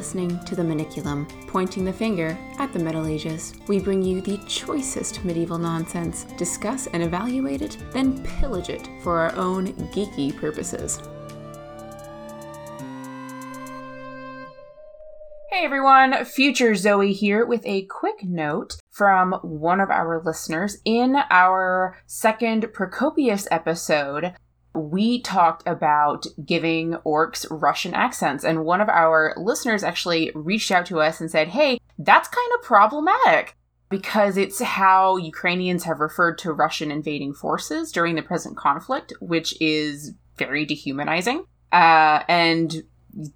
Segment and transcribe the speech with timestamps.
[0.00, 3.52] Listening to the Maniculum, pointing the finger at the Middle Ages.
[3.68, 9.18] We bring you the choicest medieval nonsense, discuss and evaluate it, then pillage it for
[9.18, 11.02] our own geeky purposes.
[15.50, 20.78] Hey everyone, Future Zoe here with a quick note from one of our listeners.
[20.86, 24.32] In our second Procopius episode,
[24.74, 30.86] we talked about giving orcs Russian accents, and one of our listeners actually reached out
[30.86, 33.56] to us and said, Hey, that's kind of problematic
[33.88, 39.60] because it's how Ukrainians have referred to Russian invading forces during the present conflict, which
[39.60, 41.44] is very dehumanizing.
[41.72, 42.84] Uh, and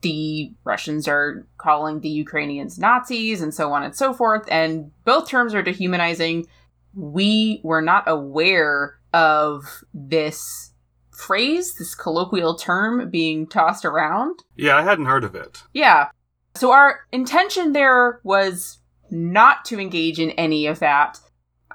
[0.02, 5.28] the Russians are calling the Ukrainians Nazis and so on and so forth, and both
[5.28, 6.46] terms are dehumanizing.
[6.94, 10.70] We were not aware of this
[11.14, 14.40] phrase, this colloquial term being tossed around.
[14.56, 15.62] Yeah, I hadn't heard of it.
[15.72, 16.08] Yeah.
[16.56, 18.78] So our intention there was
[19.10, 21.20] not to engage in any of that.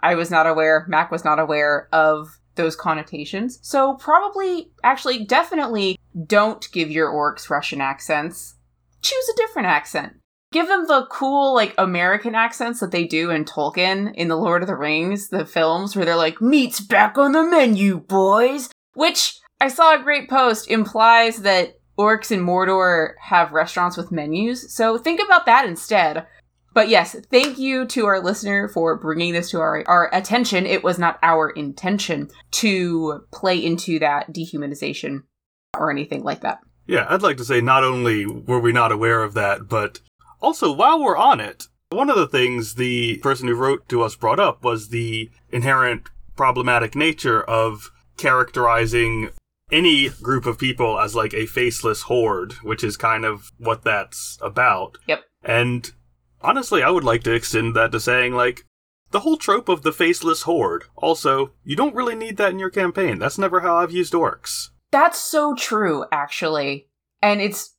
[0.01, 3.59] I was not aware, Mac was not aware of those connotations.
[3.61, 8.55] So probably, actually, definitely don't give your orcs Russian accents.
[9.01, 10.15] Choose a different accent.
[10.51, 14.63] Give them the cool, like, American accents that they do in Tolkien in The Lord
[14.63, 18.69] of the Rings, the films, where they're like, meat's back on the menu, boys!
[18.93, 24.73] Which I saw a great post implies that orcs in Mordor have restaurants with menus.
[24.73, 26.25] So think about that instead.
[26.73, 30.65] But yes, thank you to our listener for bringing this to our, our attention.
[30.65, 35.23] It was not our intention to play into that dehumanization
[35.77, 36.59] or anything like that.
[36.87, 39.99] Yeah, I'd like to say not only were we not aware of that, but
[40.41, 44.15] also while we're on it, one of the things the person who wrote to us
[44.15, 49.29] brought up was the inherent problematic nature of characterizing
[49.71, 54.37] any group of people as like a faceless horde, which is kind of what that's
[54.41, 54.97] about.
[55.07, 55.23] Yep.
[55.43, 55.91] And
[56.41, 58.65] honestly, I would like to extend that to saying like
[59.11, 60.83] the whole trope of the faceless horde.
[60.95, 63.19] Also, you don't really need that in your campaign.
[63.19, 64.69] That's never how I've used orcs.
[64.91, 66.87] That's so true, actually.
[67.21, 67.75] And it's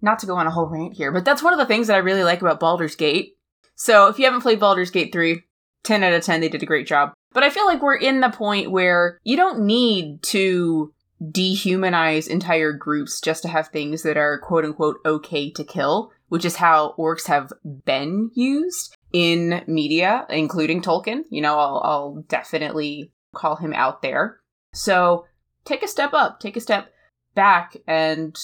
[0.00, 1.94] not to go on a whole rant here, but that's one of the things that
[1.94, 3.36] I really like about Baldur's Gate.
[3.74, 5.42] So if you haven't played Baldur's Gate 3,
[5.82, 7.12] 10 out of 10, they did a great job.
[7.32, 12.72] But I feel like we're in the point where you don't need to dehumanize entire
[12.72, 16.94] groups just to have things that are quote unquote okay to kill, which is how
[16.98, 17.52] orcs have
[17.84, 21.22] been used in media, including Tolkien.
[21.30, 24.40] You know, I'll, I'll definitely call him out there.
[24.74, 25.26] So
[25.64, 26.92] take a step up, take a step
[27.34, 28.36] back, and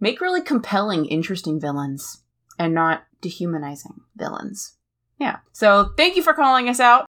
[0.00, 2.22] make really compelling, interesting villains
[2.58, 4.76] and not dehumanizing villains.
[5.18, 5.38] Yeah.
[5.52, 7.05] So thank you for calling us out.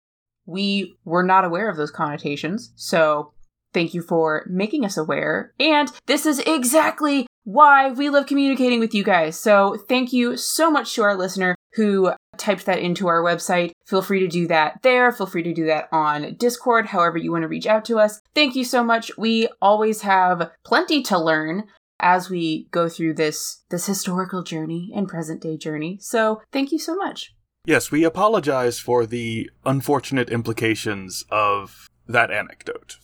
[0.46, 3.34] We were not aware of those connotations, so
[3.76, 5.52] Thank you for making us aware.
[5.60, 9.38] And this is exactly why we love communicating with you guys.
[9.38, 13.72] So thank you so much to our listener who typed that into our website.
[13.86, 15.12] Feel free to do that there.
[15.12, 18.22] Feel free to do that on Discord, however you want to reach out to us.
[18.34, 19.12] Thank you so much.
[19.18, 21.66] We always have plenty to learn
[22.00, 25.98] as we go through this this historical journey and present day journey.
[26.00, 27.35] So, thank you so much.
[27.66, 32.98] Yes, we apologize for the unfortunate implications of that anecdote.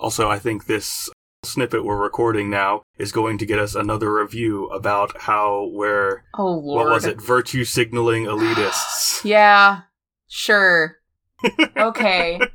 [0.00, 1.08] Also, I think this
[1.44, 6.50] snippet we're recording now is going to get us another review about how we're oh
[6.50, 7.22] lord what was it?
[7.22, 9.24] Virtue signaling elitists.
[9.24, 9.82] Yeah
[10.28, 10.96] sure.
[11.76, 12.40] Okay.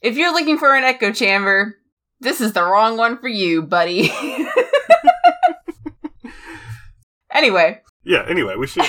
[0.00, 1.76] If you're looking for an echo chamber
[2.20, 4.12] this is the wrong one for you buddy.
[7.32, 7.80] Anyway.
[8.04, 8.86] Yeah anyway we should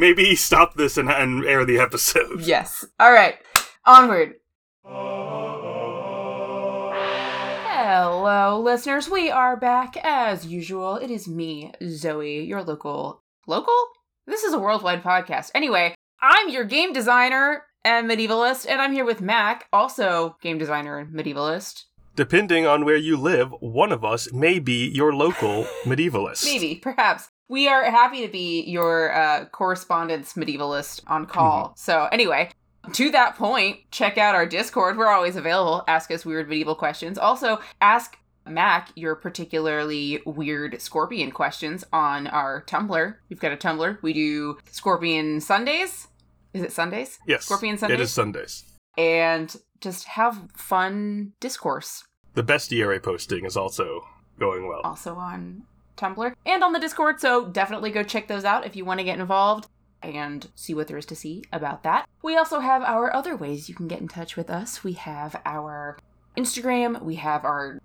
[0.00, 3.38] maybe stop this and, and air the episode yes all right
[3.86, 4.34] onward
[7.92, 9.08] Hello, listeners.
[9.08, 10.96] We are back as usual.
[10.96, 13.22] It is me, Zoe, your local.
[13.46, 13.74] Local?
[14.26, 15.50] This is a worldwide podcast.
[15.54, 20.98] Anyway, I'm your game designer and medievalist, and I'm here with Mac, also game designer
[20.98, 21.84] and medievalist.
[22.14, 26.44] Depending on where you live, one of us may be your local medievalist.
[26.44, 27.29] Maybe, perhaps.
[27.50, 31.64] We are happy to be your uh, correspondence medievalist on call.
[31.64, 31.72] Mm-hmm.
[31.74, 32.50] So, anyway,
[32.92, 34.96] to that point, check out our Discord.
[34.96, 35.82] We're always available.
[35.88, 37.18] Ask us weird medieval questions.
[37.18, 38.16] Also, ask
[38.46, 43.16] Mac your particularly weird scorpion questions on our Tumblr.
[43.28, 44.00] We've got a Tumblr.
[44.00, 46.06] We do Scorpion Sundays.
[46.54, 47.18] Is it Sundays?
[47.26, 47.46] Yes.
[47.46, 47.98] Scorpion Sundays?
[47.98, 48.62] It is Sundays.
[48.96, 52.04] And just have fun discourse.
[52.34, 54.02] The best bestiary posting is also
[54.38, 54.82] going well.
[54.84, 55.64] Also on
[56.00, 59.04] Tumblr and on the Discord, so definitely go check those out if you want to
[59.04, 59.68] get involved
[60.02, 62.08] and see what there is to see about that.
[62.22, 64.82] We also have our other ways you can get in touch with us.
[64.82, 65.98] We have our
[66.36, 67.78] Instagram, we have our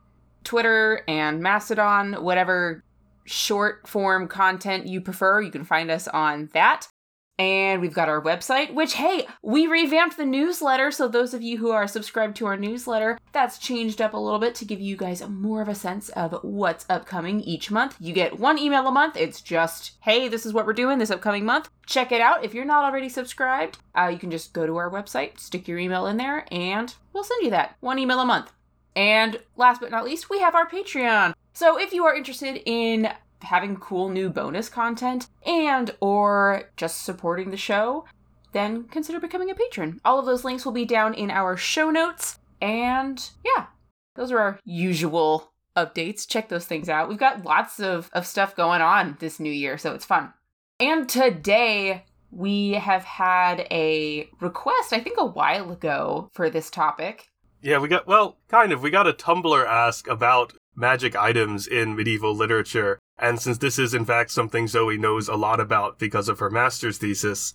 [0.43, 2.83] Twitter and Mastodon, whatever
[3.25, 6.87] short form content you prefer, you can find us on that.
[7.37, 10.89] And we've got our website, which, hey, we revamped the newsletter.
[10.89, 14.39] So, those of you who are subscribed to our newsletter, that's changed up a little
[14.39, 17.97] bit to give you guys more of a sense of what's upcoming each month.
[17.99, 19.17] You get one email a month.
[19.17, 21.69] It's just, hey, this is what we're doing this upcoming month.
[21.85, 22.45] Check it out.
[22.45, 25.77] If you're not already subscribed, uh, you can just go to our website, stick your
[25.77, 27.75] email in there, and we'll send you that.
[27.81, 28.53] One email a month.
[28.95, 31.33] And last but not least, we have our Patreon.
[31.51, 33.09] So, if you are interested in
[33.41, 38.05] having cool new bonus content and or just supporting the show,
[38.53, 39.99] then consider becoming a patron.
[40.05, 42.39] All of those links will be down in our show notes.
[42.61, 43.67] And yeah,
[44.15, 46.27] those are our usual updates.
[46.27, 47.09] Check those things out.
[47.09, 50.33] We've got lots of, of stuff going on this new year, so it's fun.
[50.79, 57.29] And today we have had a request, I think a while ago, for this topic.
[57.61, 58.81] Yeah, we got, well, kind of.
[58.81, 62.99] We got a Tumblr ask about magic items in medieval literature.
[63.17, 66.49] And since this is, in fact, something Zoe knows a lot about because of her
[66.49, 67.53] master's thesis,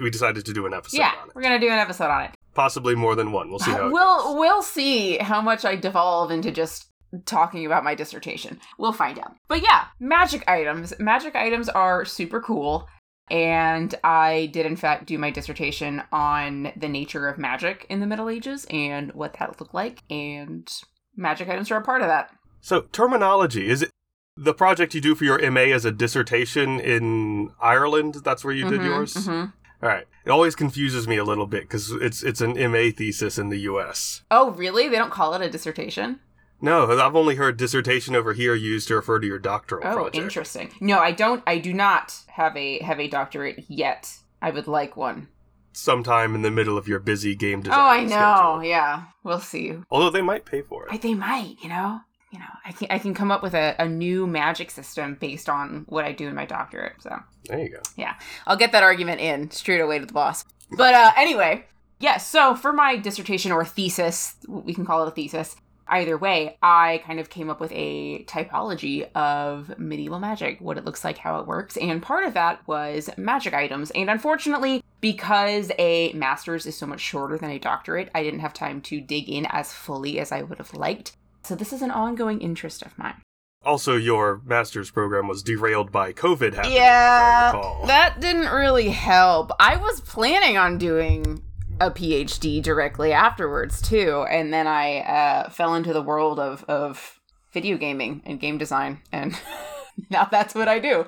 [0.00, 1.34] we decided to do an episode yeah, on it.
[1.34, 2.30] we're gonna do an episode on it.
[2.54, 3.50] Possibly more than one.
[3.50, 4.36] We'll see how it we'll goes.
[4.38, 6.86] we'll see how much I devolve into just
[7.24, 8.60] talking about my dissertation.
[8.78, 9.34] We'll find out.
[9.48, 10.92] But yeah, magic items.
[10.98, 12.86] Magic items are super cool.
[13.30, 18.06] And I did, in fact, do my dissertation on the nature of magic in the
[18.06, 20.02] Middle Ages and what that looked like.
[20.08, 20.66] And
[21.14, 22.30] magic items are a part of that.
[22.60, 23.68] So, terminology.
[23.68, 23.90] Is it
[24.40, 28.16] the project you do for your MA is a dissertation in Ireland?
[28.24, 29.14] That's where you did Mhm, yours?
[29.14, 29.52] mhm.
[29.82, 30.06] All right.
[30.24, 33.58] It always confuses me a little bit because it's it's an MA thesis in the
[33.60, 34.22] US.
[34.30, 34.88] Oh, really?
[34.88, 36.20] They don't call it a dissertation?
[36.60, 40.16] No, I've only heard dissertation over here used to refer to your doctoral Oh, project.
[40.16, 40.70] interesting.
[40.80, 41.42] No, I don't.
[41.46, 44.18] I do not have a have a doctorate yet.
[44.42, 45.28] I would like one.
[45.72, 47.78] Sometime in the middle of your busy game design.
[47.78, 48.08] oh, I know.
[48.08, 48.64] schedule.
[48.64, 49.74] Yeah, we'll see.
[49.90, 50.92] Although they might pay for it.
[50.92, 52.00] I, they might, you know.
[52.30, 55.48] You know, I can I can come up with a, a new magic system based
[55.48, 57.02] on what I do in my doctorate.
[57.02, 57.16] So
[57.46, 57.80] There you go.
[57.96, 58.14] Yeah,
[58.46, 60.44] I'll get that argument in straight away to the boss.
[60.70, 61.64] But uh, anyway,
[62.00, 62.18] yeah.
[62.18, 65.56] So for my dissertation or thesis, we can call it a thesis.
[65.90, 70.84] Either way, I kind of came up with a typology of medieval magic, what it
[70.84, 73.90] looks like, how it works, and part of that was magic items.
[73.92, 78.52] And unfortunately, because a master's is so much shorter than a doctorate, I didn't have
[78.52, 81.16] time to dig in as fully as I would have liked.
[81.48, 83.22] So this is an ongoing interest of mine.
[83.64, 87.52] Also, your master's program was derailed by COVID happening, Yeah,
[87.86, 89.50] that didn't really help.
[89.58, 91.42] I was planning on doing
[91.80, 97.18] a PhD directly afterwards too, and then I uh, fell into the world of of
[97.50, 99.34] video gaming and game design, and
[100.10, 101.06] now that's what I do.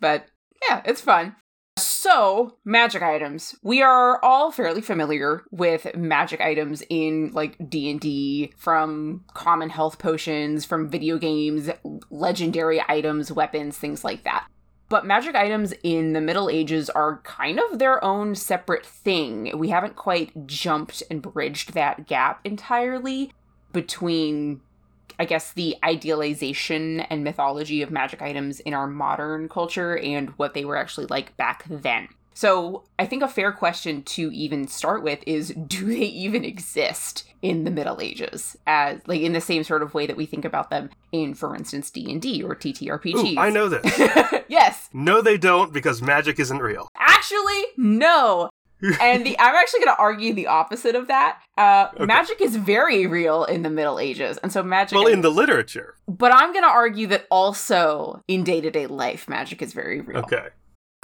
[0.00, 0.24] But
[0.66, 1.36] yeah, it's fun.
[2.02, 3.54] So, magic items.
[3.62, 10.64] We are all fairly familiar with magic items in like D&D from common health potions,
[10.64, 11.70] from video games,
[12.10, 14.48] legendary items, weapons, things like that.
[14.88, 19.56] But magic items in the Middle Ages are kind of their own separate thing.
[19.56, 23.32] We haven't quite jumped and bridged that gap entirely
[23.72, 24.60] between
[25.18, 30.54] I guess the idealization and mythology of magic items in our modern culture and what
[30.54, 32.08] they were actually like back then.
[32.34, 37.24] So, I think a fair question to even start with is do they even exist
[37.42, 40.44] in the Middle Ages as like in the same sort of way that we think
[40.44, 43.34] about them in for instance D&D or TTRPGs?
[43.36, 43.84] Ooh, I know this.
[44.48, 44.88] yes.
[44.92, 46.88] no, they don't because magic isn't real.
[46.96, 48.48] Actually, no.
[49.00, 51.38] And the I'm actually going to argue the opposite of that.
[51.56, 52.06] Uh, Okay.
[52.06, 54.96] Magic is very real in the Middle Ages, and so magic.
[54.96, 55.94] Well, in the literature.
[56.08, 60.00] but I'm going to argue that also in day to day life, magic is very
[60.00, 60.18] real.
[60.20, 60.48] Okay.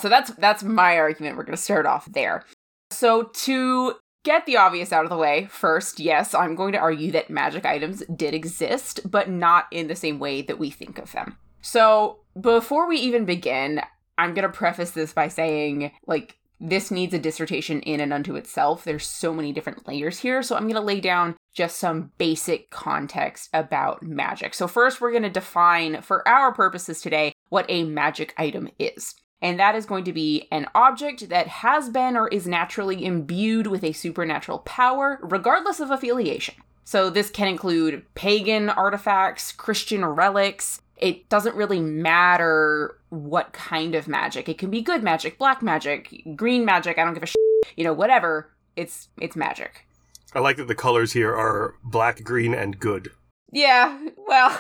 [0.01, 1.37] So that's that's my argument.
[1.37, 2.45] We're going to start off there.
[2.91, 3.95] So to
[4.25, 7.65] get the obvious out of the way, first, yes, I'm going to argue that magic
[7.67, 11.37] items did exist, but not in the same way that we think of them.
[11.61, 13.83] So before we even begin,
[14.17, 18.35] I'm going to preface this by saying, like, this needs a dissertation in and unto
[18.35, 18.85] itself.
[18.85, 20.43] There's so many different layers here.
[20.43, 24.55] So I'm going to lay down just some basic context about magic.
[24.55, 29.15] So, first, we're going to define, for our purposes today, what a magic item is.
[29.41, 33.67] And that is going to be an object that has been or is naturally imbued
[33.67, 36.55] with a supernatural power, regardless of affiliation.
[36.85, 40.81] So, this can include pagan artifacts, Christian relics.
[40.99, 44.49] It doesn't really matter what kind of magic.
[44.49, 47.37] It can be good magic, black magic, green magic, I don't give a shit.
[47.77, 48.51] You know, whatever.
[48.77, 49.87] It's it's magic.
[50.35, 53.11] I like that the colors here are black, green, and good.
[53.51, 54.59] Yeah, well,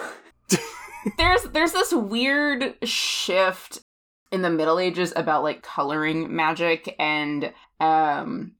[1.19, 3.81] there's there's this weird shift
[4.33, 8.53] in the Middle Ages about like coloring magic and um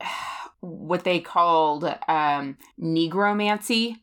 [0.60, 3.96] what they called um negromancy.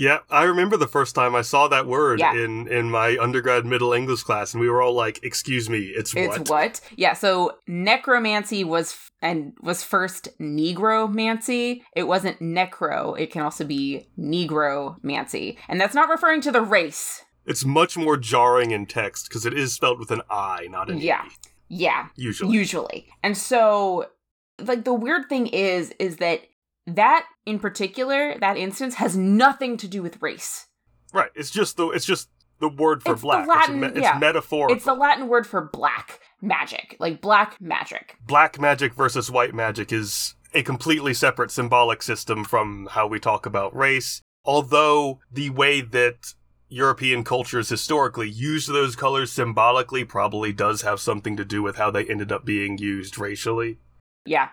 [0.00, 2.32] Yeah, I remember the first time I saw that word Yeah.
[2.32, 6.14] in in my undergrad middle English class, and we were all like, "Excuse me, it's,
[6.14, 11.82] what?" It's what?" Yeah, so necromancy was f- and was first negromancy.
[11.96, 13.18] It wasn't necro.
[13.18, 15.56] It can also be negromancy.
[15.68, 17.24] And that's not referring to the race.
[17.44, 20.98] It's much more jarring in text because it is spelled with an I, not an
[20.98, 21.24] Yeah.
[21.26, 21.30] E.
[21.70, 23.08] Yeah, Usually, usually.
[23.24, 24.06] And so
[24.60, 26.42] like the weird thing is is that
[26.96, 30.66] that in particular, that instance has nothing to do with race.
[31.12, 31.30] right?
[31.34, 32.28] It's just the it's just
[32.60, 33.46] the word for It's the black.
[33.48, 34.12] Latin- it's, me- yeah.
[34.14, 34.76] it's metaphorical.
[34.76, 38.16] It's the Latin word for black magic, like black magic.
[38.26, 43.46] black magic versus white magic is a completely separate symbolic system from how we talk
[43.46, 44.22] about race.
[44.44, 46.34] Although the way that
[46.70, 51.90] European cultures historically used those colors symbolically probably does have something to do with how
[51.90, 53.78] they ended up being used racially.
[54.26, 54.48] Yeah.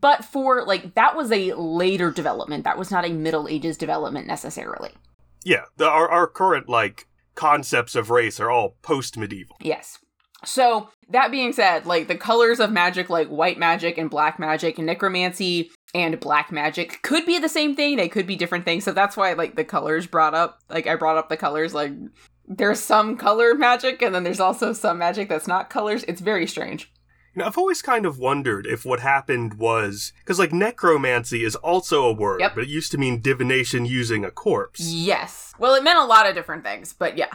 [0.00, 2.64] But for like that was a later development.
[2.64, 4.90] That was not a Middle Ages development necessarily.
[5.44, 9.56] Yeah, the, our our current like concepts of race are all post medieval.
[9.60, 9.98] Yes.
[10.44, 14.78] So that being said, like the colors of magic, like white magic and black magic
[14.78, 17.96] and necromancy and black magic could be the same thing.
[17.96, 18.84] They could be different things.
[18.84, 21.92] So that's why like the colors brought up, like I brought up the colors, like
[22.46, 26.04] there's some color magic and then there's also some magic that's not colors.
[26.08, 26.90] It's very strange.
[27.34, 31.54] You know, I've always kind of wondered if what happened was because like necromancy is
[31.56, 32.54] also a word, Yep.
[32.56, 34.80] but it used to mean divination using a corpse.
[34.80, 35.54] Yes.
[35.58, 37.34] Well, it meant a lot of different things, but yeah.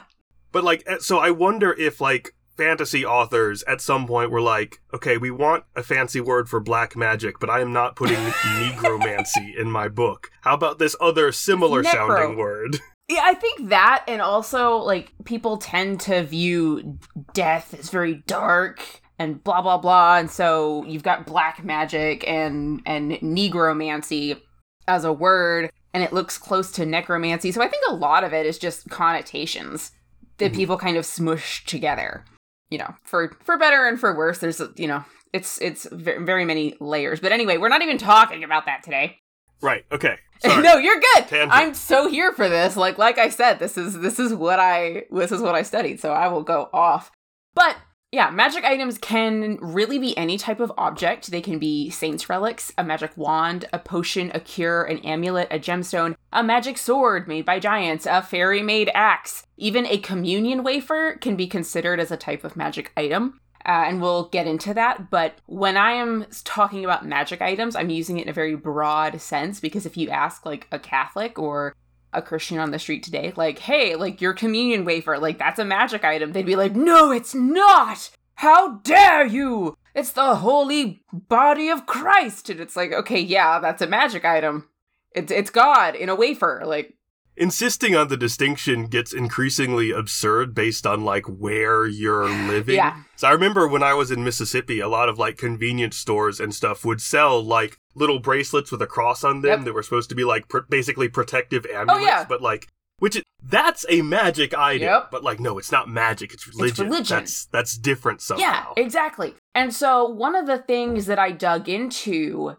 [0.51, 4.81] But like, eh, so I wonder if like fantasy authors at some point were like,
[4.93, 8.15] okay, we want a fancy word for black magic, but I am not putting
[8.79, 10.29] negromancy in my book.
[10.41, 11.91] How about this other similar Necro.
[11.91, 12.79] sounding word?
[13.07, 16.97] Yeah, I think that, and also like people tend to view
[17.33, 22.81] death as very dark and blah blah blah, and so you've got black magic and
[22.86, 24.39] and negromancy
[24.88, 27.51] as a word, and it looks close to necromancy.
[27.51, 29.91] So I think a lot of it is just connotations
[30.38, 30.55] that Mhm.
[30.55, 32.25] people kind of smush together.
[32.69, 34.39] You know, for for better and for worse.
[34.39, 35.03] There's you know,
[35.34, 37.19] it's it's very many layers.
[37.19, 39.19] But anyway, we're not even talking about that today.
[39.62, 39.86] Right.
[39.91, 40.17] Okay.
[40.45, 41.27] No, you're good.
[41.27, 41.51] Tangent.
[41.53, 42.75] I'm so here for this.
[42.75, 46.00] Like like I said, this is this is what I this is what I studied,
[46.01, 47.10] so I will go off.
[47.55, 47.77] But
[48.15, 51.31] yeah, magic items can really be any type of object.
[51.31, 55.60] They can be saints relics, a magic wand, a potion, a cure, an amulet, a
[55.60, 59.45] gemstone, a magic sword made by giants, a fairy made axe.
[59.57, 63.41] Even a communion wafer can be considered as a type of magic item.
[63.65, 65.10] Uh, and we'll get into that.
[65.10, 69.19] But when I am talking about magic items, I'm using it in a very broad
[69.19, 71.75] sense because if you ask like a Catholic or
[72.15, 75.65] a Christian on the street today, like, hey, like your communion wafer, like that's a
[75.65, 78.10] magic item, they'd be like, no, it's not!
[78.36, 79.77] How dare you!
[79.93, 82.50] It's the holy body of Christ!
[82.50, 84.69] And it's like, okay, yeah, that's a magic item.
[85.12, 86.63] It's it's God in a wafer.
[86.65, 86.95] Like,
[87.38, 92.75] Insisting on the distinction gets increasingly absurd based on like where you're living.
[92.75, 93.04] Yeah.
[93.15, 96.54] So I remember when I was in Mississippi, a lot of like convenience stores and
[96.54, 99.60] stuff would sell like little bracelets with a cross on them Yep.
[99.60, 102.25] Oh, that were supposed to be like pr- basically protective oh, amulets, oh, yeah.
[102.27, 102.68] but like
[103.00, 104.88] which that's a magic item.
[104.88, 105.12] Yep.
[105.12, 106.70] But like no, it's not magic, it's religion.
[106.70, 107.18] It's religion.
[107.18, 108.74] That's that's different somehow.
[108.77, 109.36] Yeah, exactly.
[109.54, 112.58] And so one of the things that I dug into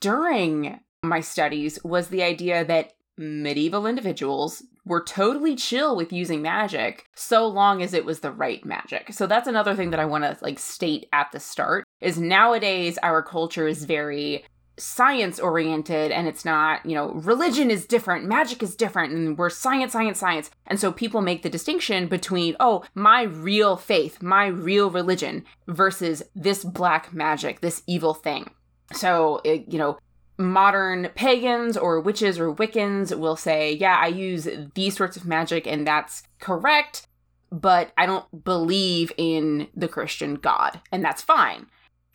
[0.00, 7.04] during my studies was the idea that medieval individuals were totally chill with using magic
[7.14, 9.12] so long as it was the right magic.
[9.12, 12.98] So that's another thing that I want to like state at the start is nowadays
[13.02, 14.44] our culture is very
[14.78, 19.50] science oriented and it's not, you know, religion is different, magic is different and we're
[19.50, 20.50] science science science.
[20.66, 26.22] And so people make the distinction between, oh, my real faith, my real religion versus
[26.34, 28.50] this black magic, this evil thing.
[28.92, 29.98] So, it, you know,
[30.38, 35.66] modern pagans or witches or Wiccans will say, yeah, I use these sorts of magic
[35.66, 37.06] and that's correct,
[37.50, 41.66] but I don't believe in the Christian God, and that's fine.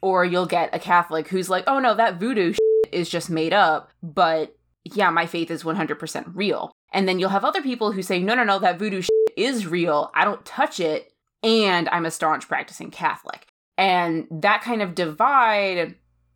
[0.02, 2.54] Or you'll get a Catholic who's like, oh no, that voodoo
[2.92, 6.72] is just made up, but yeah, my faith is 100% real.
[6.94, 9.04] And then you'll have other people who say, no, no, no, that voodoo
[9.36, 10.10] is real.
[10.16, 13.46] I don't touch it, and I'm a staunch practicing Catholic.
[13.78, 15.96] And that kind of divide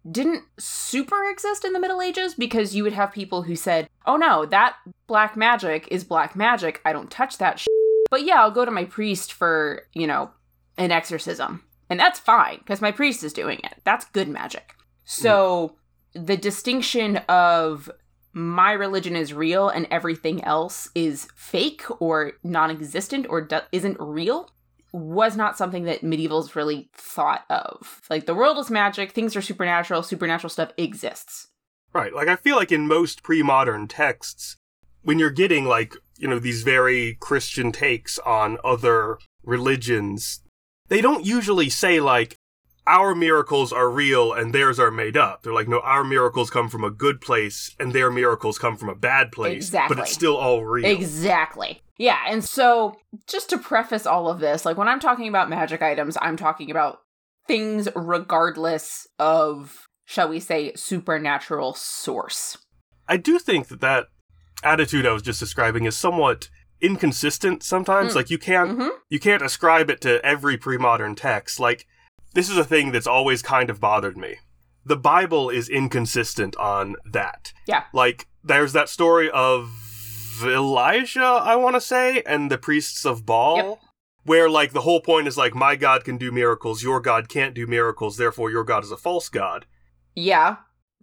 [0.09, 4.17] didn't super exist in the Middle Ages because you would have people who said, oh
[4.17, 4.75] no, that
[5.07, 6.81] black magic is black magic.
[6.85, 7.67] I don't touch that shit.
[8.09, 10.31] But yeah, I'll go to my priest for, you know,
[10.77, 11.63] an exorcism.
[11.89, 13.75] And that's fine because my priest is doing it.
[13.83, 14.75] That's good magic.
[15.03, 15.75] So
[16.13, 17.91] the distinction of
[18.33, 23.97] my religion is real and everything else is fake or non existent or do- isn't
[23.99, 24.49] real
[24.93, 28.01] was not something that medievals really thought of.
[28.09, 31.47] Like the world is magic, things are supernatural, supernatural stuff exists.
[31.93, 32.13] Right.
[32.13, 34.57] Like I feel like in most pre-modern texts,
[35.01, 40.41] when you're getting like, you know, these very Christian takes on other religions,
[40.89, 42.35] they don't usually say like,
[42.87, 45.43] our miracles are real and theirs are made up.
[45.43, 48.89] They're like, no, our miracles come from a good place and their miracles come from
[48.89, 49.67] a bad place.
[49.67, 49.95] Exactly.
[49.95, 50.85] But it's still all real.
[50.85, 51.81] Exactly.
[52.01, 52.95] Yeah, and so
[53.27, 56.71] just to preface all of this, like when I'm talking about magic items, I'm talking
[56.71, 57.01] about
[57.47, 62.57] things regardless of, shall we say, supernatural source.
[63.07, 64.07] I do think that that
[64.63, 66.49] attitude I was just describing is somewhat
[66.81, 68.13] inconsistent sometimes.
[68.13, 68.15] Mm.
[68.15, 71.59] Like you can't hmm you can't ascribe it to every pre-modern text.
[71.59, 71.85] Like
[72.33, 74.37] this is a thing that's always kind of bothered me.
[74.83, 77.53] The Bible is inconsistent on that.
[77.67, 77.83] Yeah.
[77.93, 79.90] Like there's that story of
[80.45, 83.57] Elijah, I want to say, and the priests of Baal.
[83.57, 83.79] Yep.
[84.23, 87.55] Where like the whole point is like my God can do miracles, your God can't
[87.55, 89.65] do miracles, therefore your God is a false god.
[90.15, 90.57] Yeah.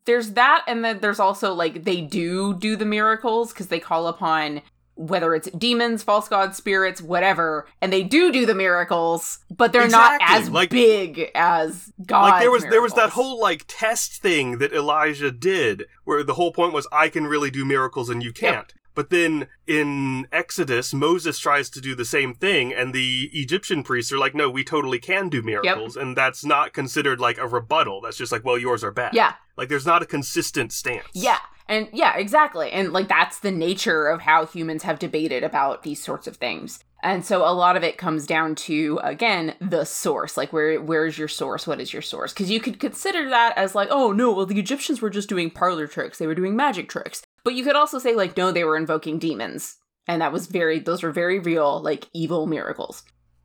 [0.04, 4.07] There's that, and then there's also like they do do the miracles because they call
[4.07, 4.62] upon
[4.99, 9.88] whether it's demons, false gods, spirits, whatever, and they do do the miracles, but they're
[9.88, 12.23] not as like- big as God.
[12.30, 16.35] like there was there was that whole like test thing that Elijah did where the
[16.35, 18.75] whole point was I can really do miracles and you can't.
[18.95, 24.12] But then in Exodus Moses tries to do the same thing and the Egyptian priests
[24.12, 28.00] are like no we totally can do miracles and that's not considered like a rebuttal.
[28.00, 29.14] That's just like well yours are bad.
[29.14, 31.07] Yeah, Like there's not a consistent stance.
[31.12, 31.38] yeah.
[31.71, 32.71] And yeah, exactly.
[32.71, 36.83] And like that's the nature of how humans have debated about these sorts of things.
[37.02, 40.37] And so a lot of it comes down to again the source.
[40.38, 41.66] Like where where's your source?
[41.66, 42.33] What is your source?
[42.33, 45.51] Cuz you could consider that as like, oh no, well the Egyptians were just doing
[45.51, 46.16] parlor tricks.
[46.16, 47.22] They were doing magic tricks.
[47.48, 49.78] But you could also say like no, they were invoking demons.
[50.06, 53.04] And that was very those were very real like evil miracles.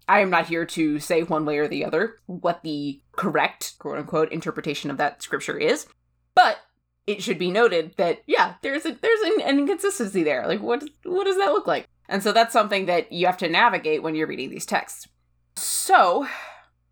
[0.09, 3.97] I am not here to say one way or the other what the correct quote
[3.97, 5.87] unquote interpretation of that scripture is.
[6.35, 6.57] But
[7.07, 10.45] it should be noted that yeah, there's a there's an, an inconsistency there.
[10.47, 11.87] Like what what does that look like?
[12.09, 15.07] And so that's something that you have to navigate when you're reading these texts.
[15.55, 16.27] So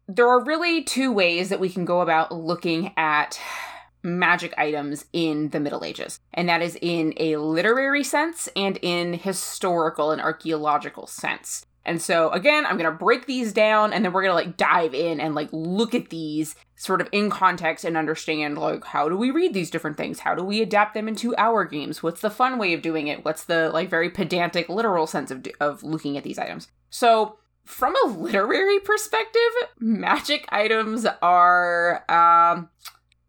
[0.08, 3.38] there are really two ways that we can go about looking at
[4.04, 9.14] magic items in the Middle Ages, and that is in a literary sense and in
[9.14, 11.66] historical and archaeological sense.
[11.84, 14.58] And so again, I'm going to break these down and then we're going to like
[14.58, 19.10] dive in and like look at these sort of in context and understand like how
[19.10, 20.20] do we read these different things?
[20.20, 22.04] How do we adapt them into our games?
[22.04, 23.26] What's the fun way of doing it?
[23.26, 26.68] What's the like very pedantic literal sense of of looking at these items?
[26.90, 29.42] So, from a literary perspective,
[29.80, 32.70] magic items are um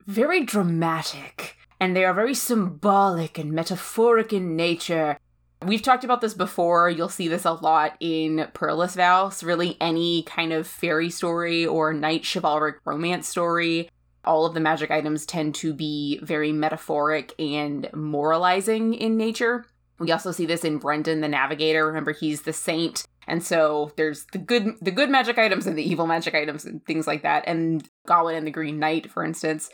[0.07, 5.19] very dramatic and they are very symbolic and metaphoric in nature.
[5.65, 6.89] We've talked about this before.
[6.89, 9.43] You'll see this a lot in Perilous Vows.
[9.43, 13.89] Really, any kind of fairy story or knight chivalric romance story.
[14.25, 19.67] All of the magic items tend to be very metaphoric and moralizing in nature.
[19.99, 21.87] We also see this in Brendan the Navigator.
[21.87, 23.05] Remember, he's the saint.
[23.27, 26.85] And so there's the good the good magic items and the evil magic items and
[26.87, 27.45] things like that.
[27.47, 29.71] And Gawain and the Green Knight, for instance.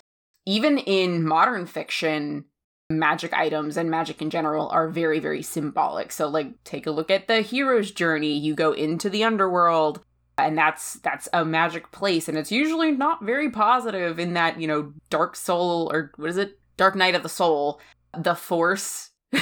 [0.48, 2.46] Even in modern fiction,
[2.90, 7.11] magic items and magic in general are very very symbolic so like take a look
[7.11, 10.00] at the hero's journey you go into the underworld
[10.38, 14.66] and that's that's a magic place and it's usually not very positive in that you
[14.66, 17.78] know dark soul or what is it dark night of the soul
[18.16, 19.11] the force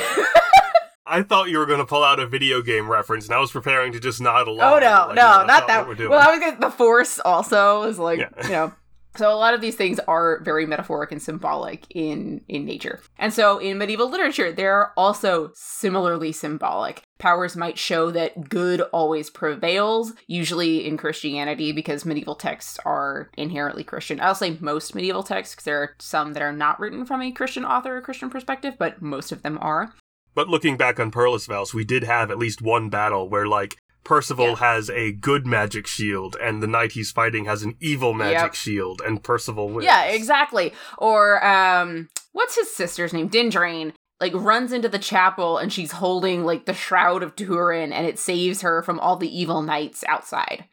[1.09, 3.53] I thought you were going to pull out a video game reference, and I was
[3.53, 4.73] preparing to just nod along.
[4.73, 6.11] oh no like, no that's not that what we're doing.
[6.11, 8.29] well i was gonna, the force also is like Yeah.
[8.43, 8.73] you know
[9.17, 13.01] so a lot of these things are very metaphoric and symbolic in in nature.
[13.19, 17.03] And so in medieval literature they're also similarly symbolic.
[17.19, 23.85] Powers might show that good always prevails usually in christianity because medieval texts are inherently
[23.85, 24.21] christian.
[24.21, 27.33] I'll say most medieval texts because there are some that are not written from a
[27.33, 29.95] christian author or christian perspective but most of them are.
[30.37, 33.77] But looking back on Perilous Vows, we did have at least one battle where, like,
[34.07, 34.57] Percival Yeah.
[34.57, 38.55] has a good magic shield, and the knight he's fighting has an evil magic Yep.
[38.55, 39.85] shield, and Percival wins.
[39.85, 40.73] Yeah, exactly.
[40.99, 43.29] Or um what's his sister's name?
[43.29, 48.07] Dindrain like runs into the chapel and she's holding like the shroud of Turin and
[48.07, 50.65] it saves her from all the evil knights outside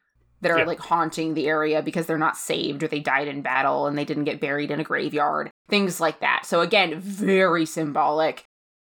[0.41, 0.65] that are Yeah.
[0.65, 4.06] like haunting the area because they're not saved or they died in battle and they
[4.06, 5.50] didn't get buried in a graveyard.
[5.69, 6.46] Things like that.
[6.46, 8.43] So again, very symbolic.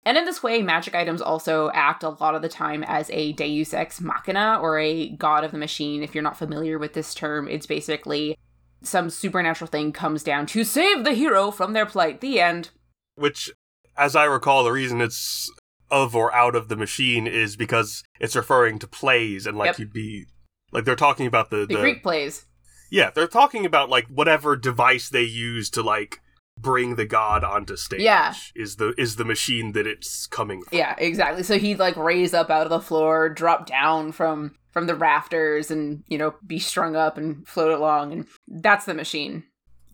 [0.08, 3.34] And in this way, magic items also act a lot of the time as a
[3.34, 6.02] deus ex machina or a god of the machine.
[6.02, 8.38] If you're not familiar with this term, it's basically
[8.82, 12.22] some supernatural thing comes down to save the hero from their plight.
[12.22, 12.70] The end.
[13.16, 13.52] Which,
[13.98, 15.52] as I recall, the reason it's
[15.90, 19.78] of or out of the machine is because it's referring to plays, and like Yep.
[19.78, 20.24] you'd be.
[20.72, 21.66] Like, they're talking about the.
[21.66, 22.46] The, Greek plays.
[22.90, 26.22] Yeah, they're talking about, like, whatever device they use to, like,
[26.60, 28.00] bring the god onto stage.
[28.00, 28.34] Yeah.
[28.54, 30.76] is the is the machine that it's coming from.
[30.76, 31.42] Yeah, exactly.
[31.42, 35.70] So he'd like raise up out of the floor, drop down from from the rafters
[35.70, 39.44] and, you know, be strung up and float along and that's the machine.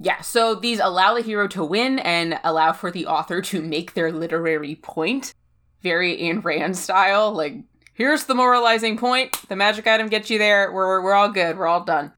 [0.00, 3.94] Yeah, so these allow the hero to win and allow for the author to make
[3.94, 5.32] their literary point.
[5.82, 7.54] Very Ayn Rand style, like
[7.94, 9.48] here's the moralizing point.
[9.48, 10.72] The magic item gets you there.
[10.72, 11.56] We're we're all good.
[11.56, 12.12] We're all done.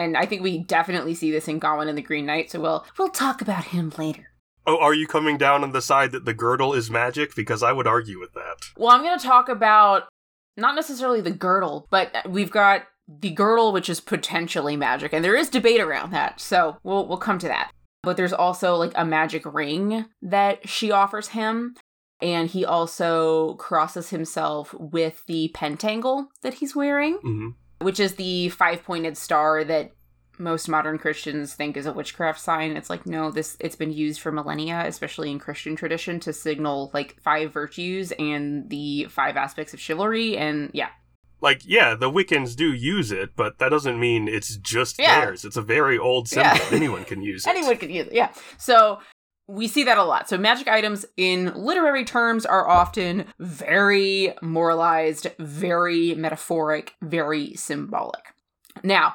[0.00, 2.86] And I think we definitely see this in Gawain and the Green Knight, so we'll
[2.98, 4.30] we'll talk about him later.
[4.66, 7.34] Oh, are you coming down on the side that the girdle is magic?
[7.34, 8.56] Because I would argue with that.
[8.76, 10.08] Well, I'm going to talk about
[10.56, 15.36] not necessarily the girdle, but we've got the girdle, which is potentially magic, and there
[15.36, 16.40] is debate around that.
[16.40, 17.72] So we'll we'll come to that.
[18.02, 21.74] But there's also like a magic ring that she offers him,
[22.22, 27.48] and he also crosses himself with the pentangle that he's wearing, hmm
[27.80, 29.92] which is the five pointed star that
[30.38, 32.76] most modern Christians think is a witchcraft sign.
[32.76, 36.90] It's like no, this it's been used for millennia, especially in Christian tradition, to signal
[36.94, 40.36] like five virtues and the five aspects of chivalry.
[40.38, 40.88] And yeah,
[41.42, 45.20] Like, yeah, the Wiccans do use it, but that doesn't mean it's just Yeah.
[45.26, 45.44] theirs.
[45.44, 46.56] It's a very old symbol.
[46.56, 46.68] Yeah.
[46.70, 47.50] Anyone can use it.
[47.50, 48.12] anyone could use it.
[48.14, 49.00] Yeah, so.
[49.50, 50.28] We see that a lot.
[50.28, 58.22] So, magic items in literary terms are often very moralized, very metaphoric, very symbolic.
[58.84, 59.14] Now,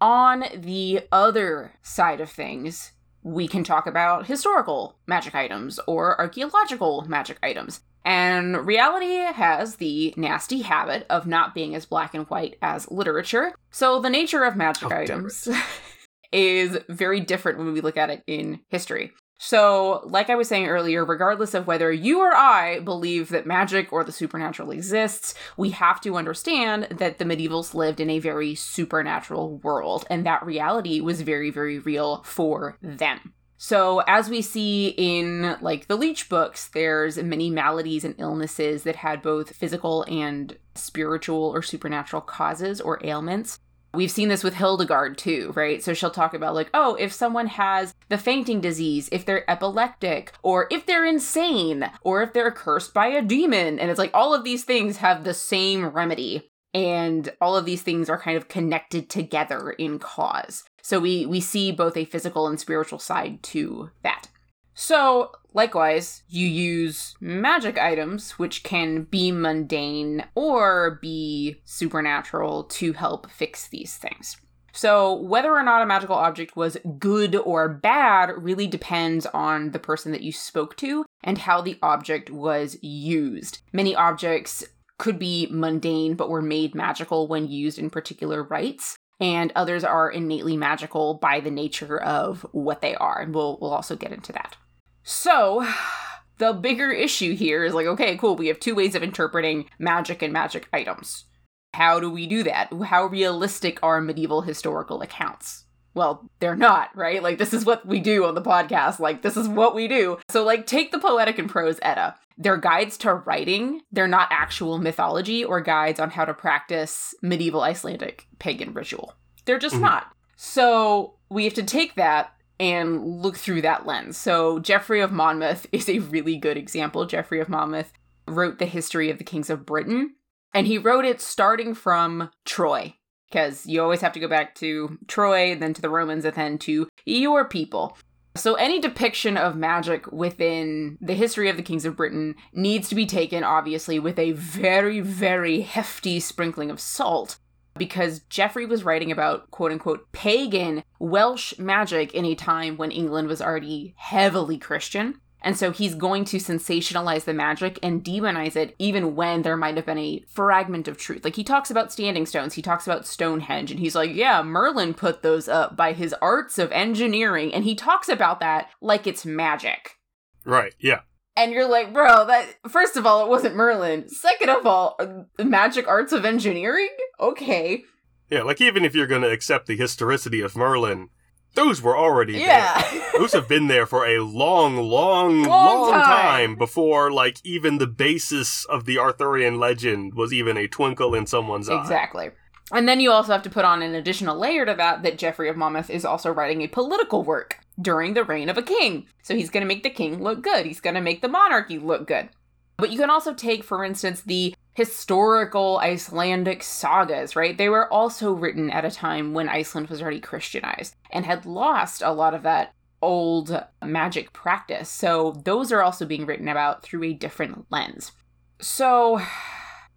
[0.00, 2.92] on the other side of things,
[3.22, 7.80] we can talk about historical magic items or archaeological magic items.
[8.04, 13.54] And reality has the nasty habit of not being as black and white as literature.
[13.70, 15.48] So the nature of magic Oh, items
[16.32, 19.12] is very different when we look at it in history.
[19.36, 23.92] So, like I was saying earlier, regardless of whether you or I believe that magic
[23.92, 28.54] or the supernatural exists, we have to understand that the medievals lived in a very
[28.54, 33.34] supernatural world, and that reality was very, very real for them.
[33.56, 38.96] So, as we see in like the Leech books, there's many maladies and illnesses that
[38.96, 43.58] had both physical and spiritual or supernatural causes or ailments.
[43.94, 45.82] We've seen this with Hildegard too, right?
[45.82, 50.32] So she'll talk about, like, oh, if someone has the fainting disease, if they're epileptic,
[50.42, 53.78] or if they're insane, or if they're cursed by a demon.
[53.78, 56.50] And it's like all of these things have the same remedy.
[56.72, 60.64] And all of these things are kind of connected together in cause.
[60.82, 64.28] So we, we see both a physical and spiritual side to that.
[64.74, 73.30] So, likewise, you use magic items, which can be mundane or be supernatural to help
[73.30, 74.36] fix these things.
[74.72, 79.78] So, whether or not a magical object was good or bad really depends on the
[79.78, 83.60] person that you spoke to and how the object was used.
[83.72, 84.64] Many objects
[84.98, 90.10] could be mundane but were made magical when used in particular rites, and others are
[90.10, 93.20] innately magical by the nature of what they are.
[93.20, 94.56] And we'll, we'll also get into that.
[95.04, 95.64] So,
[96.38, 100.22] the bigger issue here is like, okay, cool, we have two ways of interpreting magic
[100.22, 101.26] and magic items.
[101.74, 102.72] How do we do that?
[102.86, 105.64] How realistic are medieval historical accounts?
[105.92, 107.22] Well, they're not, right?
[107.22, 108.98] Like, this is what we do on the podcast.
[108.98, 110.18] Like, this is what we do.
[110.28, 112.16] So, like, take the Poetic and Prose Edda.
[112.36, 113.82] They're guides to writing.
[113.92, 119.14] They're not actual mythology or guides on how to practice medieval Icelandic pagan ritual.
[119.44, 119.82] They're just Mhm.
[119.82, 120.12] not.
[120.36, 124.16] So, we have to take that and look through that lens.
[124.16, 127.06] So, Geoffrey of Monmouth is a really good example.
[127.06, 127.92] Geoffrey of Monmouth
[128.26, 130.14] wrote the history of the kings of Britain,
[130.52, 132.94] and he wrote it starting from Troy,
[133.28, 136.58] because you always have to go back to Troy, then to the Romans, and then
[136.58, 137.96] to your people.
[138.36, 142.94] So, any depiction of magic within the history of the kings of Britain needs to
[142.94, 147.36] be taken, obviously, with a very, very hefty sprinkling of salt
[147.76, 153.28] because Geoffrey was writing about quote unquote pagan Welsh magic in a time when England
[153.28, 155.20] was already heavily Christian.
[155.44, 159.76] And so he's going to sensationalize the magic and demonize it even when there might
[159.76, 161.22] have been a fragment of truth.
[161.22, 164.94] Like he talks about standing stones, he talks about Stonehenge, and he's like, yeah, Merlin
[164.94, 167.52] put those up by his arts of engineering.
[167.52, 169.98] And he talks about that like it's magic.
[170.46, 171.00] Right, yeah.
[171.36, 174.08] And you're like, bro, that first of all, it wasn't Merlin.
[174.08, 176.90] Second of all, uh, magic arts of engineering?
[177.18, 177.82] Okay.
[178.30, 181.08] Yeah, like even if you're going to accept the historicity of Merlin,
[181.54, 182.80] those were already Yeah.
[182.90, 183.00] there.
[183.18, 186.02] Those have been there for a long, long, Long long, time.
[186.02, 186.56] time.
[186.56, 191.68] before, like, even the basis of the Arthurian legend was even a twinkle in someone's
[191.68, 191.80] eye.
[191.80, 192.30] exactly.
[192.72, 195.48] And then you also have to put on an additional layer to that that Geoffrey
[195.48, 199.06] of Monmouth is also writing a political work during the reign of a king.
[199.22, 200.66] So he's going to make the king look good.
[200.66, 202.28] He's going to make the monarchy look good.
[202.76, 207.56] But you can also take, for instance, the historical Icelandic sagas, right?
[207.56, 212.02] They were also written at a time when Iceland was already Christianized and had lost
[212.02, 214.88] a lot of that old magic practice.
[214.88, 218.12] So those are also being written about through a different lens.
[218.60, 219.20] So,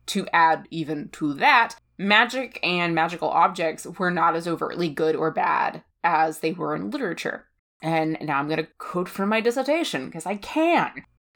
[0.07, 5.31] to add even to that, magic and magical objects were not as overtly good or
[5.31, 7.46] bad as they were in literature.
[7.81, 10.91] And now I'm going to quote from my dissertation because I can.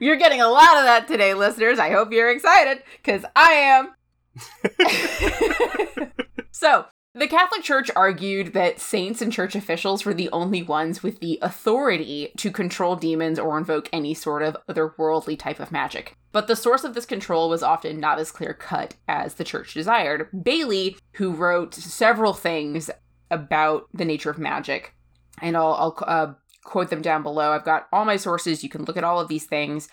[0.00, 1.78] you're getting a lot of that today, listeners.
[1.78, 3.94] I hope you're excited because I am.
[6.50, 11.20] so, the Catholic Church argued that saints and church officials were the only ones with
[11.20, 16.16] the authority to control demons or invoke any sort of otherworldly type of magic.
[16.32, 19.74] But the source of this control was often not as clear cut as the church
[19.74, 20.28] desired.
[20.42, 22.90] Bailey, who wrote several things
[23.32, 24.94] about the nature of magic,
[25.40, 26.32] and I'll, I'll uh,
[26.64, 27.50] quote them down below.
[27.50, 28.62] I've got all my sources.
[28.62, 29.88] You can look at all of these things.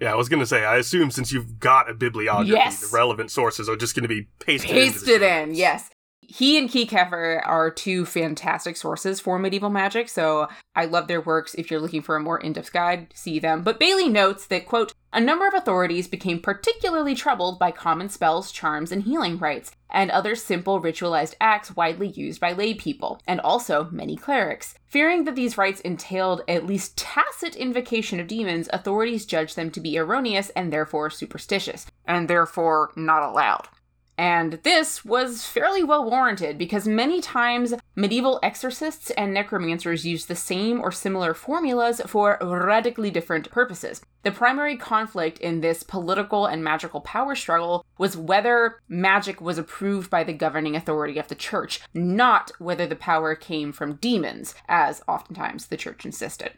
[0.00, 2.80] Yeah, I was going to say, I assume since you've got a bibliography, Yes.
[2.80, 5.90] the relevant sources are just going to be pasted Pasted in, yes.
[6.28, 11.54] He and Kieckhefer are two fantastic sources for medieval magic, so I love their works.
[11.54, 13.62] If you're looking for a more in depth guide, see them.
[13.62, 18.50] But Bailey notes that, quote, a number of authorities became particularly troubled by common spells,
[18.50, 23.40] charms, and healing rites, and other simple ritualized acts widely used by lay people, and
[23.40, 24.74] also many clerics.
[24.86, 29.80] Fearing that these rites entailed at least tacit invocation of demons, authorities judged them to
[29.80, 33.68] be erroneous and therefore superstitious, and therefore not allowed.
[34.16, 40.36] And this was fairly well warranted because many times medieval exorcists and necromancers used the
[40.36, 44.02] same or similar formulas for radically different purposes.
[44.22, 50.10] The primary conflict in this political and magical power struggle was whether magic was approved
[50.10, 55.02] by the governing authority of the church, not whether the power came from demons, as
[55.08, 56.52] oftentimes the church insisted.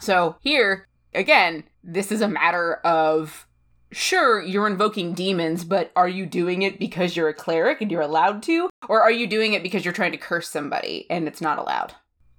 [0.00, 3.46] So here, again, this is a matter of
[3.92, 8.00] sure, you're invoking demons, but are you doing it because you're a cleric and you're
[8.00, 8.70] allowed to?
[8.88, 11.94] Or are you doing it because you're trying to curse somebody and it's not allowed?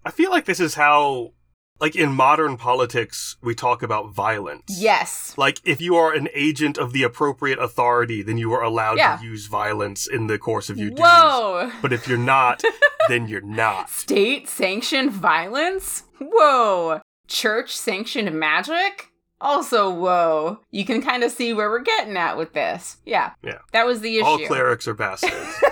[0.05, 1.33] I feel like this is how,
[1.79, 4.63] like in modern politics, we talk about violence.
[4.79, 5.35] Yes.
[5.37, 9.17] Like, if you are an agent of the appropriate authority, then you are allowed Yeah.
[9.17, 11.03] to use violence in the course of your duties.
[11.05, 11.71] Whoa!
[11.81, 12.63] But if you're not,
[13.09, 13.89] then you're not.
[13.89, 16.03] State sanctioned violence?
[16.19, 17.01] Whoa!
[17.27, 19.10] Church sanctioned magic?
[19.41, 20.59] Also, whoa.
[20.71, 22.97] You can kind of see where we're getting at with this.
[23.05, 23.31] Yeah.
[23.43, 23.59] Yeah.
[23.73, 24.25] That was the issue.
[24.25, 25.33] All clerics are bastards.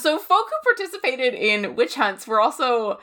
[0.00, 3.00] So folk who participated in witch hunts were also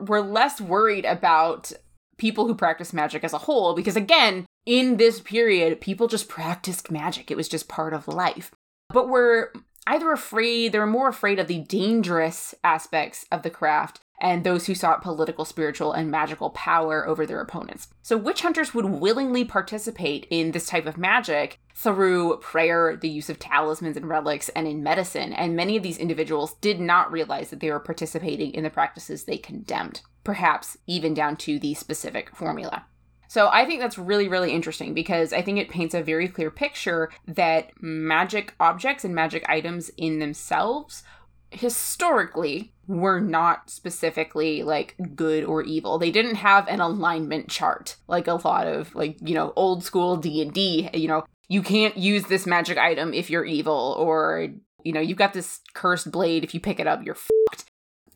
[0.00, 1.72] were less worried about
[2.18, 6.90] people who practice magic as a whole because again, in this period, people just practiced
[6.90, 7.30] magic.
[7.30, 8.50] It was just part of life.
[8.88, 9.52] But were
[9.86, 14.66] either afraid, they were more afraid of the dangerous aspects of the craft and those
[14.66, 17.88] who sought political, spiritual, and magical power over their opponents.
[18.02, 23.30] So witch hunters would willingly participate in this type of magic through prayer, the use
[23.30, 25.32] of talismans and relics, and in medicine.
[25.32, 29.24] And many of these individuals did not realize that they were participating in the practices
[29.24, 32.84] they condemned, perhaps even down to the specific formula.
[33.28, 36.50] So I think that's really, really interesting because I think it paints a very clear
[36.50, 41.04] picture that magic objects and magic items in themselves
[41.52, 45.98] historically were not specifically like good or evil.
[45.98, 50.16] They didn't have an alignment chart like a lot of like, you know, old school
[50.16, 54.48] D&D, you know, you can't use this magic item if you're evil or
[54.82, 57.64] you know, you've got this cursed blade if you pick it up you're fucked.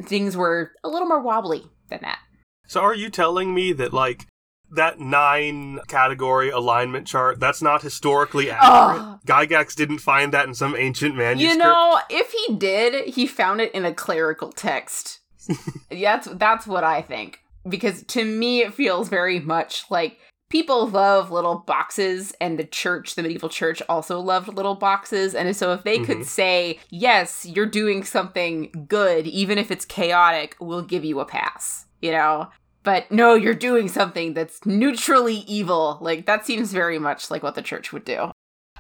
[0.03, 2.19] Things were a little more wobbly than that.
[2.67, 4.27] so are you telling me that, like,
[4.75, 9.03] that nine category alignment chart, that's not historically accurate?
[9.03, 9.21] Ugh.
[9.27, 11.53] Gygax didn't find that in some ancient manuscript?
[11.53, 15.21] You know, if he did, he found it in a clerical text.
[15.91, 17.41] that's that's what I think.
[17.69, 20.19] Because to me it feels very much like
[20.51, 25.55] people love little boxes and the church, the medieval church also loved little boxes and
[25.57, 26.25] so if they could Mhm.
[26.27, 31.87] say, "Yes, you're doing something good even if it's chaotic, we'll give you a pass."
[32.01, 32.49] You know?
[32.85, 35.99] But no, you're doing something that's neutrally evil.
[36.01, 38.31] Like that seems very much like what the church would do.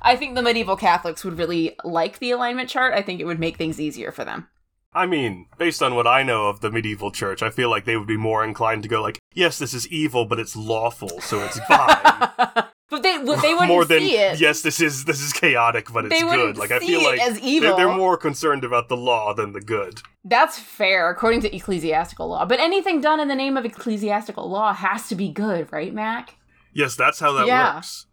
[0.02, 2.94] I think the medieval Catholics would really like the alignment chart.
[2.94, 4.48] I think it would make things easier for them.
[4.92, 7.96] I mean, based on what I know of the medieval church, I feel like they
[7.96, 11.40] would be more inclined to go like, yes, this is evil, but it's lawful, so
[11.40, 12.64] it's fine.
[13.04, 14.40] they they wouldn't more than see it.
[14.40, 16.56] yes, this is this is chaotic, but it's they wouldn't good.
[16.58, 19.52] Like I see feel it like as they're, they're more concerned about the law than
[19.52, 20.02] the good.
[20.24, 22.44] That's fair, according to ecclesiastical law.
[22.46, 26.34] But anything done in the name of ecclesiastical law has to be good, right, Mac?
[26.72, 27.76] Yes, that's how that Yeah.
[27.76, 28.06] works.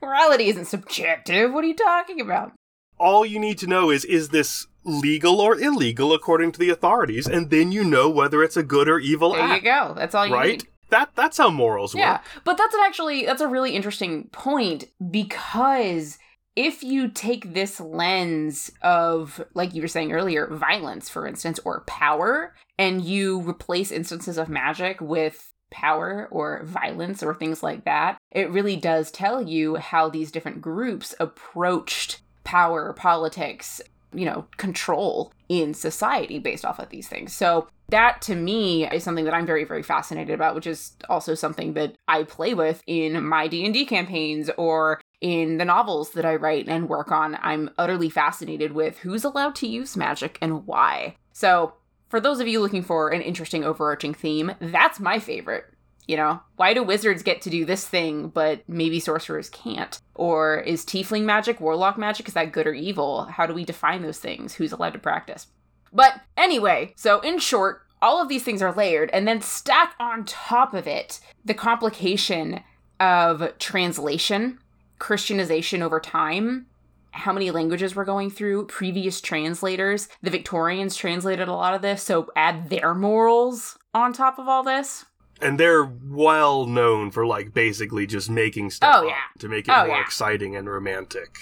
[0.00, 1.52] Morality isn't subjective.
[1.52, 2.52] What are you talking about?
[2.98, 7.26] All you need to know is is this legal or illegal according to the authorities,
[7.26, 9.62] and then you know whether it's a good or evil act.
[9.64, 9.88] There you act.
[9.88, 9.94] go.
[10.00, 10.52] That's all you right?
[10.52, 10.68] need.
[10.90, 12.22] That that's how morals Yeah, work.
[12.44, 16.18] but that's an actually that's a really interesting point because
[16.56, 21.82] if you take this lens of, like you were saying earlier, violence, for instance, or
[21.82, 28.18] power, and you replace instances of magic with power or violence or things like that,
[28.32, 33.80] it really does tell you how these different groups approached power, politics,
[34.12, 37.32] you know, control in society based off of these things.
[37.32, 41.34] So that to me is something that I'm very very fascinated about, which is also
[41.34, 46.36] something that I play with in my D&D campaigns or in the novels that I
[46.36, 47.38] write and work on.
[47.42, 51.16] I'm utterly fascinated with who's allowed to use magic and why.
[51.32, 51.74] So,
[52.08, 55.66] for those of you looking for an interesting overarching theme, that's my favorite.
[56.06, 60.00] You know, why do wizards get to do this thing, but maybe sorcerers can't?
[60.14, 63.26] Or is tiefling magic, warlock magic, is that good or evil?
[63.26, 64.54] How do we define those things?
[64.54, 65.46] Who's allowed to practice?
[65.92, 70.24] But anyway, so in short, all of these things are layered, and then stack on
[70.24, 72.60] top of it the complication
[72.98, 74.58] of translation,
[74.98, 76.66] Christianization over time,
[77.12, 80.08] how many languages we're going through, previous translators.
[80.22, 84.62] The Victorians translated a lot of this, so add their morals on top of all
[84.62, 85.04] this.
[85.42, 89.40] And they're well known for like basically just making stuff Oh, up yeah.
[89.40, 90.02] to make it Oh, more yeah.
[90.02, 91.36] exciting and romantic.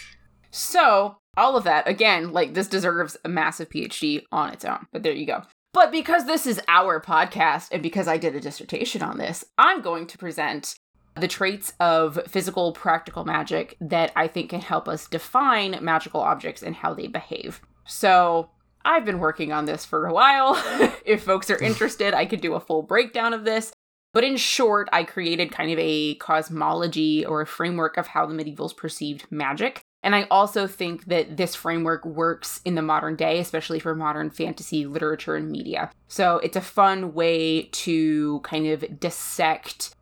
[0.50, 5.02] So, all of that, again, like this deserves a massive PhD on its own, but
[5.02, 5.42] there you go.
[5.74, 9.82] But because this is our podcast and because I did a dissertation on this, I'm
[9.82, 10.74] going to present
[11.14, 16.62] the traits of physical practical magic that I think can help us define magical objects
[16.62, 17.61] and how they behave.
[17.87, 18.50] So,
[18.84, 20.54] I've been working on this for a while.
[21.04, 23.72] if folks are interested, I could do a full breakdown of this.
[24.12, 28.35] But in short, I created kind of a cosmology or a framework of how the
[28.35, 29.81] medievals perceived magic.
[30.03, 34.31] And I also think that this framework works in the modern day, especially for modern
[34.31, 35.90] fantasy literature and media.
[36.07, 39.94] So it's a fun way to kind of dissect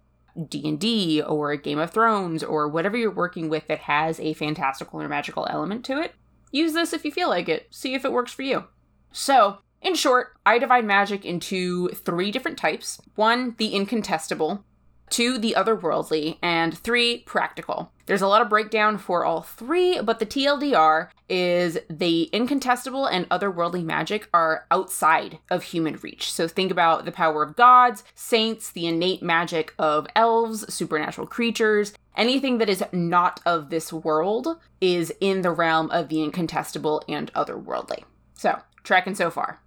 [0.48, 5.08] D&D or Game of Thrones or whatever you're working with that has a fantastical or
[5.08, 6.14] magical element to it.
[6.52, 7.66] Use this if you feel like it.
[7.70, 8.64] See if it works for you.
[9.12, 13.00] So, in short, I divide magic into three different types.
[13.14, 14.64] One, the incontestable,
[15.10, 17.92] two, the otherworldly, and three, practical.
[18.06, 23.28] There's a lot of breakdown for all three, but the TLDR is the incontestable and
[23.28, 26.32] otherworldly magic are outside of human reach.
[26.32, 31.94] So think about the power of gods, saints, the innate magic of elves, supernatural creatures.
[32.16, 37.32] Anything that is not of this world is in the realm of the incontestable and
[37.34, 38.02] otherworldly.
[38.34, 39.60] So, tracking so far.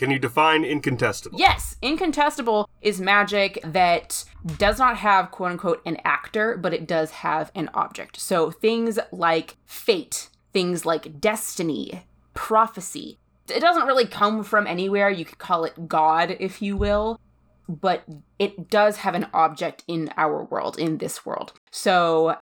[0.00, 1.38] Can you define incontestable?
[1.38, 4.24] Yes, incontestable is magic that
[4.56, 8.18] does not have quote unquote an actor, but it does have an object.
[8.18, 13.18] So things like fate, things like destiny, prophecy.
[13.54, 15.10] It doesn't really come from anywhere.
[15.10, 17.20] You could call it God, if you will,
[17.68, 18.02] but
[18.38, 21.52] it does have an object in our world, in this world.
[21.72, 22.36] So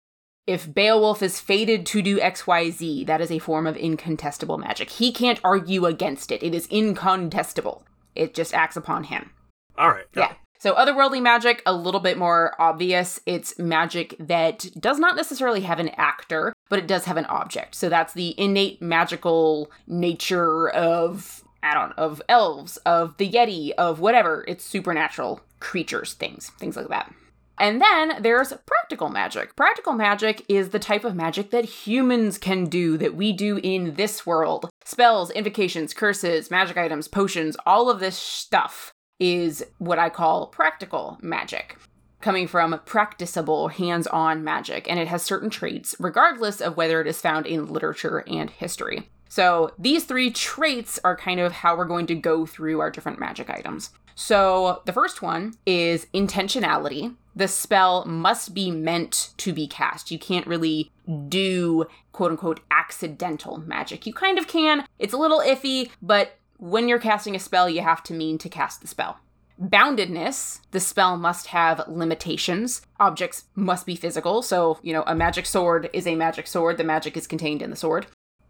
[0.49, 4.89] if Beowulf is fated to do XYZ, that is a form of incontestable magic.
[4.89, 6.43] He can't argue against it.
[6.43, 7.83] It is incontestable.
[8.15, 9.31] It just acts upon him.
[9.77, 10.07] All right.
[10.15, 10.37] got Yeah.
[10.59, 13.21] So otherworldly magic, a little bit more obvious.
[13.27, 17.75] It's magic that does not necessarily have an actor, but it does have an object.
[17.75, 24.01] So that's the innate magical nature of I don't of elves, of the Yeti, of
[24.01, 24.47] whatever.
[24.49, 27.13] It's supernatural creatures, things, things like that.
[27.61, 29.57] And then there's practical magic.
[29.57, 33.94] Practical magic is the type of magic that humans can do, that we do in
[33.94, 34.68] this world.
[34.85, 41.18] Spells, invocations, curses, magic items, potions, all of this stuff is what I call practical
[41.21, 41.77] magic.
[42.21, 47.07] Coming from practicable, hands on magic, and it has certain traits, regardless of whether it
[47.07, 49.09] is found in literature and history.
[49.29, 53.21] So, these three traits are kind of how we're going to go through our different
[53.21, 53.91] magic items.
[54.14, 57.14] So, the first one is intentionality.
[57.37, 60.11] The spell must be meant to be cast.
[60.11, 60.91] You can't really
[61.29, 64.07] do quote unquote accidental magic.
[64.07, 64.85] You kind of can.
[64.99, 68.49] It's a little iffy, but when you're casting a spell, you have to mean to
[68.49, 69.18] cast the spell.
[69.61, 72.83] Boundedness, the spell must have limitations.
[73.01, 74.43] Objects must be physical.
[74.43, 76.76] So, you know, a magic sword is a magic sword.
[76.76, 78.07] The magic is contained in the sword.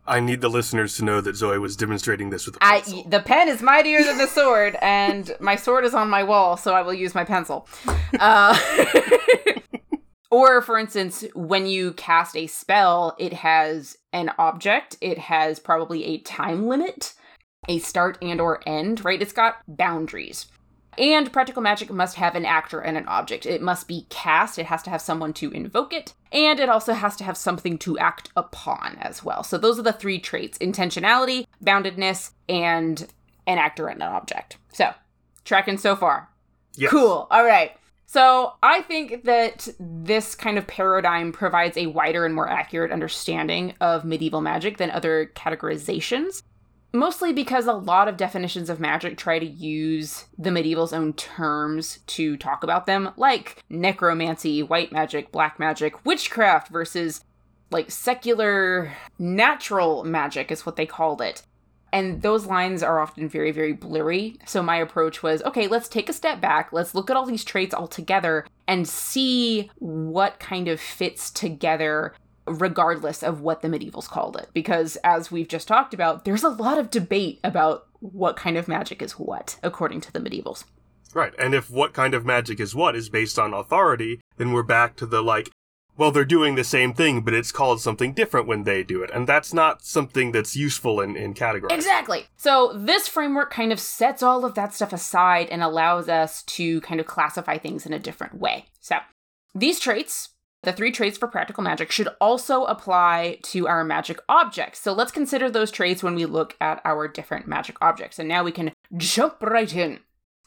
[0.08, 3.04] I need the listeners to know that Zoe was demonstrating this with a I pencil.
[3.04, 6.74] the pen is mightier than the sword, and my sword is on my wall, so
[6.74, 7.68] I will use my pencil.
[8.18, 8.58] Uh,
[10.30, 14.96] or, for instance, when you cast a spell, it has an object.
[15.00, 17.14] It has probably a time limit,
[17.68, 19.04] a start and or end.
[19.04, 19.20] Right?
[19.20, 20.46] It's got boundaries.
[20.98, 23.46] And practical magic must have an actor and an object.
[23.46, 26.92] It must be cast, it has to have someone to invoke it, and it also
[26.92, 29.44] has to have something to act upon as well.
[29.44, 33.06] So those are the three traits intentionality, boundedness, and
[33.46, 34.58] an actor and an object.
[34.72, 34.92] So,
[35.44, 36.28] tracking so far.
[36.74, 36.90] Yes.
[36.90, 37.28] Cool.
[37.30, 37.72] All right.
[38.06, 43.74] So I think that this kind of paradigm provides a wider and more accurate understanding
[43.82, 46.42] of medieval magic than other categorizations.
[46.92, 51.98] Mostly because a lot of definitions of magic try to use the medieval's own terms
[52.06, 57.22] to talk about them, like necromancy, white magic, black magic, witchcraft versus
[57.70, 61.42] like secular natural magic is what they called it.
[61.92, 64.36] And those lines are often very, very blurry.
[64.46, 66.70] So my approach was okay, let's take a step back.
[66.72, 72.14] Let's look at all these traits all together and see what kind of fits together,
[72.48, 74.48] regardless of what the medievals called it.
[74.52, 78.68] Because as we've just talked about, there's a lot of debate about what kind of
[78.68, 80.64] magic is what, according to the medievals.
[81.14, 81.34] Right.
[81.38, 84.96] And if what kind of magic is what is based on authority, then we're back
[84.96, 85.50] to the like,
[85.96, 89.10] well, they're doing the same thing, but it's called something different when they do it.
[89.12, 91.72] And that's not something that's useful in, in categorizing.
[91.72, 92.26] Exactly.
[92.36, 96.80] So this framework kind of sets all of that stuff aside and allows us to
[96.82, 98.66] kind of classify things in a different way.
[98.80, 98.98] So
[99.56, 100.28] these traits,
[100.62, 104.80] the three traits for practical magic, should also apply to our magic objects.
[104.80, 108.18] So let's consider those traits when we look at our different magic objects.
[108.18, 110.00] And now we can jump right in.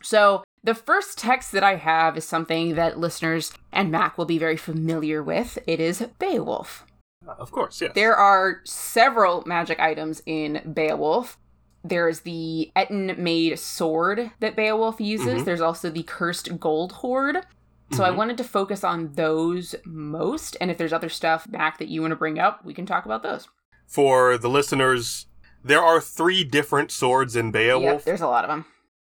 [0.03, 4.38] So the first text that I have is something that listeners and Mac will be
[4.38, 5.57] very familiar with.
[5.66, 6.86] It is Beowulf.
[7.28, 7.91] Uh, of course, yes.
[7.93, 11.38] There are several magic items in Beowulf.
[11.84, 15.41] There's the Etten made sword that Beowulf uses.
[15.41, 15.45] Mhm.
[15.45, 17.45] There's also the cursed gold hoard.
[17.93, 18.15] So I Mhm.
[18.15, 20.55] wanted to focus on those most.
[20.61, 23.05] And if there's other stuff, back that you want to bring up, we can talk
[23.05, 23.47] about those.
[23.87, 25.27] For the listeners,
[25.63, 28.05] there are three different swords in Yep, Beowulf.
[28.05, 28.65] there's a lot of them.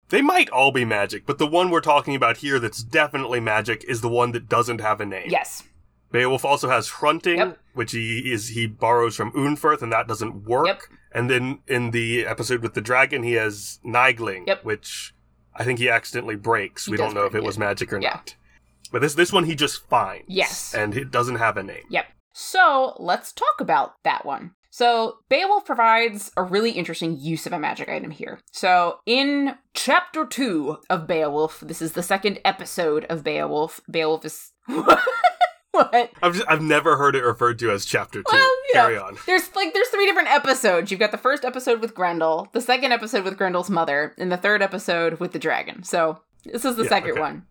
[0.09, 3.83] they might all be magic, but the one we're talking about here that's definitely magic
[3.88, 5.27] is the one that doesn't have a name.
[5.29, 5.63] Yes.
[6.11, 7.57] Beowulf also has Hrunting, Yep.
[7.73, 10.67] which he is he borrows from Unferth, and that doesn't work.
[10.67, 10.81] Yep.
[11.11, 14.63] And then in the episode with the dragon, he has Naegling, Yep.
[14.63, 15.15] which
[15.55, 16.86] I think he accidentally breaks.
[16.86, 18.09] He we don't know if it was magic or Yeah.
[18.11, 18.36] not.
[18.95, 20.23] But this this one he just finds.
[20.29, 20.73] Yes.
[20.73, 21.83] And it doesn't have a name.
[21.89, 22.05] Yep.
[22.31, 24.51] So let's talk about that one.
[24.69, 28.39] So Beowulf provides a really interesting use of a magic item here.
[28.53, 33.81] So in chapter two of Beowulf, this is the second episode of Beowulf.
[33.91, 35.03] Beowulf is what?
[36.23, 38.31] I've just, I've never heard it referred to as chapter two.
[38.31, 39.17] Well, know, Carry on.
[39.25, 40.89] There's like there's three different episodes.
[40.89, 44.37] You've got the first episode with Grendel, the second episode with Grendel's mother, and the
[44.37, 45.83] third episode with the dragon.
[45.83, 47.19] So this is the Yeah, second okay.
[47.19, 47.45] one.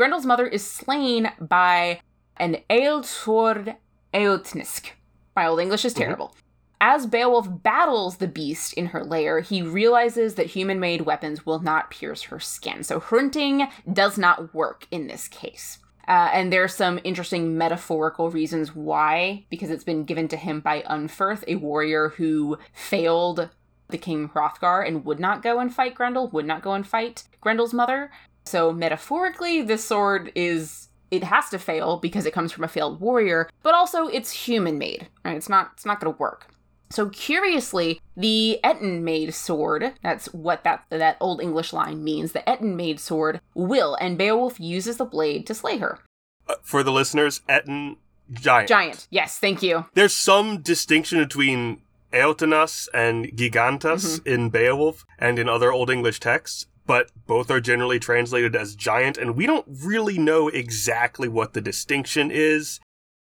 [0.00, 2.00] Grendel's mother is slain by
[2.38, 3.76] an ealdsweord
[4.14, 4.92] eotenisc.
[5.36, 5.98] My old English is Mhm.
[5.98, 6.34] terrible.
[6.80, 11.58] As Beowulf battles the beast in her lair, he realizes that human made weapons will
[11.58, 12.82] not pierce her skin.
[12.82, 15.80] So Hrunting does not work in this case.
[16.08, 20.80] Uh, and there's some interesting metaphorical reasons why, because it's been given to him by
[20.88, 23.50] Unferth, a warrior who failed
[23.90, 27.24] the king Hrothgar and would not go and fight Grendel, would not go and fight
[27.42, 28.10] Grendel's mother.
[28.44, 33.00] So metaphorically, this sword is it has to fail because it comes from a failed
[33.00, 35.08] warrior, but also it's human made.
[35.24, 35.36] Right?
[35.36, 36.46] It's not it's not going to work.
[36.92, 42.40] So curiously, the Etten made sword, that's what that that old English line means, the
[42.46, 46.00] Etten made sword will, and Beowulf uses the blade to slay her.
[46.48, 47.96] Uh, for the listeners, Etten
[48.32, 48.68] giant.
[48.68, 49.06] Giant.
[49.10, 49.86] Yes, thank you.
[49.94, 51.82] There's some distinction between
[52.12, 54.28] Eotanas and Gigantus Mm-hmm.
[54.28, 59.16] in Beowulf and in other Old English texts, but both are generally translated as giant,
[59.16, 62.80] and we don't really know exactly what the distinction is.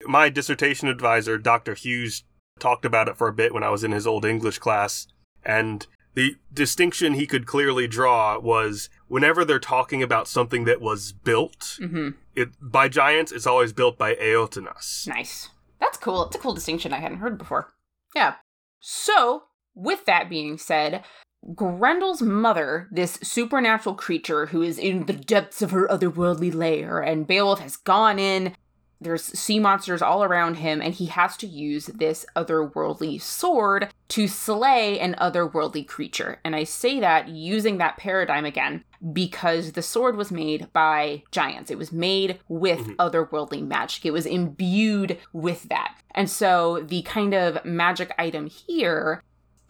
[0.06, 1.74] My dissertation advisor, Dr.
[1.74, 2.26] Hughes,
[2.60, 5.08] talked about it for a bit when I was in his Old English class,
[5.46, 11.14] and the distinction he could clearly draw was whenever they're talking about something that was
[11.14, 15.08] built hmm it, by giants, it's always built by Eotanas.
[15.08, 15.52] Nice.
[15.80, 16.26] That's cool.
[16.26, 17.74] It's a cool distinction I hadn't heard before.
[18.14, 18.34] Yeah.
[18.82, 19.44] So,
[19.74, 21.06] with that being said,
[21.54, 27.28] Grendel's mother, this supernatural creature who is in the depths of her otherworldly lair, and
[27.28, 28.56] Beowulf has gone in.
[29.02, 34.30] There's sea monsters all around him, and he has to use this otherworldly sword to
[34.30, 36.40] slay an otherworldly creature.
[36.46, 41.70] And I say that using that paradigm again because the sword was made by giants.
[41.70, 42.96] It was made with Mhm.
[42.96, 44.06] otherworldly magic.
[44.06, 45.98] It was imbued with that.
[46.16, 49.22] And so the kind of magic item here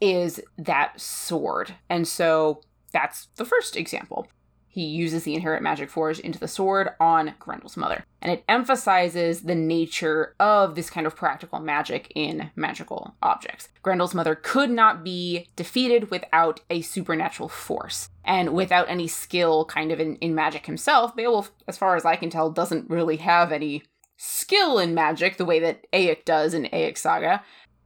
[0.02, 1.76] is that sword.
[1.90, 4.28] And so that's the first example.
[4.74, 8.04] He uses the inherent magic forge into the sword on Grendel's mother.
[8.24, 13.70] And it emphasizes the nature of this kind of practical magic in magical objects.
[13.84, 18.10] Grendel's mother could not be defeated without a supernatural force.
[18.26, 22.16] And without any skill kind of in, in magic himself, Beowulf, as far as I
[22.16, 23.84] can tell, doesn't really have any
[24.18, 27.44] skill in magic the way that Aik does in Aik Saga.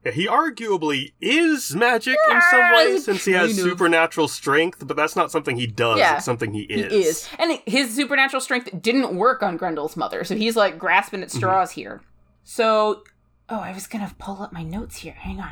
[0.08, 3.66] Yeah, he arguably is magic in some Yeah, ways since he has kind of.
[3.66, 6.00] supernatural strength, but that's not something he does.
[6.00, 6.92] Yeah, it's something he is.
[6.94, 7.30] He is.
[7.38, 11.72] And his supernatural strength didn't work on Grendel's mother, so he's like grasping at straws
[11.72, 12.02] here.
[12.46, 13.04] So,
[13.50, 15.14] oh, I was gonna pull up my notes here.
[15.14, 15.52] Hang on.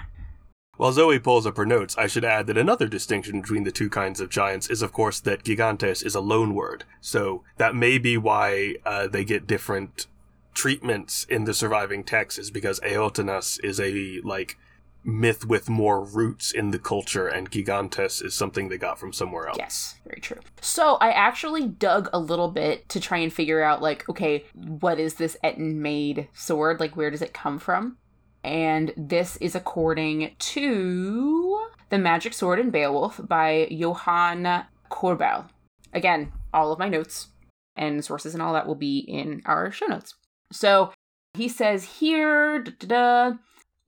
[0.77, 3.89] While Zoe pulls up her notes, I should add that another distinction between the two
[3.89, 6.85] kinds of giants is, of course, that gigantes is a loan word.
[7.01, 10.07] So that may be why uh, they get different
[10.55, 14.57] treatments in the surviving texts, is because Eotanas is a, like,
[15.03, 19.47] myth with more roots in the culture, and gigantes is something they got from somewhere
[19.47, 19.57] else.
[19.59, 20.39] Yes, very true.
[20.61, 24.99] So I actually dug a little bit to try and figure out, like, okay, what
[24.99, 26.79] is this Etten made sword?
[26.79, 27.97] Like, where does it come from?
[28.43, 35.49] And this is according to The Magic Sword in Beowulf by Johann Köberl.
[35.93, 37.27] Again, all of my notes
[37.75, 40.15] and sources and all that will be in our show notes.
[40.55, 40.91] So
[41.33, 43.37] he says here, da, da, da,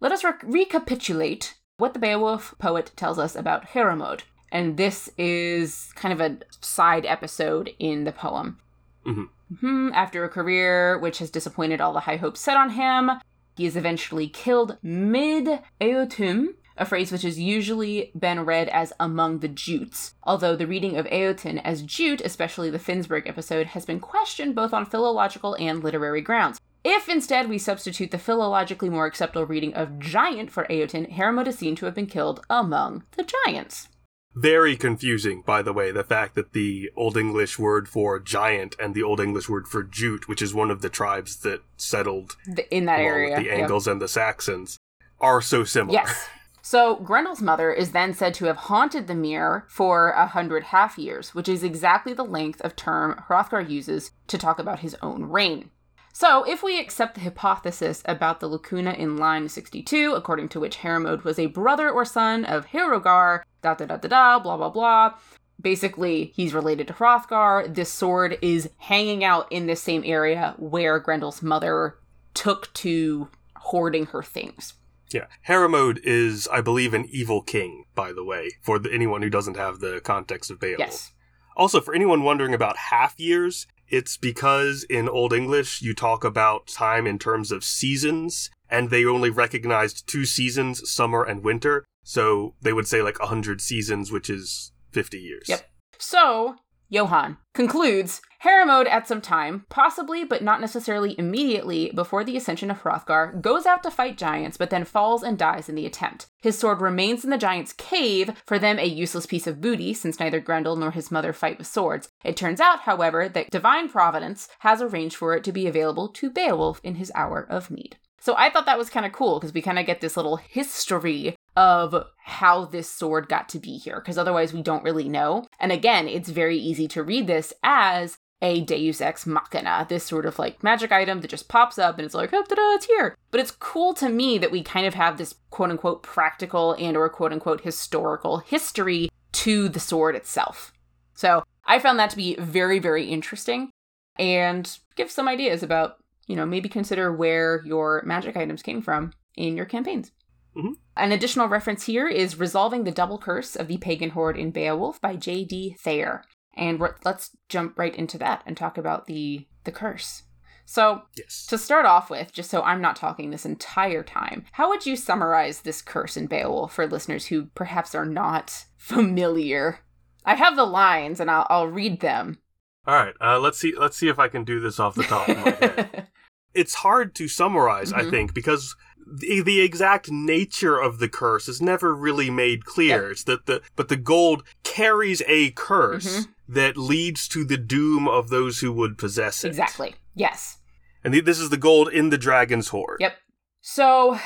[0.01, 4.23] let us rec- recapitulate what the Beowulf poet tells us about Heremod.
[4.51, 8.59] And this is kind of a side episode in the poem.
[9.05, 9.29] Mhm.
[9.53, 9.93] Mhm.
[9.93, 13.11] After a career which has disappointed all the high hopes set on him,
[13.55, 19.39] he is eventually killed mid Eotum, a phrase which has usually been read as among
[19.39, 23.99] the Jutes, although the reading of Eoten as Jute, especially the Finnsburg episode, has been
[23.99, 26.59] questioned both on philological and literary grounds.
[26.83, 31.57] If instead we substitute the philologically more acceptable reading of giant for Eoten, Heremod is
[31.57, 33.89] seen to have been killed among the giants.
[34.35, 38.93] Very confusing, by the way, the fact that the Old English word for giant and
[38.93, 42.67] the Old English word for Jute, which is one of the tribes that settled Th-
[42.69, 43.37] in that area.
[43.37, 43.59] the Yep.
[43.59, 44.77] Angles and the Saxons,
[45.19, 45.99] are so similar.
[45.99, 46.29] Yes.
[46.69, 50.97] So Grendel's mother is then said to have haunted the mere for a hundred half
[50.97, 55.23] years, which is exactly the length of term Hrothgar uses to talk about his own
[55.23, 55.69] reign.
[56.11, 60.75] So, if we accept the hypothesis about the lacuna in line 62, according to which
[60.75, 64.69] Heremod was a brother or son of Heorogar, da da da da da, blah blah
[64.69, 65.13] blah,
[65.61, 70.99] basically he's related to Hrothgar, this sword is hanging out in this same area where
[70.99, 71.95] Grendel's mother
[72.33, 74.73] took to hoarding her things.
[75.11, 75.25] Yeah.
[75.43, 79.57] Heremod is, I believe, an evil king, by the way, for the, anyone who doesn't
[79.57, 80.79] have the context of Beowulf.
[80.79, 81.13] Yes.
[81.55, 86.67] Also, for anyone wondering about half years, it's because in Old English you talk about
[86.67, 91.85] time in terms of seasons, and they only recognized two seasons, summer and winter.
[92.03, 95.47] So they would say like 100 seasons, which is 50 years.
[95.47, 95.69] Yep.
[95.97, 96.55] So,
[96.89, 102.81] Johann concludes Heremod at some time, possibly but not necessarily immediately before the ascension of
[102.81, 106.27] Hrothgar, goes out to fight giants but then falls and dies in the attempt.
[106.41, 110.19] His sword remains in the giant's cave, for them a useless piece of booty since
[110.19, 112.09] neither Grendel nor his mother fight with swords.
[112.23, 116.29] It turns out, however, that divine providence has arranged for it to be available to
[116.29, 117.97] Beowulf in his hour of need.
[118.19, 120.37] So I thought that was kind of cool because we kind of get this little
[120.37, 125.45] history of how this sword got to be here because otherwise we don't really know.
[125.59, 130.25] And again, it's very easy to read this as a deus ex machina, this sort
[130.25, 133.15] of like magic item that just pops up and it's like, oh, ta-da, it's here.
[133.31, 136.95] But it's cool to me that we kind of have this quote unquote practical and
[136.95, 140.71] or quote unquote historical history to the sword itself.
[141.13, 143.71] So I found that to be very, very interesting
[144.19, 149.13] and give some ideas about, you know, maybe consider where your magic items came from
[149.35, 150.11] in your campaigns.
[150.55, 150.73] Mhm.
[150.95, 154.99] An additional reference here is Resolving the Double Curse of the Pagan Hoard in Beowulf
[154.99, 155.75] by J.D.
[155.79, 156.23] Thayer.
[156.57, 160.23] And let's jump right into that and talk about the the curse.
[160.65, 161.45] So, Yes.
[161.47, 164.97] to start off with, just so I'm not talking this entire time, how would you
[164.97, 169.79] summarize this curse in Beowulf for listeners who perhaps are not familiar?
[170.25, 172.39] I have the lines and I'll, I'll read them.
[172.85, 173.13] All right.
[173.21, 173.73] Uh, let's see.
[173.77, 176.07] Let's see if I can do this off the top of my head.
[176.53, 178.09] it's hard to summarize, I Mhm.
[178.09, 183.11] think, because the, the exact nature of the curse is never really made clear.
[183.11, 186.27] It's that the but the gold carries a curse Mhm.
[186.47, 189.49] That leads to the doom of those who would possess it.
[189.49, 189.95] exactly.
[190.15, 190.57] Yes.
[191.03, 192.97] And th- this is the gold in the dragon's hoard.
[192.99, 193.13] Yep.
[193.61, 194.19] So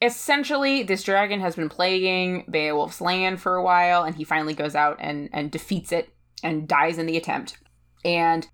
[0.00, 4.74] essentially this dragon has been plaguing Beowulf's land for a while and he finally goes
[4.74, 6.10] out and and defeats it
[6.42, 7.58] and dies in the attempt.
[8.04, 8.46] And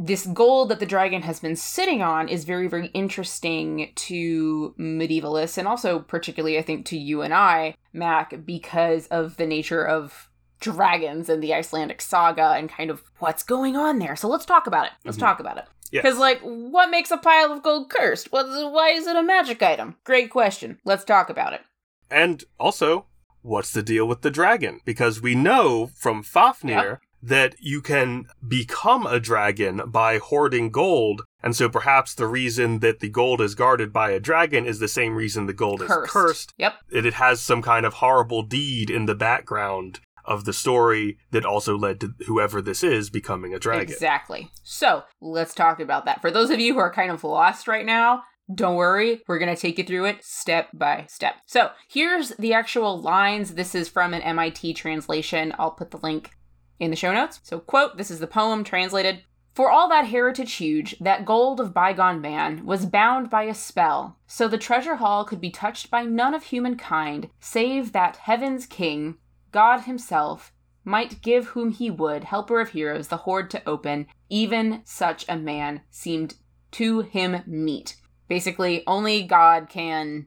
[0.00, 5.58] this gold that the dragon has been sitting on is very very interesting to medievalists
[5.58, 10.28] and also particularly I think to you and I, Mac, because of the nature of
[10.60, 14.16] dragons and the Icelandic saga and kind of what's going on there.
[14.16, 14.92] So let's talk about it.
[15.04, 15.20] Let's Mhm.
[15.20, 15.64] talk about it.
[15.90, 16.02] Yes.
[16.02, 18.30] Because, like, what makes a pile of gold cursed?
[18.30, 19.96] What, why is it a magic item?
[20.04, 20.78] Great question.
[20.84, 21.62] Let's talk about it.
[22.10, 23.06] And also,
[23.42, 24.80] what's the deal with the dragon?
[24.84, 27.00] Because we know from Fafnir Yep.
[27.22, 32.98] that you can become a dragon by hoarding gold And so perhaps the reason that
[32.98, 36.04] the gold is guarded by a dragon is the same reason the gold Cursed.
[36.06, 36.54] is cursed.
[36.58, 36.74] Yep.
[36.90, 41.44] That it has some kind of horrible deed in the background of the story that
[41.44, 43.82] also led to whoever this is becoming a dragon.
[43.82, 44.50] Exactly.
[44.62, 46.20] So let's talk about that.
[46.20, 48.22] For those of you who are kind of lost right now,
[48.54, 51.34] don't worry, we're going to take you through it step by step.
[51.46, 53.54] So here's the actual lines.
[53.54, 55.54] This is from an MIT translation.
[55.58, 56.30] I'll put the link
[56.78, 57.40] in the show notes.
[57.42, 59.22] So, quote, this is the poem translated.
[59.54, 64.16] For all that heritage huge, that gold of bygone man was bound by a spell,
[64.26, 69.16] so the treasure hall could be touched by none of humankind, save that heaven's king,
[69.52, 70.52] God himself,
[70.84, 74.06] might give whom he would, helper of heroes, the hoard to open.
[74.28, 76.34] Even such a man seemed
[76.72, 77.96] to him meet.
[78.28, 80.26] Basically, only God can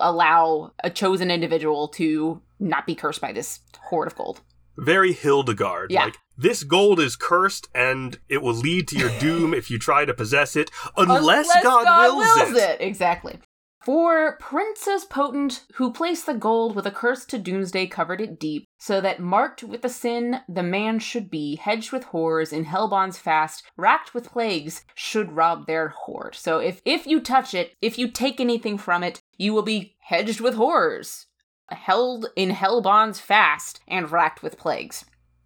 [0.00, 4.40] allow a chosen individual to not be cursed by this hoard of gold.
[4.78, 5.90] Very Hildegard.
[5.90, 6.04] Yeah.
[6.04, 10.04] Like, this gold is cursed and it will lead to your doom if you try
[10.04, 12.80] to possess it, unless, God, wills, it.
[12.80, 13.38] Exactly.
[13.86, 18.66] For princes potent who placed the gold with a curse to doomsday covered it deep,
[18.80, 22.88] so that marked with the sin the man should be, hedged with horrors in hell
[22.88, 26.34] bonds fast, racked with plagues, should rob their hoard.
[26.34, 29.94] So if if you touch it, if you take anything from it, you will be
[30.00, 31.26] hedged with horrors,
[31.70, 35.04] held in hell bonds fast, and racked with plagues.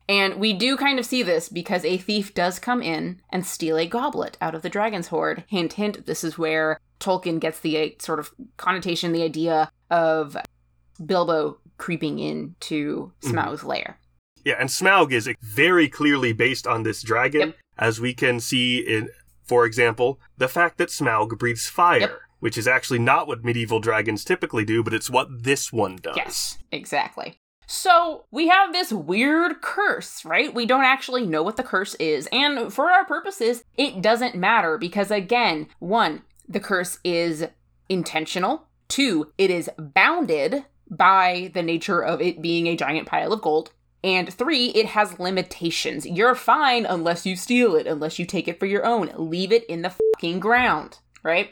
[0.08, 3.76] And we do kind of see this because a thief does come in and steal
[3.76, 5.44] a goblet out of the dragon's hoard.
[5.48, 10.36] Hint, hint, this is where Tolkien gets the uh, sort of connotation, the idea of
[11.04, 13.98] Bilbo creeping into Smaug's lair.
[14.44, 17.56] Yeah, and Smaug is very clearly based on this dragon, Yep.
[17.78, 19.08] as we can see in,
[19.44, 22.20] for example, the fact that Smaug breathes fire, Yep.
[22.40, 26.16] which is actually not what medieval dragons typically do, but it's what this one does.
[26.16, 27.36] Yes, exactly.
[27.66, 30.52] So we have this weird curse, right?
[30.52, 32.28] We don't actually know what the curse is.
[32.32, 37.46] And for our purposes, it doesn't matter because, again, one, the curse is
[37.88, 38.66] intentional.
[38.88, 43.70] Two, it is bounded by the nature of it being a giant pile of gold.
[44.02, 46.06] And three, it has limitations.
[46.06, 49.12] You're fine unless you steal it, unless you take it for your own.
[49.16, 51.50] Leave it in the fucking ground, right?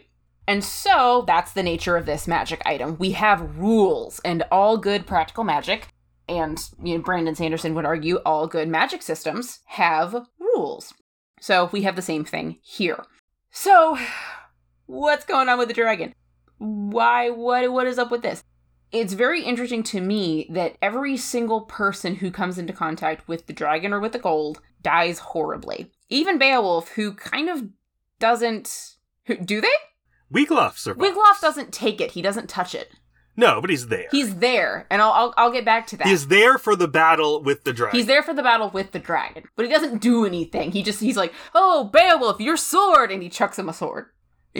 [0.49, 2.97] And so that's the nature of this magic item.
[2.99, 5.89] We have rules, and all good practical magic,
[6.27, 10.95] and you know, Brandon Sanderson would argue all good magic systems have rules.
[11.39, 13.05] So we have the same thing here.
[13.51, 13.99] So,
[14.89, 16.13] what's going on with the dragon?
[16.59, 17.31] Why?
[17.31, 17.71] What?
[17.71, 18.43] What is up with this?
[18.91, 23.53] It's very interesting to me that every single person who comes into contact with the
[23.53, 25.93] dragon or with the gold dies horribly.
[26.09, 27.65] Even Beowulf, who kind of
[28.19, 28.97] doesn't.
[29.27, 29.69] Who, do they?
[30.33, 31.17] Wiglaf survives.
[31.17, 32.13] Wiglaf doesn't take it.
[32.13, 32.91] He doesn't touch it.
[33.37, 34.09] No, but he's there.
[34.11, 36.09] He's there, and I'll I'll, I'll get back to that.
[36.09, 37.97] He is there for the battle with the dragon.
[37.97, 40.73] He's there for the battle with the dragon, but he doesn't do anything.
[40.73, 44.07] He just he's like, "Oh, Beowulf, your sword," and he chucks him a sword.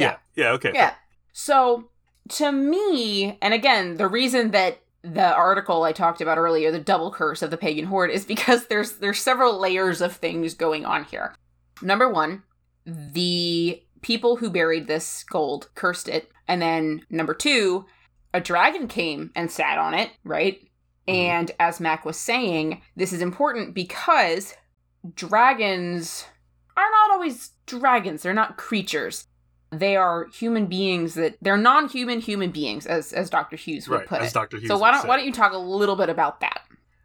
[0.01, 0.17] Yeah.
[0.35, 0.73] Yeah, okay.
[0.75, 0.95] Yeah.
[1.33, 1.91] So
[2.31, 7.13] to me, and again, the reason that the article I talked about earlier, the double
[7.13, 11.05] curse of the pagan hoard, is because there's there's several layers of things going on
[11.05, 11.35] here.
[11.81, 12.43] Number one,
[12.85, 17.87] the people who buried this gold cursed it, and then number two,
[18.35, 20.61] a dragon came and sat on it, right?
[21.09, 21.15] Mm-hmm.
[21.15, 24.55] And as Mac was saying, this is important because
[25.15, 26.25] dragons
[26.77, 28.23] are not always dragons.
[28.23, 29.27] They're not creatures.
[29.71, 33.57] They are human beings that they're non-human human beings, as as Dr.
[33.57, 34.35] Hughes would Right, put as it.
[34.35, 34.57] Dr.
[34.59, 36.63] Hughes so why don't why don't you talk a little bit about that?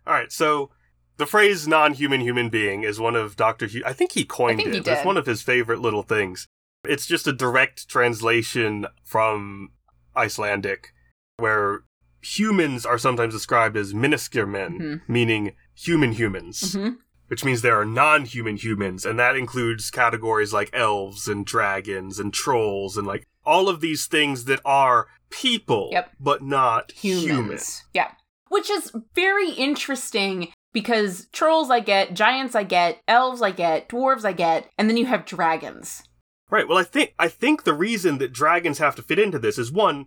[0.08, 0.70] All right, so
[1.18, 3.68] the phrase non-human human being is one of Dr.
[3.68, 3.84] Hughes.
[3.86, 4.86] I think he coined I think it.
[4.86, 6.48] he It's one of his favorite little things.
[6.86, 9.72] It's just a direct translation from
[10.16, 10.94] Icelandic
[11.38, 11.84] where
[12.22, 15.02] humans are sometimes described as mennskir men, Mhm.
[15.10, 16.74] meaning human humans.
[16.74, 16.90] hmm
[17.34, 22.32] which means there are non-human humans and that includes categories like elves and dragons and
[22.32, 26.12] trolls and like all of these things that are people Yep.
[26.20, 27.26] but not Humans.
[27.26, 27.60] human
[27.96, 28.12] Yeah.
[28.50, 34.26] Which is very interesting because trolls I get, giants I get, elves I get, dwarves
[34.26, 36.04] I get, and then you have dragons.
[36.52, 39.58] right well i think i think the reason that dragons have to fit into this
[39.58, 40.06] is one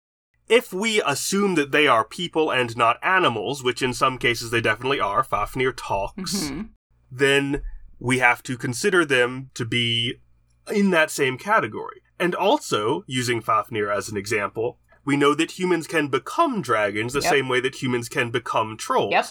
[0.49, 4.61] if we assume that they are people and not animals which in some cases they
[4.61, 6.69] definitely are fafnir talks Mhm.
[7.11, 7.63] Then
[7.99, 10.15] we have to consider them to be
[10.73, 12.03] in that same category.
[12.19, 17.21] And also, using Fafnir as an example, we know that humans can become dragons the
[17.21, 17.31] Yep.
[17.31, 19.13] same way that humans can become trolls.
[19.13, 19.27] Yep.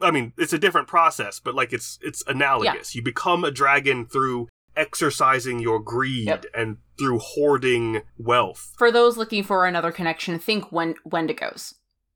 [0.00, 2.94] I mean, it's a different process, but like it's it's analogous.
[2.94, 2.98] Yeah.
[2.98, 6.46] You become a dragon through exercising your greed Yep.
[6.54, 8.74] and through hoarding wealth.
[8.76, 11.74] For those looking for another connection, think Wen- Wendigos.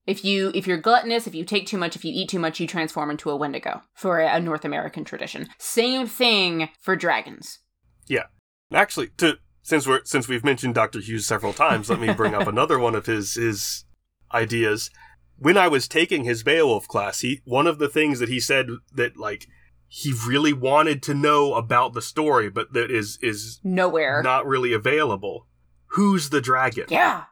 [0.09, 2.59] If you if you're gluttonous, if you take too much, if you eat too much,
[2.59, 5.49] you transform into a Wendigo for a, North American tradition.
[5.59, 7.59] Same thing for dragons.
[8.07, 8.25] Yeah.
[8.73, 11.01] Actually, to since we're since we've mentioned Dr.
[11.01, 13.85] Hughes several times, let me bring up another one of his his
[14.33, 14.91] ideas.
[15.37, 18.69] When I was taking his Beowulf class, he one of the things that he said
[18.95, 19.47] that like
[19.89, 24.23] he really wanted to know about the story, but that is is Nowhere.
[24.23, 25.49] not really available.
[25.93, 26.87] Who's the dragon?
[26.89, 27.25] yeah.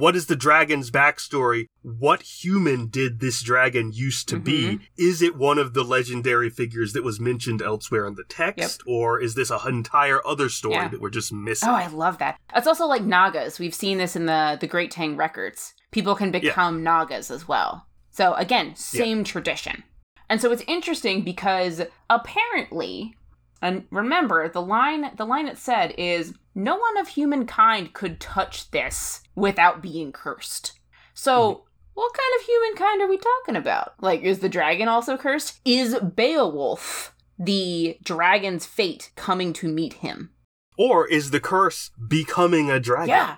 [0.00, 1.66] What is the dragon's backstory?
[1.82, 4.62] What human did this dragon used to be?
[4.62, 4.84] Mm-hmm.
[4.96, 8.82] Is it one of the legendary figures that was mentioned elsewhere in the text?
[8.86, 10.88] Or is this an entire other story Yeah.
[10.88, 11.68] that we're just missing?
[11.68, 12.40] Oh, I love that.
[12.56, 13.58] It's also like Nagas.
[13.58, 15.74] We've seen this in the the Great Tang records.
[15.90, 17.86] People can become Nagas as well.
[18.10, 19.84] So again, same tradition.
[20.30, 23.14] And so it's interesting because apparently,
[23.60, 28.70] and remember the line the line it said is no one of humankind could touch
[28.70, 30.78] this without being cursed.
[31.14, 31.62] So mm-hmm.
[31.94, 33.94] what kind of humankind are we talking about?
[34.00, 35.60] Like, is the dragon also cursed?
[35.64, 40.30] Is Beowulf the dragon's fate coming to meet him?
[40.76, 43.08] Or is the curse becoming a dragon?
[43.08, 43.36] Yeah.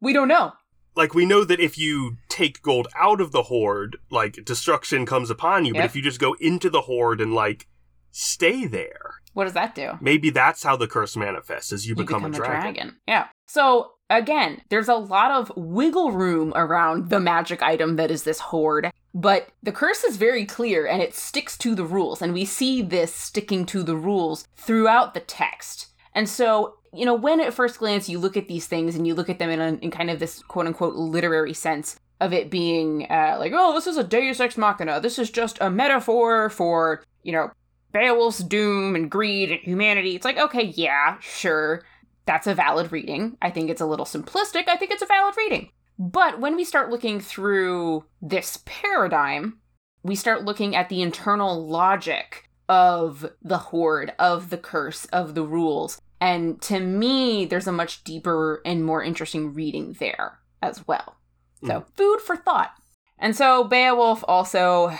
[0.00, 0.52] We don't know.
[0.96, 5.28] Like, we know that if you take gold out of the hoard, like, destruction comes
[5.28, 5.72] upon you.
[5.72, 7.66] But if you just go into the hoard and, like,
[8.12, 9.03] stay there,
[9.34, 9.98] What does that do?
[10.00, 12.60] maybe that's how the curse manifests, as you, become, a, dragon.
[12.60, 12.96] dragon.
[13.06, 13.26] Yeah.
[13.46, 18.40] So again, there's a lot of wiggle room around the magic item that is this
[18.40, 22.44] hoard, but the curse is very clear and it sticks to the rules, and we
[22.44, 25.88] see this sticking to the rules throughout the text.
[26.14, 29.14] And so, you know, when at first glance you look at these things and you
[29.14, 32.50] look at them in, a, in kind of this quote unquote literary sense of it
[32.50, 36.48] being uh, like, oh, this is a deus ex machina, this is just a metaphor
[36.50, 37.50] for, you know,
[37.94, 40.16] Beowulf's doom and greed and humanity.
[40.16, 41.84] It's like, okay, yeah, sure.
[42.26, 43.38] That's a valid reading.
[43.40, 44.68] I think it's a little simplistic.
[44.68, 45.70] I think it's a valid reading.
[45.96, 49.60] But when we start looking through this paradigm,
[50.02, 55.44] we start looking at the internal logic of the hoard, of the curse, of the
[55.44, 56.00] rules.
[56.20, 61.16] And to me, there's a much deeper and more interesting reading there as well.
[61.64, 61.92] So, hmm.
[61.94, 62.72] food for thought.
[63.20, 64.92] And so Beowulf also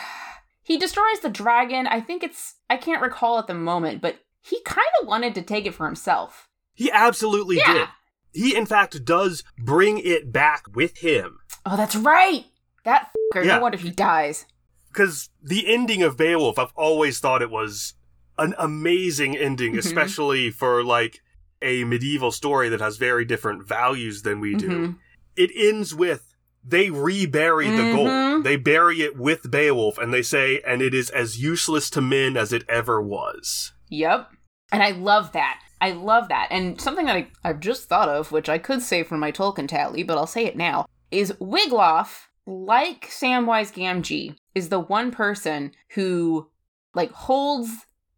[0.65, 1.87] he destroys the dragon.
[1.87, 5.43] I think it's I can't recall at the moment, but he kind of wanted to
[5.43, 6.49] take it for himself.
[6.75, 7.73] He absolutely Yeah.
[7.75, 7.89] did.
[8.33, 11.39] He, in fact, does bring it back with him.
[11.65, 12.47] Oh, that's right.
[12.85, 13.45] That fucker.
[13.45, 13.57] Yeah.
[13.57, 14.45] No wonder he dies.
[14.89, 17.95] Because the ending of Beowulf, I've always thought it was
[18.37, 19.79] an amazing ending, Mhm.
[19.79, 21.21] especially for like
[21.63, 24.69] a medieval story that has very different values than we do.
[24.69, 24.97] Mhm.
[25.37, 26.34] It ends with
[26.67, 27.95] they rebury the Mhm.
[27.95, 28.45] gold.
[28.45, 32.37] They bury it with Beowulf, and they say, and it is as useless to men
[32.37, 33.73] as it ever was.
[33.91, 34.31] Yep.
[34.73, 35.61] And I love that.
[35.81, 36.49] I love that.
[36.51, 39.69] And something that I, I've just thought of, which I could say from my Tolkien
[39.69, 45.73] tally, but I'll say it now, is Wiglaf, like Samwise Gamgee, is the one person
[45.95, 46.51] who
[46.95, 47.71] like holds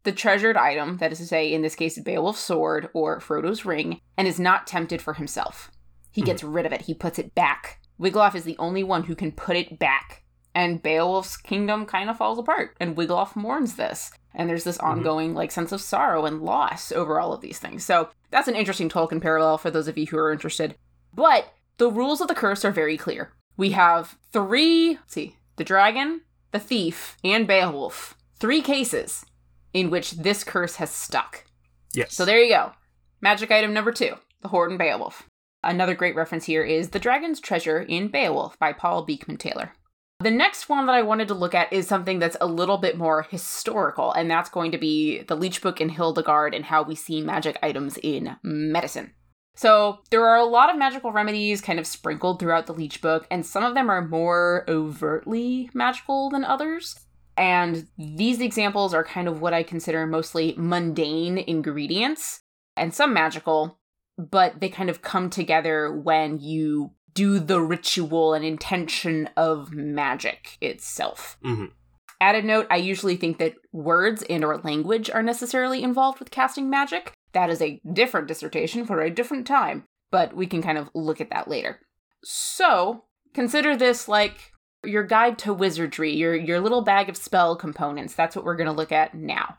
[0.04, 4.00] the treasured item, that is to say, in this case, Beowulf's sword or Frodo's ring,
[4.16, 5.70] and is not tempted for himself.
[6.12, 6.82] He gets rid of it.
[6.82, 7.80] He puts it back.
[8.00, 10.22] Wiglaf is the only one who can put it back.
[10.54, 14.10] And Beowulf's kingdom kind of falls apart, and Wiglaf mourns this.
[14.34, 14.86] And there's this mm-hmm.
[14.86, 17.84] ongoing like sense of sorrow and loss over all of these things.
[17.84, 20.76] So that's an interesting Tolkien parallel for those of you who are interested.
[21.14, 23.32] But the rules of the curse are very clear.
[23.56, 26.22] We have three, let's see, the dragon,
[26.52, 28.16] the thief, and Beowulf.
[28.38, 29.24] Three cases
[29.72, 31.44] in which this curse has stuck.
[31.92, 32.14] Yes.
[32.14, 32.72] So there you go.
[33.20, 35.28] Magic item number two, the Hoard and Beowulf.
[35.66, 39.72] Another great reference here is The Dragon's Treasure in Beowulf by Paul Beekman Taylor.
[40.20, 42.96] The next one that I wanted to look at is something that's a little bit
[42.96, 46.94] more historical, and that's going to be the Leech Book in Hildegard and how we
[46.94, 49.12] see magic items in medicine.
[49.56, 53.26] So, there are a lot of magical remedies kind of sprinkled throughout the Leech Book,
[53.28, 56.94] and some of them are more overtly magical than others.
[57.36, 62.42] And these examples are kind of what I consider mostly mundane ingredients
[62.76, 63.80] and some magical,
[64.18, 70.58] but they kind of come together when you do the ritual and intention of magic
[70.60, 71.38] itself.
[71.44, 71.70] Mhm.
[72.20, 76.70] Added note, I usually think that words and or language are necessarily involved with casting
[76.70, 77.12] magic.
[77.32, 81.20] That is a different dissertation for a different time, but we can kind of look
[81.20, 81.80] at that later.
[82.24, 83.04] So,
[83.34, 84.52] consider this like
[84.84, 88.14] your guide to wizardry, your your little bag of spell components.
[88.14, 89.56] That's what we're going to look at now.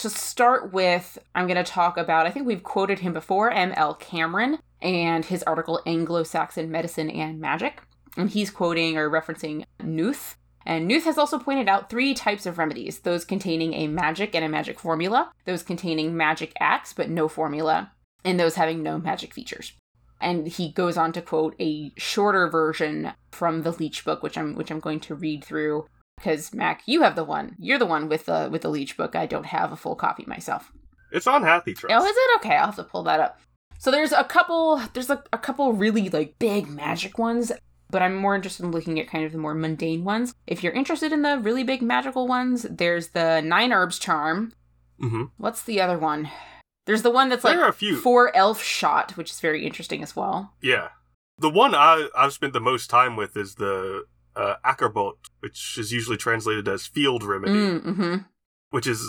[0.00, 3.96] To start with, I'm going to talk about I think we've quoted him before, M.L.
[3.96, 7.82] Cameron and his article Anglo-Saxon Medicine and Magic.
[8.16, 10.38] And he's quoting or referencing Nuth.
[10.64, 14.42] And Nuth has also pointed out three types of remedies those containing a magic and
[14.42, 17.92] a magic formula, those containing magic acts but no formula,
[18.24, 19.74] and those having no magic features.
[20.18, 24.54] And he goes on to quote a shorter version from the Leech book, which I'm
[24.54, 25.84] which I'm going to read through
[26.20, 27.56] because Mac, you have the one.
[27.58, 29.16] You're the one with the with the Leech book.
[29.16, 30.70] I don't have a full copy myself.
[31.10, 31.86] It's on HathiTrust.
[31.90, 32.56] Oh, is it okay?
[32.56, 33.40] I'll have to pull that up.
[33.78, 37.50] So there's a couple there's a, a couple really like big magic ones,
[37.90, 40.34] but I'm more interested in looking at kind of the more mundane ones.
[40.46, 44.52] If you're interested in the really big magical ones, there's the Nine Herbs Charm.
[45.00, 46.30] hmm What's the other one?
[46.86, 47.96] There's the one that's like there are a few.
[47.96, 50.52] four elf shot, which is very interesting as well.
[50.60, 50.88] Yeah.
[51.38, 54.04] The one I, I've spent the most time with is the
[54.40, 58.14] uh, Æcerbot, which is usually translated as field remedy, Mm-hmm.
[58.70, 59.00] which is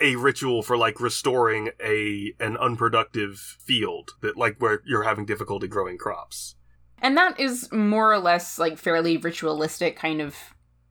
[0.00, 3.34] a ritual for like restoring a an unproductive
[3.68, 6.56] field that like where you're having difficulty growing crops.
[7.02, 10.36] And that is more or less like fairly ritualistic kind of.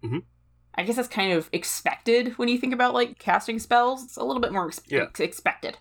[0.03, 0.23] Mhm.
[0.75, 4.03] I guess that's kind of expected when you think about like casting spells.
[4.05, 5.03] It's a little bit more ex- Yeah.
[5.09, 5.77] ex- expected.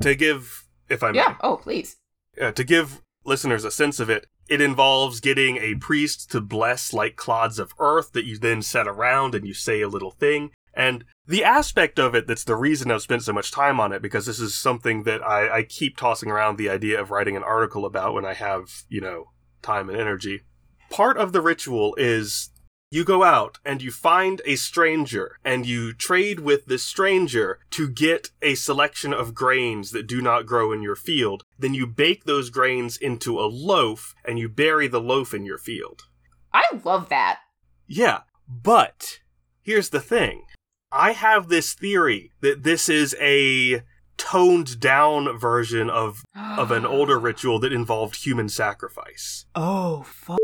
[0.00, 1.36] To give, if I may, Yeah.
[1.42, 1.96] Oh, please.
[2.40, 6.92] uh, to give listeners a sense of it, it involves getting a priest to bless
[6.92, 10.50] like clods of earth that you then set around and you say a little thing.
[10.74, 14.00] And the aspect of it that's the reason I've spent so much time on it,
[14.00, 17.42] because this is something that I, I keep tossing around the idea of writing an
[17.42, 20.42] article about when I have, you know, time and energy.
[20.90, 22.50] Part of the ritual is
[22.90, 27.88] you go out and you find a stranger and you trade with this stranger to
[27.88, 31.42] get a selection of grains that do not grow in your field.
[31.58, 35.58] Then you bake those grains into a loaf and you bury the loaf in your
[35.58, 36.02] field.
[36.52, 37.40] I love that.
[37.86, 39.20] Yeah, but
[39.60, 40.44] here's the thing.
[40.90, 43.82] I have this theory that this is a
[44.16, 49.44] toned down version of of an older ritual that involved human sacrifice.
[49.54, 50.38] Oh, fuck.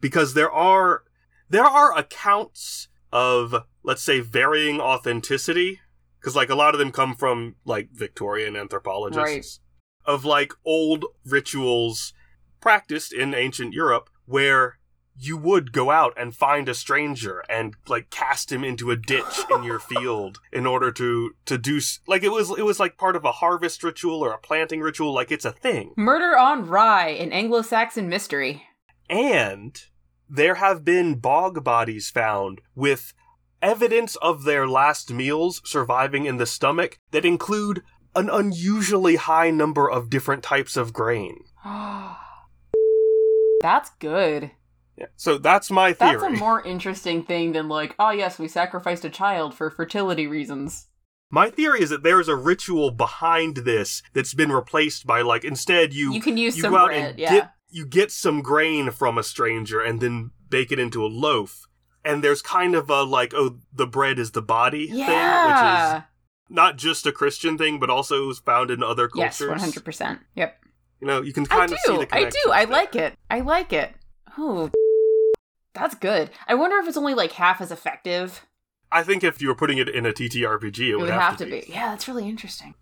[0.00, 1.02] because there are
[1.48, 5.80] there are accounts of let's say varying authenticity
[6.20, 9.60] because like a lot of them come from like victorian anthropologists
[10.04, 12.12] of like old rituals
[12.60, 14.78] practiced in ancient europe where
[15.20, 19.40] you would go out and find a stranger and like cast him into a ditch
[19.50, 23.16] in your field in order to to do like it was it was like part
[23.16, 27.08] of a harvest ritual or a planting ritual like it's a thing Murder on Rye,
[27.08, 28.64] an Anglo Saxon mystery.
[29.10, 29.80] And
[30.28, 33.14] there have been bog bodies found with
[33.60, 37.82] evidence of their last meals surviving in the stomach that include
[38.14, 41.44] an unusually high number of different types of grain.
[43.60, 44.52] That's good.
[44.96, 45.06] Yeah.
[45.16, 46.20] So that's my theory.
[46.20, 50.26] That's a more interesting thing than like, oh yes, we sacrificed a child for fertility
[50.26, 50.88] reasons.
[51.30, 55.92] my theory is that there's a ritual behind this that's been replaced by like instead
[55.92, 57.32] you You can use you some go out bread, and yeah.
[57.32, 61.66] get you get some grain from a stranger and then bake it into a loaf.
[62.04, 66.02] And there's kind of a like, oh, the bread is the body thing, which is
[66.48, 69.40] not just a Christian thing, but also is found in other cultures.
[69.40, 70.20] Yes, one hundred percent.
[70.34, 70.64] Yep.
[71.00, 71.98] You know, you can I kind of see do.
[71.98, 72.50] the I do.
[72.50, 72.72] I there.
[72.72, 73.14] like it.
[73.28, 73.92] I like it.
[74.38, 74.70] Oh,
[75.74, 76.30] that's good.
[76.46, 78.46] I wonder if it's only like half as effective.
[78.90, 81.44] I think if you were putting it in a TTRPG, it, It would have, to
[81.44, 81.64] be.
[81.68, 82.74] Yeah, that's really interesting.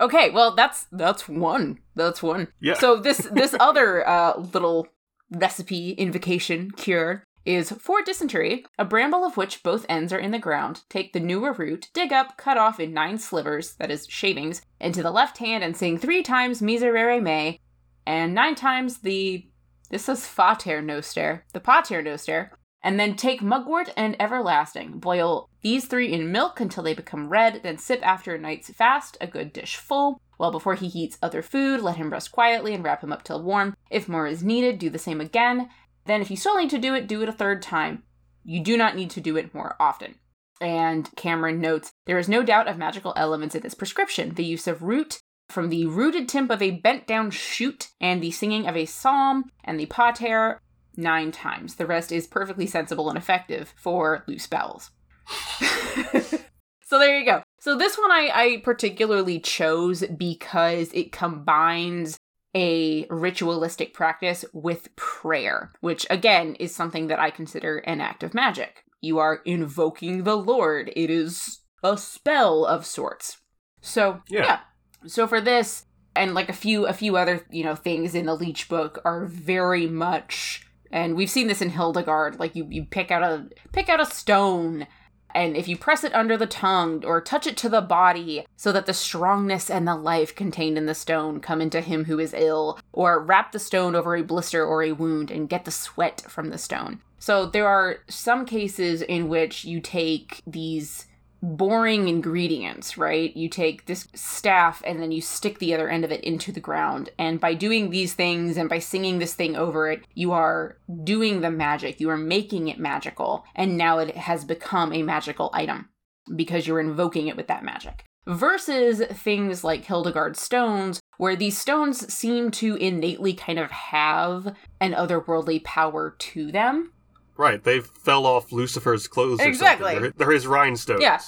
[0.00, 1.80] Okay, well that's that's one.
[1.94, 2.48] That's one.
[2.60, 2.74] Yeah.
[2.74, 4.88] So this this other uh, little
[5.30, 10.38] recipe invocation cure is for dysentery, a bramble of which both ends are in the
[10.38, 10.82] ground.
[10.90, 15.02] Take the newer root, dig up, cut off in nine slivers, that is shavings, into
[15.02, 17.58] the left hand and sing three times Miserere Me,
[18.06, 19.48] and nine times the
[19.90, 22.50] this is Fater Noster, the Pater Noster,
[22.82, 24.98] and then take mugwort and everlasting.
[24.98, 29.16] Boil these three in milk until they become red, then sip after a night's fast,
[29.20, 30.20] a good dish full.
[30.38, 33.42] Well, before he heats other food, let him rest quietly and wrap him up till
[33.42, 33.76] warm.
[33.90, 35.68] If more is needed, do the same again.
[36.06, 38.04] Then, if you still need to do it, do it a third time.
[38.44, 40.14] You do not need to do it more often.
[40.60, 44.34] And Cameron notes there is no doubt of magical elements in this prescription.
[44.34, 48.30] The use of root from the rooted tip of a bent down shoot, and the
[48.30, 50.60] singing of a psalm, and the pater
[50.98, 51.76] nine times.
[51.76, 54.90] The rest is perfectly sensible and effective for loose bowels.
[55.60, 57.42] so there you go.
[57.60, 62.18] So this one I, I particularly chose because it combines
[62.54, 68.34] a ritualistic practice with prayer, which again is something that I consider an act of
[68.34, 68.84] magic.
[69.00, 70.90] You are invoking the Lord.
[70.96, 73.38] It is a spell of sorts.
[73.80, 74.44] So Yeah.
[74.44, 74.60] yeah.
[75.06, 75.84] So for this
[76.16, 79.26] and like a few a few other, you know, things in the Leech book are
[79.26, 83.88] very much and we've seen this in Hildegard, like you, you pick out a pick
[83.88, 84.86] out a stone
[85.34, 88.72] and if you press it under the tongue or touch it to the body so
[88.72, 92.34] that the strongness and the life contained in the stone come into him who is
[92.34, 96.22] ill, or wrap the stone over a blister or a wound and get the sweat
[96.28, 97.00] from the stone.
[97.18, 101.06] So there are some cases in which you take these
[101.42, 103.36] boring ingredients, right?
[103.36, 106.60] You take this staff and then you stick the other end of it into the
[106.60, 107.10] ground.
[107.18, 111.40] And by doing these things and by singing this thing over it, you are doing
[111.40, 112.00] the magic.
[112.00, 113.44] You are making it magical.
[113.54, 115.88] And now it has become a magical item
[116.34, 118.04] because you're invoking it with that magic.
[118.26, 124.92] Versus things like Hildegard stones, where these stones seem to innately kind of have an
[124.92, 126.92] otherworldly power to them.
[127.38, 129.40] Right, they fell off Lucifer's clothes.
[129.40, 129.92] or Exactly.
[129.92, 130.02] something.
[130.02, 131.00] They're, they're his rhinestones.
[131.02, 131.20] Yeah.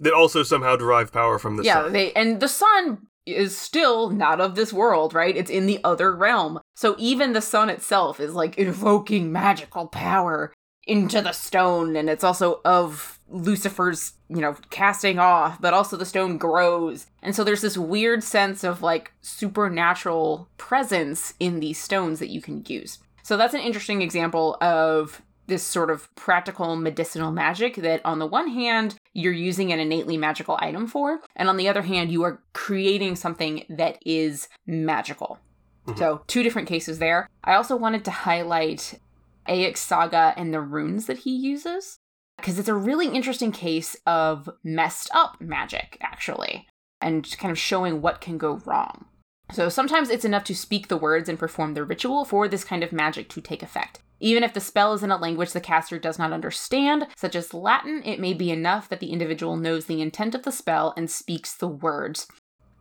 [0.00, 1.92] That also somehow derive power from the yeah, sun.
[1.92, 5.36] they and the sun is still not of this world, right?
[5.36, 6.60] It's in the other realm.
[6.76, 10.52] So even the sun itself is like invoking magical power
[10.86, 16.06] into the stone and it's also of Lucifer's, you know, casting off, but also the
[16.06, 17.06] stone grows.
[17.22, 22.40] And so there's this weird sense of like supernatural presence in these stones that you
[22.40, 22.98] can use.
[23.22, 28.26] So that's an interesting example of this sort of practical medicinal magic that on the
[28.26, 32.22] one hand you're using an innately magical item for and on the other hand you
[32.22, 35.38] are creating something that is magical.
[35.86, 35.98] Mm-hmm.
[35.98, 37.28] So two different cases there.
[37.42, 39.00] I also wanted to highlight
[39.48, 41.98] Egil's saga and the runes that he uses
[42.36, 46.68] because it's a really interesting case of messed up magic actually
[47.00, 49.06] and kind of showing what can go wrong.
[49.52, 52.84] So sometimes it's enough to speak the words and perform the ritual for this kind
[52.84, 54.00] of magic to take effect.
[54.20, 57.54] Even if the spell is in a language the caster does not understand, such as
[57.54, 61.10] Latin, it may be enough that the individual knows the intent of the spell and
[61.10, 62.26] speaks the words.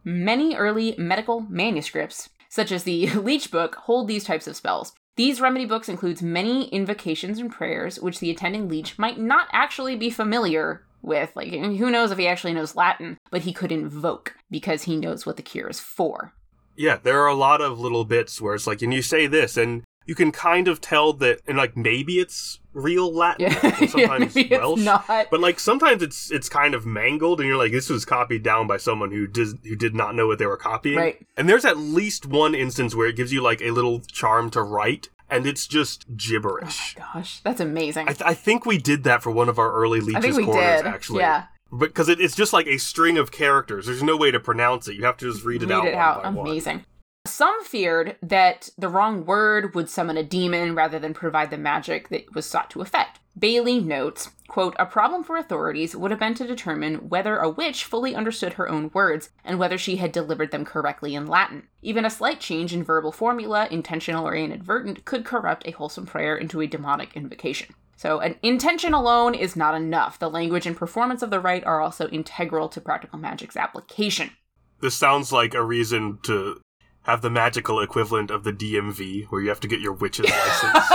[0.03, 4.93] Many early medical manuscripts, such as the Leech Book, hold these types of spells.
[5.15, 9.95] These remedy books includes many invocations and prayers which the attending leech might not actually
[9.95, 11.35] be familiar with.
[11.35, 15.25] Like who knows if he actually knows Latin, but he could invoke because he knows
[15.25, 16.33] what the cure is for.
[16.75, 19.57] Yeah, there are a lot of little bits where it's like, and you say this,
[19.57, 24.35] and you can kind of tell that, and like maybe it's real Latin, Yeah, sometimes
[24.49, 25.05] Welsh, not.
[25.29, 28.65] but like sometimes it's it's kind of mangled, and you're like, this was copied down
[28.67, 30.97] by someone who did who did not know what they were copying.
[30.97, 31.25] Right.
[31.35, 34.61] And there's at least one instance where it gives you like a little charm to
[34.63, 36.95] write, and it's just gibberish.
[36.97, 38.07] Oh gosh, that's amazing.
[38.07, 40.37] I, th- I think we did that for one of our early Leeches I think
[40.37, 40.87] we corners, did.
[40.87, 41.19] actually.
[41.19, 41.45] Yeah,
[41.77, 43.87] Because it, it's just like a string of characters.
[43.87, 44.95] There's no way to pronounce it.
[44.95, 45.83] You have to just read it out.
[45.83, 46.23] read it one out.
[46.23, 46.85] by one.
[47.27, 52.09] Some feared that the wrong word would summon a demon rather than provide the magic
[52.09, 53.19] that was sought to effect.
[53.37, 57.83] Bailey notes, quote, a problem for authorities would have been to determine whether a witch
[57.83, 61.67] fully understood her own words and whether she had delivered them correctly in Latin.
[61.83, 66.35] Even a slight change in verbal formula, intentional or inadvertent, could corrupt a wholesome prayer
[66.35, 67.75] into a demonic invocation.
[67.95, 70.17] So, an intention alone is not enough.
[70.17, 74.31] The language and performance of the rite are also integral to practical magic's application.
[74.79, 76.61] This sounds like a reason to
[77.07, 80.85] have the magical equivalent of the DMV, where you have to get your witch's license.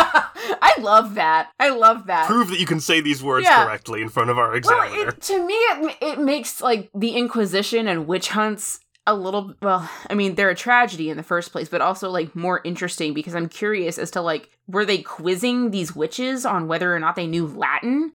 [0.64, 1.50] I love that.
[1.58, 2.26] I love that.
[2.26, 3.64] Prove that you can say these words Yeah.
[3.64, 5.08] correctly in front of our well, examiner.
[5.08, 9.54] it, to me, it, it makes like the Inquisition and witch hunts a little.
[9.62, 13.14] Well, I mean, they're a tragedy in the first place, but also like more interesting
[13.14, 17.16] because I'm curious as to like were they quizzing these witches on whether or not
[17.16, 18.12] they knew Latin?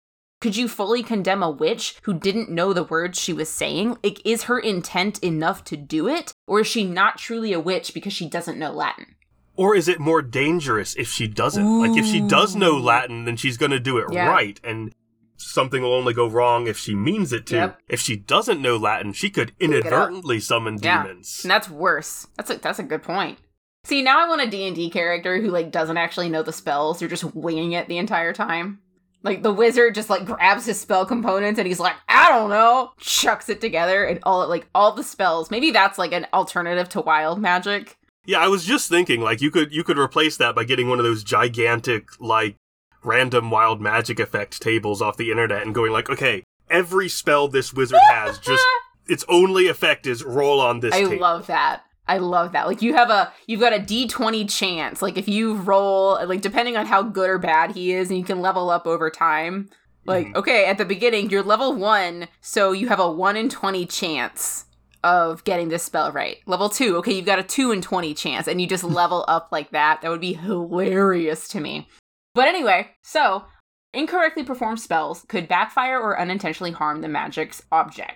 [0.46, 3.98] Could you fully condemn a witch who didn't know the words she was saying?
[4.04, 7.96] Like, is her intent enough to do it, or is she not truly a witch
[7.96, 9.16] because she doesn't know Latin?
[9.56, 11.80] Or is it more dangerous if she doesn't?
[11.80, 14.28] Like, if she does know Latin, then she's going to do it Yeah.
[14.30, 14.94] right, and
[15.36, 17.56] something will only go wrong if she means it to.
[17.56, 17.80] Yep.
[17.90, 21.02] If she doesn't know Latin, she could inadvertently summon Yeah.
[21.02, 21.40] demons.
[21.44, 22.28] And that's worse.
[22.38, 23.40] That's a that's a good point.
[23.84, 27.00] See, now I want a D&D character who like doesn't actually know the spells.
[27.00, 28.80] they're just winging it the entire time.
[29.26, 32.92] Like the wizard just like grabs his spell components and he's like, I don't know,
[33.00, 35.50] chucks it together and all like all the spells.
[35.50, 37.98] Maybe that's like an alternative to wild magic.
[38.28, 41.00] Yeah, I was just thinking, like you could you could replace that by getting one
[41.00, 42.56] of those gigantic like
[43.04, 47.74] random wild magic effect tables off the internet and going like, okay, every spell this
[47.74, 48.66] wizard has, just
[49.08, 51.18] its only effect is roll on this I table.
[51.20, 51.84] love that.
[52.08, 52.68] I love that.
[52.68, 55.02] Like you have a you've got a D20 chance.
[55.02, 58.24] Like if you roll like depending on how good or bad he is and you
[58.26, 59.70] can level up over time.
[60.06, 60.36] Like Mhm.
[60.36, 64.66] okay, at the beginning you're level 1, so you have a 1 in 20 chance
[65.04, 66.38] of getting this spell right.
[66.46, 69.50] Level 2, okay, you've got a 2 in 20 chance and you just level up
[69.52, 70.02] like that.
[70.02, 71.88] That would be hilarious to me.
[72.36, 73.46] But anyway, so
[73.94, 78.14] incorrectly performed spells could backfire or unintentionally harm the magic's object.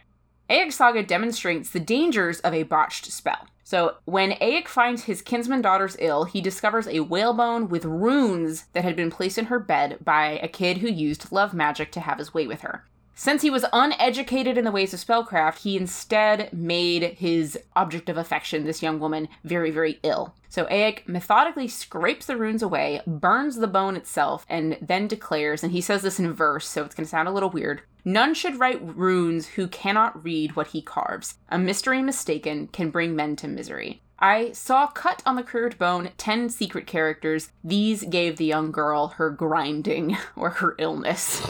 [0.50, 3.48] Egil's Saga demonstrates the dangers of a botched spell.
[3.70, 8.84] So, when Egil finds his kinsman daughters ill, he discovers a whalebone with runes that
[8.84, 12.18] had been placed in her bed by a kid who used love magic to have
[12.18, 12.84] his way with her.
[13.14, 18.18] Since he was uneducated in the ways of spellcraft, he instead made his object of
[18.18, 20.34] affection, this young woman, very, very ill.
[20.48, 25.74] So Egil methodically scrapes the runes away, burns the bone itself, and then declares, and
[25.74, 28.60] he says this in verse, so it's going to sound a little weird None should
[28.60, 31.36] write runes who cannot read what he carves.
[31.50, 34.02] A mystery mistaken can bring men to misery.
[34.20, 37.52] I saw cut on the curved bone ten secret characters.
[37.64, 41.42] These gave the young girl her grinding or her illness.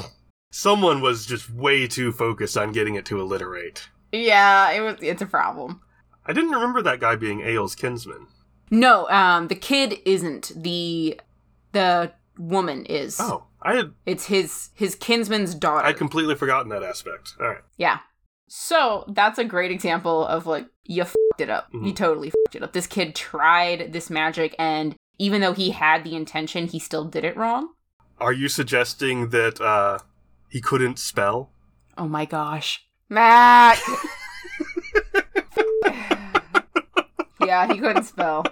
[0.51, 3.89] Someone was just way too focused on getting it to alliterate.
[4.11, 5.81] yeah, it was it's a problem.
[6.25, 8.27] I didn't remember that guy being Egil's kinsman.
[8.71, 10.51] No, um, the kid isn't.
[10.55, 11.19] The
[11.71, 13.19] the woman is.
[13.19, 15.85] Oh, I had It's his his kinsman's daughter.
[15.85, 17.33] I'd completely forgotten that aspect.
[17.39, 17.61] All right.
[17.77, 17.99] yeah.
[18.47, 21.67] So that's a great example of like you fucked it up.
[21.73, 21.95] You Mhm.
[21.95, 22.73] totally fucked it up.
[22.73, 27.23] This kid tried this magic, and even though he had the intention, he still did
[27.25, 27.69] it wrong.
[28.19, 29.99] Are you suggesting that uh
[30.49, 31.51] he couldn't spell?
[31.97, 33.79] Oh my gosh, Matt.
[37.45, 38.45] yeah, he couldn't spell.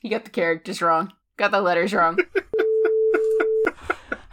[0.00, 1.12] He got the characters wrong.
[1.36, 2.18] Got the letters wrong.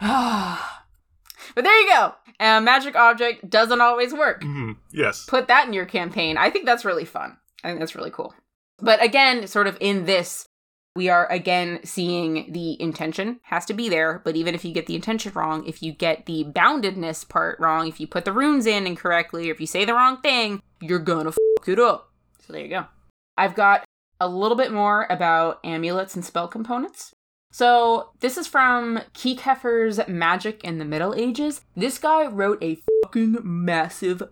[0.00, 2.14] but there you go.
[2.40, 4.42] A magic object doesn't always work.
[4.42, 5.26] hmm Yes.
[5.26, 6.36] Put that in your campaign.
[6.36, 7.36] I think that's really fun.
[7.64, 8.34] I think that's really cool.
[8.78, 10.46] But again, sort of in this,
[10.94, 14.20] we are again seeing the intention has to be there.
[14.24, 17.88] But even if you get the intention wrong, if you get the boundedness part wrong,
[17.88, 20.98] if you put the runes in incorrectly, or if you say the wrong thing, you're
[21.00, 22.12] gonna fuck it up.
[22.46, 22.86] So there you go.
[23.36, 23.84] I've got
[24.20, 27.14] a little bit more about amulets and spell components.
[27.50, 31.62] So this is from Kieckhefer's Magic in the Middle Ages.
[31.74, 34.22] This guy wrote a fucking massive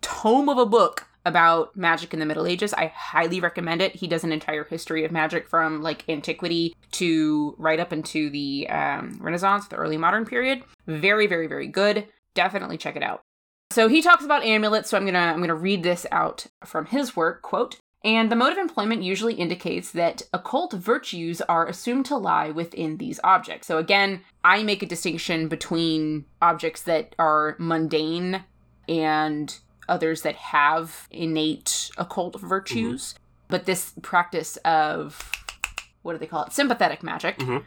[0.00, 2.74] tome of a book about magic in the Middle Ages.
[2.74, 3.94] I highly recommend it.
[3.94, 8.68] He does an entire history of magic from like antiquity to right up into the
[8.68, 10.64] um, Renaissance, the early modern period.
[10.86, 12.08] Very, very, very good.
[12.34, 13.22] Definitely check it out.
[13.70, 14.90] So he talks about amulets.
[14.90, 17.42] So I'm gonna I'm gonna read this out from his work.
[17.42, 17.78] Quote.
[18.04, 22.96] And the mode of employment usually indicates that occult virtues are assumed to lie within
[22.96, 23.68] these objects.
[23.68, 28.42] So again, I make a distinction between objects that are mundane
[28.88, 29.56] and
[29.88, 33.14] others that have innate occult virtues.
[33.48, 35.30] But this practice of
[36.02, 36.52] what do they call it?
[36.52, 37.38] Sympathetic magic.
[37.38, 37.62] Mhm.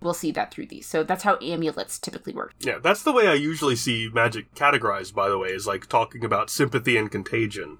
[0.00, 0.86] We'll see that through these.
[0.86, 2.54] So that's how amulets typically work.
[2.60, 6.24] Yeah, that's the way I usually see magic categorized, by the way, is like talking
[6.24, 7.78] about sympathy and contagion.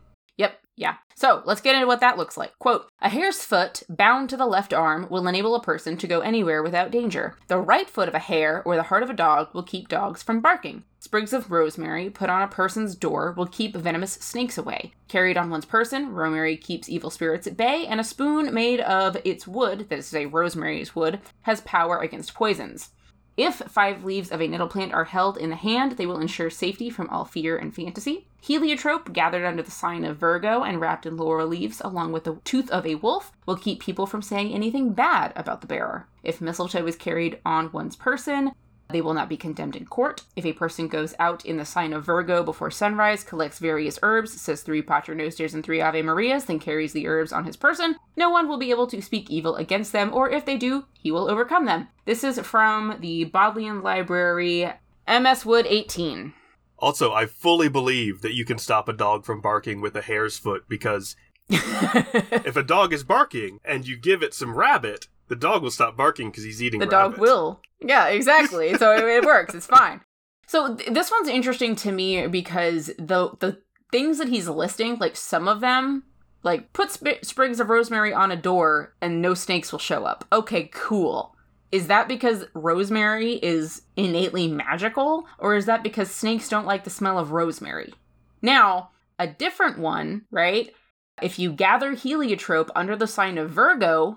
[0.81, 0.95] Yeah.
[1.15, 2.59] So let's get into what that looks like.
[2.59, 6.21] Quote A hare's foot bound to the left arm will enable a person to go
[6.21, 7.37] anywhere without danger.
[7.49, 10.23] The right foot of a hare or the heart of a dog will keep dogs
[10.23, 10.85] from barking.
[10.99, 14.93] Sprigs of rosemary put on a person's door will keep venomous snakes away.
[15.07, 19.19] Carried on one's person, rosemary keeps evil spirits at bay, and a spoon made of
[19.23, 22.91] its wood, that is to say, rosemary's wood, has power against poisons.
[23.37, 26.51] If five leaves of a nettle plant are held in the hand, they will ensure
[26.51, 28.27] safety from all fear and fantasy.
[28.43, 32.37] Heliotrope, gathered under the sign of Virgo and wrapped in laurel leaves, along with the
[32.45, 36.07] tooth of a wolf, will keep people from saying anything bad about the bearer.
[36.23, 38.53] If mistletoe is carried on one's person,
[38.93, 40.23] they will not be condemned in court.
[40.37, 44.41] If a person goes out in the sign of Virgo before sunrise, collects various herbs,
[44.41, 48.31] says three Paternosters and three Ave Marias, then carries the herbs on his person, no
[48.31, 51.31] one will be able to speak evil against them, or if they do, he will
[51.31, 51.89] overcome them.
[52.05, 54.71] This is from the Bodleian Library,
[55.09, 56.35] MS Wood 18.
[56.79, 60.39] Also, I fully believe that you can stop a dog from barking with a hare's
[60.39, 61.15] foot because
[61.51, 65.97] if a dog is barking and you give it some rabbit, the dog will stop
[65.97, 67.13] barking because he's eating the rabbit.
[67.13, 67.61] dog will.
[67.81, 68.75] Yeah, exactly.
[68.75, 69.55] so it, it works.
[69.55, 70.03] It's fine.
[70.47, 75.17] So th- this one's interesting to me because the the things that he's listing, like
[75.17, 76.03] some of them,
[76.43, 80.27] like put sp- sprigs of rosemary on a door and no snakes will show up.
[80.33, 81.35] Okay, cool.
[81.73, 86.91] Is that because rosemary is innately magical, or is that because snakes don't like the
[86.91, 87.95] smell of rosemary?
[88.43, 90.75] Now, a different one, right?
[91.23, 94.17] If you gather heliotrope under the sign of Virgo,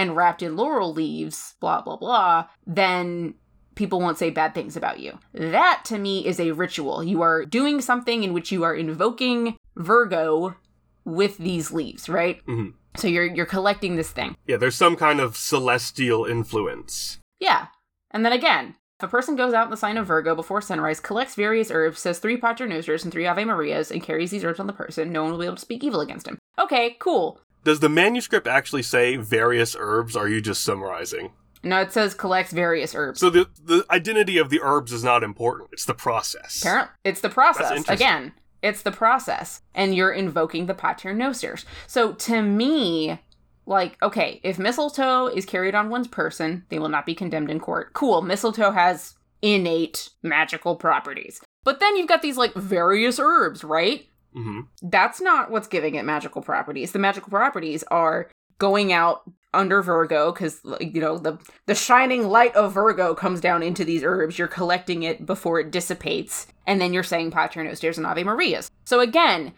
[0.00, 3.34] and wrapped in laurel leaves, blah, blah, blah, then
[3.74, 5.18] people won't say bad things about you.
[5.34, 7.04] That to me is a ritual.
[7.04, 10.56] You are doing something in which you are invoking Virgo
[11.04, 12.44] with these leaves, right?
[12.46, 12.72] Mhm.
[12.96, 14.36] So you're you're collecting this thing.
[14.46, 17.18] Yeah, there's some kind of celestial influence.
[17.38, 17.66] Yeah.
[18.10, 21.00] And then again, if a person goes out in the sign of Virgo before sunrise,
[21.00, 24.66] collects various herbs, says three Paternosters and three Ave Marias, and carries these herbs on
[24.66, 26.38] the person, no one will be able to speak evil against him.
[26.58, 27.40] Okay, cool.
[27.64, 30.16] Does the manuscript actually say various herbs?
[30.16, 31.32] Or are you just summarizing?
[31.62, 33.20] No, it says collects various herbs.
[33.20, 35.70] So the the identity of the herbs is not important.
[35.72, 36.62] It's the process.
[36.62, 37.88] Apparently, it's the process.
[37.88, 38.32] Again,
[38.62, 39.60] it's the process.
[39.74, 41.64] And you're invoking the Paternosters.
[41.86, 43.20] So to me,
[43.66, 47.60] like, okay, if mistletoe is carried on one's person, they will not be condemned in
[47.60, 47.92] court.
[47.92, 51.40] Cool, mistletoe has innate magical properties.
[51.62, 54.06] But then you've got these, like, various herbs, right?
[54.32, 56.92] Hmm That's not what's giving it magical properties.
[56.92, 58.28] The magical properties are
[58.58, 63.62] going out under Virgo because you know the the shining light of Virgo comes down
[63.62, 64.38] into these herbs.
[64.38, 68.70] You're collecting it before it dissipates, and then you're saying Paternosters and Ave Marias.
[68.84, 69.52] So again,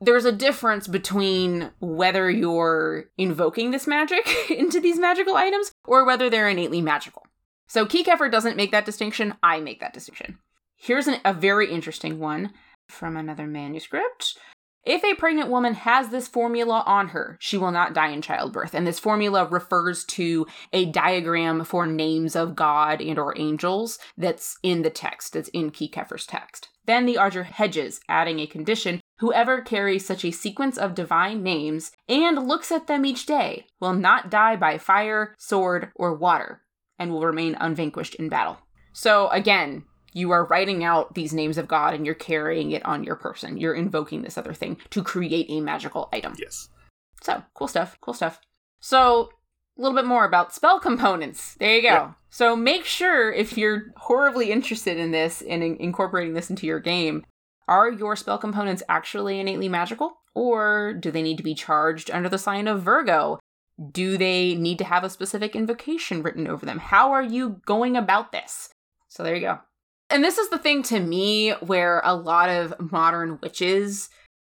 [0.00, 6.28] there's a difference between whether you're invoking this magic into these magical items or whether
[6.28, 7.26] they're innately magical.
[7.66, 9.34] So Kieckhefer doesn't make that distinction.
[9.42, 10.38] I make that distinction.
[10.76, 12.52] Here's an, a very interesting one
[12.88, 14.38] from another manuscript.
[14.84, 18.74] If a pregnant woman has this formula on her, she will not die in childbirth.
[18.74, 24.56] And this formula refers to a diagram for names of God and or angels that's
[24.62, 26.68] in the text, that's in Kieckhefer's text.
[26.86, 31.90] Then the Archer hedges, adding a condition Whoever carries such a sequence of divine names
[32.08, 36.62] and looks at them each day will not die by fire, sword, or water,
[37.00, 38.58] and will remain unvanquished in battle.
[38.92, 43.04] So again, you are writing out these names of God and you're carrying it on
[43.04, 43.56] your person.
[43.56, 46.34] You're invoking this other thing to create a magical item.
[46.38, 46.68] Yes.
[47.22, 48.40] So, cool stuff, cool stuff.
[48.80, 49.30] So,
[49.76, 51.54] a little bit more about spell components.
[51.54, 51.88] There you go.
[51.88, 52.12] Yeah.
[52.30, 56.80] So, make sure if you're horribly interested in this and in- incorporating this into your
[56.80, 57.24] game,
[57.66, 60.18] are your spell components actually innately magical?
[60.34, 63.38] Or do they need to be charged under the sign of Virgo?
[63.90, 66.78] Do they need to have a specific invocation written over them?
[66.78, 68.70] How are you going about this?
[69.08, 69.58] So, there you go.
[70.10, 74.08] And this is the thing to me where a lot of modern witches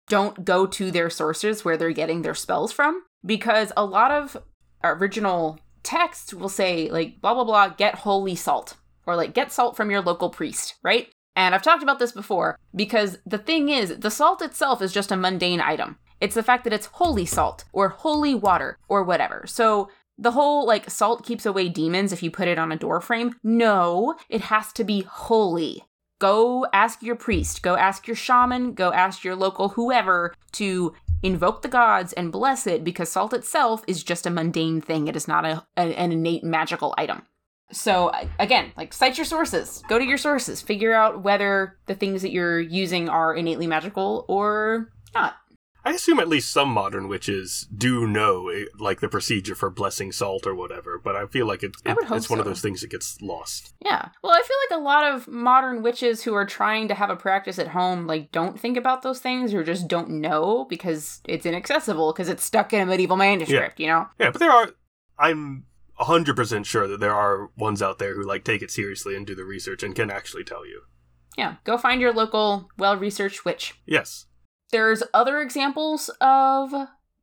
[0.09, 4.37] don't go to their sources where they're getting their spells from because a lot of
[4.85, 8.77] original texts will say like blah blah blah get holy salt
[9.07, 11.09] or like get salt from your local priest, right?
[11.35, 15.13] And I've talked about this before because the thing is the salt itself is just
[15.13, 15.99] a mundane item.
[16.21, 19.45] It's the fact that it's holy salt or holy water or whatever.
[19.47, 23.01] So the whole like salt keeps away demons if you put it on a door
[23.01, 23.35] frame.
[23.43, 25.85] No, it has to be holy.
[26.19, 31.63] Go ask your priest, go ask your shaman, go ask your local whoever to invoke
[31.63, 35.09] the gods and bless it because salt itself is just a mundane thing.
[35.09, 37.23] It is not a, an innate magical item.
[37.73, 39.83] So again, like cite your sources.
[39.89, 40.63] Go to your sources.
[40.63, 45.37] Figure out whether the things that you're using are innately magical or not.
[45.87, 50.11] I assume at least some modern witches do know eh, like the procedure for blessing
[50.11, 52.91] salt or whatever, but I feel like it, it- it's one of those things that
[52.91, 53.73] gets lost.
[53.81, 54.09] Yeah.
[54.21, 57.15] Well, I feel like a lot of modern witches who are trying to have a
[57.15, 61.47] practice at home like don't think about those things or just don't know because it's
[61.47, 63.87] inaccessible because it's stuck in a medieval manuscript, yeah.
[63.87, 64.09] you know?
[64.19, 64.71] Yeah, but there are
[65.19, 65.67] I'm
[66.01, 69.35] 100% sure that there are ones out there who like take it seriously and do
[69.37, 70.83] the research and can actually tell you.
[71.39, 71.57] Yeah.
[71.65, 73.75] Go find your local well-researched witch.
[73.87, 74.26] Yes.
[74.73, 76.75] There's other examples of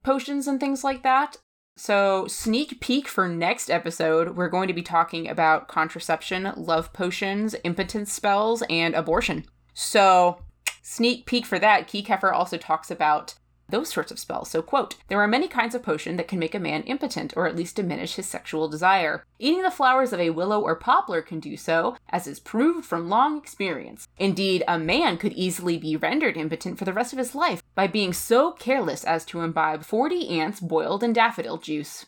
[0.03, 1.37] potions and things like that.
[1.75, 7.55] So, sneak peek for next episode, we're going to be talking about contraception, love potions,
[7.63, 9.45] impotence spells, and abortion.
[9.73, 10.37] So,
[10.83, 13.33] sneak peek for that, Kieckhefer also talks about
[13.73, 14.49] those sorts of spells.
[14.49, 17.47] So, quote, there are many kinds of potion that can make a man impotent or
[17.47, 19.25] at least diminish his sexual desire.
[19.39, 23.09] Eating the flowers of a willow or poplar can do so, as is proved from
[23.09, 24.07] long experience.
[24.17, 27.87] Indeed, a man could easily be rendered impotent for the rest of his life by
[27.87, 32.05] being so careless as to imbibe 40 ants boiled in daffodil juice.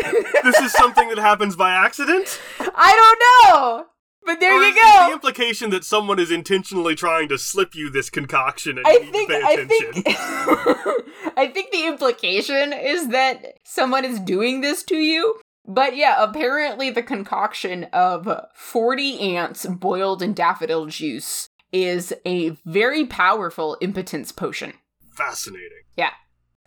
[0.42, 2.40] this is something that happens by accident?
[2.60, 3.20] I don't
[3.54, 3.89] know!
[4.24, 7.74] But there Or you is it The implication that someone is intentionally trying to slip
[7.74, 10.02] you this concoction and I you need think to pay I attention.
[10.02, 10.16] think
[11.36, 15.40] I think the implication is that someone is doing this to you.
[15.66, 23.06] But yeah, apparently the concoction of 40 ants boiled in daffodil juice is a very
[23.06, 24.72] powerful impotence potion.
[25.14, 25.82] Fascinating.
[25.96, 26.10] Yeah.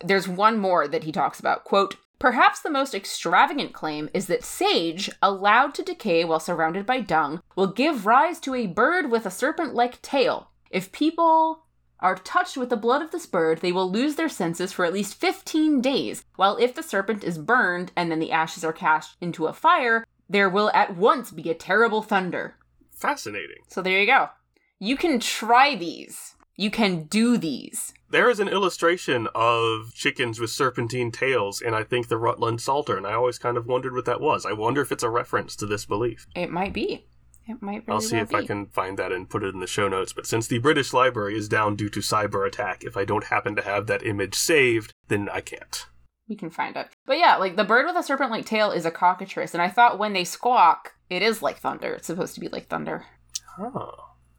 [0.03, 1.63] There's one more that he talks about.
[1.65, 7.01] Quote, Perhaps the most extravagant claim is that sage, allowed to decay while surrounded by
[7.01, 10.49] dung, will give rise to a bird with a serpent like tail.
[10.71, 11.65] If people
[11.99, 14.93] are touched with the blood of this bird, they will lose their senses for at
[14.93, 19.17] least 15 days, while if the serpent is burned and then the ashes are cast
[19.19, 22.55] into a fire, there will at once be a terrible thunder.
[22.93, 23.63] Fascinating.
[23.67, 24.29] So there you go.
[24.79, 26.35] You can try these.
[26.55, 27.93] You can do these.
[28.09, 32.95] There is an illustration of chickens with serpentine tails in, I think, the Rutland Psalter,
[32.95, 34.45] and I always kind of wondered what that was.
[34.45, 36.27] I wonder if it's a reference to this belief.
[36.35, 37.07] It might be.
[37.47, 39.59] It might really I'll see well if I can find that and put it in
[39.59, 40.13] the show notes.
[40.13, 43.55] But since the British Library is down due to cyber attack, if I don't happen
[43.55, 45.87] to have that image saved, then I can't.
[46.29, 46.87] We can find it.
[47.05, 49.69] But yeah, like the bird with a serpent like tail is a cockatrice, and I
[49.69, 51.93] thought when they squawk, it is like thunder.
[51.93, 53.05] It's supposed to be like thunder.
[53.59, 53.91] Oh.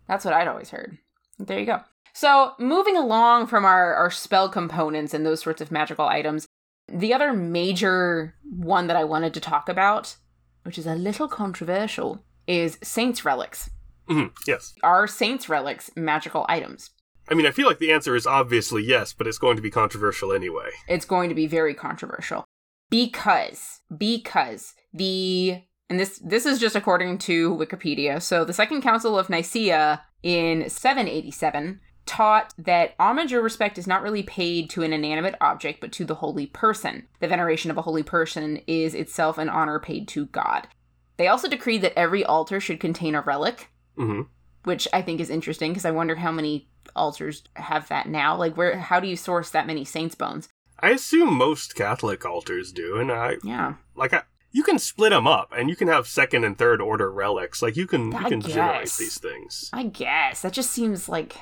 [0.08, 0.98] That's what I'd always heard.
[1.38, 1.80] There you go.
[2.14, 6.46] So, moving along from our, our spell components and those sorts of magical items,
[6.92, 10.16] the other major one that I wanted to talk about,
[10.62, 13.70] which is a little controversial, is Saints Relics.
[14.08, 14.74] Mhm, Yes.
[14.82, 16.90] Are Saints Relics magical items?
[17.28, 19.70] I mean, I feel like the answer is obviously yes, but it's going to be
[19.70, 20.68] controversial anyway.
[20.86, 22.44] it's going to be very controversial
[22.90, 28.20] because because the and this this is just according to Wikipedia.
[28.20, 34.02] So the Second Council of Nicaea in 787 taught that homage or respect is not
[34.02, 37.06] really paid to an inanimate object but to the holy person.
[37.20, 40.68] The veneration of a holy person is itself an honor paid to God.
[41.16, 44.22] They also decreed that every altar should contain a relic, hmm
[44.64, 48.34] which I think is interesting because I wonder how many altars have that now?
[48.36, 48.78] Like, where?
[48.78, 50.48] How do you source that many saints' bones?
[50.80, 54.22] I assume most Catholic altars do, and I Yeah, like I,
[54.52, 57.62] you can split them up, and you can have second and third order relics.
[57.62, 59.70] Like you can you can generate these things.
[59.72, 61.36] I guess that just seems like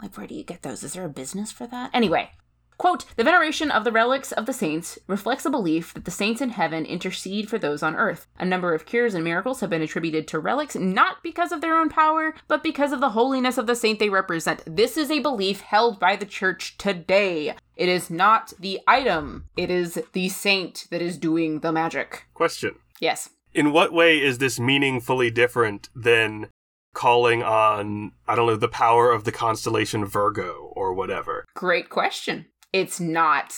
[0.00, 0.82] like where do you get those?
[0.82, 1.90] Is there a business for that?
[1.94, 2.30] Anyway,
[2.78, 6.40] quote: "The veneration of the relics of the saints reflects a belief that the saints
[6.40, 8.26] in heaven intercede for those on earth.
[8.38, 11.76] A number of cures and miracles have been attributed to relics not because of their
[11.76, 14.62] own power, but because of the holiness of the saint they represent.
[14.66, 17.54] This is a belief held by the church today.
[17.76, 22.76] It is not the item; it is the saint that is doing the magic." Question:
[23.00, 23.30] Yes.
[23.54, 26.50] In what way is this meaningfully different than
[26.96, 31.44] calling on I don't know the power of the constellation Virgo or whatever?
[31.54, 32.46] Great question.
[32.72, 33.54] It's not.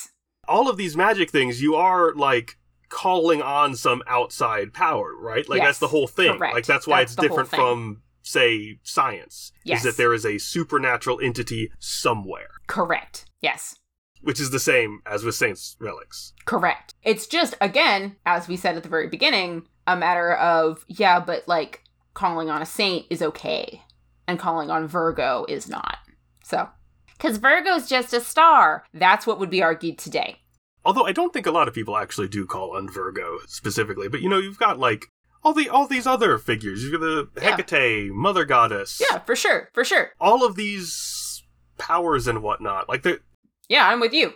[0.49, 2.57] all of these magic things, you are like
[2.89, 5.49] calling on some outside power, right?
[5.49, 6.37] Like Yes, that's the whole thing.
[6.37, 6.55] correct.
[6.55, 9.53] Like that's why That's it's different from say science.
[9.65, 9.79] Yes.
[9.79, 13.25] Is that there is a supernatural entity somewhere, Correct.
[13.41, 13.77] Yes.
[14.23, 16.33] which is the same as with saints relics.
[16.45, 16.95] Correct.
[17.03, 21.47] It's just, again, as we said at the very beginning, a matter of, yeah, but
[21.47, 21.85] like
[22.19, 23.81] calling on a saint is okay,
[24.27, 25.99] and calling on Virgo is not.
[26.43, 26.69] So,
[27.17, 28.85] because Virgo's just a star.
[28.93, 30.39] That's what would be argued today.
[30.85, 34.21] Although I don't think a lot of people actually do call on Virgo specifically, but
[34.21, 35.07] you know, you've got like
[35.45, 36.83] all the all these other figures.
[36.83, 37.57] You've got the Yeah.
[37.57, 39.01] Hecate, Mother Goddess.
[39.09, 39.69] Yeah, for sure.
[39.73, 40.11] For sure.
[40.21, 41.45] All of these
[41.79, 42.89] powers and whatnot.
[42.89, 43.21] Like the
[43.69, 44.35] Yeah, I'm with you.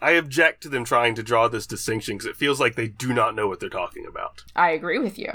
[0.00, 3.12] I object to them trying to draw this distinction because it feels like they do
[3.12, 4.44] not know what they're talking about.
[4.54, 5.32] I agree with you.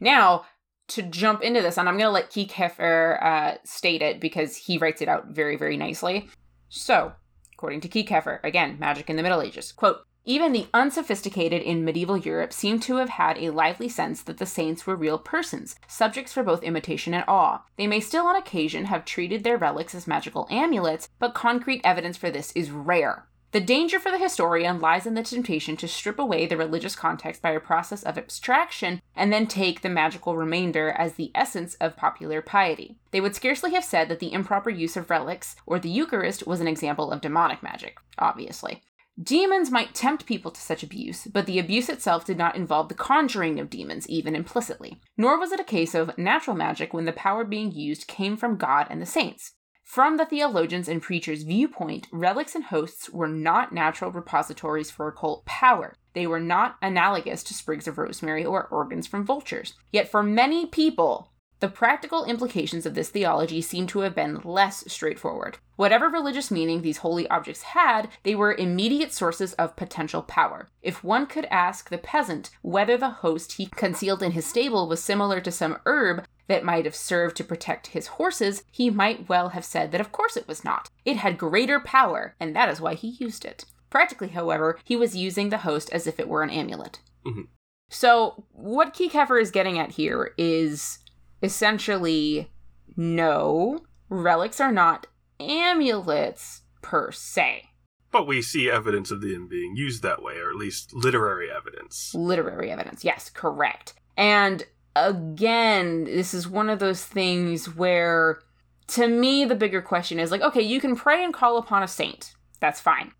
[0.00, 0.44] Now,
[0.88, 4.78] to jump into this, and I'm going to let Kieckhefer uh, state it because he
[4.78, 6.28] writes it out very, very nicely.
[6.68, 7.12] So,
[7.54, 9.98] according to Kieckhefer, again, Magic in the Middle Ages, quote,
[10.28, 14.46] even the unsophisticated in medieval Europe seem to have had a lively sense that the
[14.46, 17.62] saints were real persons, subjects for both imitation and awe.
[17.76, 22.16] They may still on occasion have treated their relics as magical amulets, but concrete evidence
[22.16, 23.28] for this is rare.
[23.56, 27.40] The danger for the historian lies in the temptation to strip away the religious context
[27.40, 31.96] by a process of abstraction and then take the magical remainder as the essence of
[31.96, 32.98] popular piety.
[33.12, 36.60] They would scarcely have said that the improper use of relics or the Eucharist was
[36.60, 38.82] an example of demonic magic, obviously.
[39.18, 42.94] Demons might tempt people to such abuse, but the abuse itself did not involve the
[42.94, 45.00] conjuring of demons, even implicitly.
[45.16, 48.58] Nor was it a case of natural magic when the power being used came from
[48.58, 49.52] God and the saints.
[49.86, 55.44] From the theologians and preachers' viewpoint, relics and hosts were not natural repositories for occult
[55.46, 55.94] power.
[56.12, 59.74] They were not analogous to sprigs of rosemary or organs from vultures.
[59.92, 61.30] Yet for many people,
[61.60, 65.58] the practical implications of this theology seem to have been less straightforward.
[65.76, 70.68] Whatever religious meaning these holy objects had, they were immediate sources of potential power.
[70.82, 75.02] If one could ask the peasant whether the host he concealed in his stable was
[75.02, 79.50] similar to some herb that might have served to protect his horses, he might well
[79.50, 80.88] have said that of course it was not.
[81.04, 83.64] It had greater power, and that is why he used it.
[83.90, 87.00] Practically, however, he was using the host as if it were an amulet.
[87.24, 87.48] Mhm.
[87.88, 90.98] So, what Kieckhefer is getting at here is
[91.42, 92.50] essentially
[92.96, 95.06] no, relics are not
[95.38, 97.70] amulets per se.
[98.10, 102.14] But we see evidence of them being used that way, or at least literary evidence.
[102.14, 103.04] Literary evidence.
[103.04, 103.94] Yes, correct.
[104.16, 104.64] And
[104.96, 108.40] again, this is one of those things where,
[108.88, 111.88] to me, the bigger question is like, okay, you can pray and call upon a
[111.88, 112.34] saint.
[112.60, 113.12] That's fine.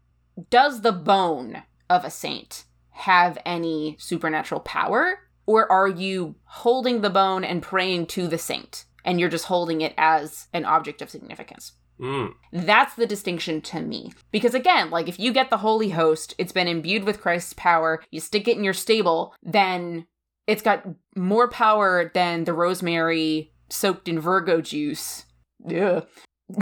[0.50, 5.20] Does the bone of a saint have any supernatural power?
[5.44, 8.86] Or are you holding the bone and praying to the saint?
[9.04, 11.72] And you're just holding it as an object of significance.
[12.00, 12.32] Mm.
[12.52, 14.12] That's the distinction to me.
[14.32, 18.02] Because again, like if you get the Holy Host, it's been imbued with Christ's power,
[18.10, 20.06] you stick it in your stable, then
[20.46, 20.84] it's got
[21.16, 25.24] more power than the rosemary soaked in Virgo juice.
[25.66, 26.02] Yeah.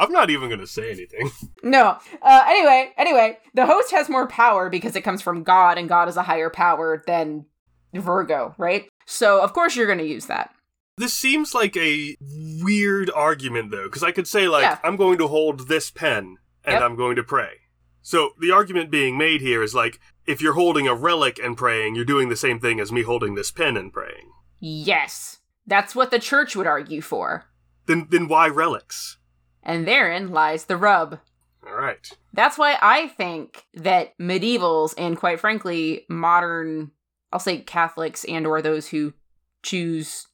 [0.00, 1.30] I'm not even going to say anything.
[1.62, 1.98] no.
[2.22, 6.08] Uh, anyway, anyway, the host has more power because it comes from God, and God
[6.08, 7.46] is a higher power than
[7.92, 8.88] Virgo, right?
[9.06, 10.54] So of course you're going to use that.
[10.98, 12.16] This seems like a
[12.62, 14.78] weird argument, though, because I could say, like, Yeah.
[14.82, 16.82] I'm going to hold this pen and Yep.
[16.82, 17.50] I'm going to pray.
[18.02, 21.94] So the argument being made here is like, if you're holding a relic and praying,
[21.96, 24.30] you're doing the same thing as me holding this pen and praying.
[24.60, 27.46] Yes, that's what the church would argue for.
[27.86, 29.16] Then, then why relics?
[29.62, 31.18] And therein lies the rub.
[31.66, 32.08] All right.
[32.32, 36.92] That's why I think that medievals and quite frankly modern
[37.32, 39.12] I'll say Catholics and or those who
[39.62, 40.26] choose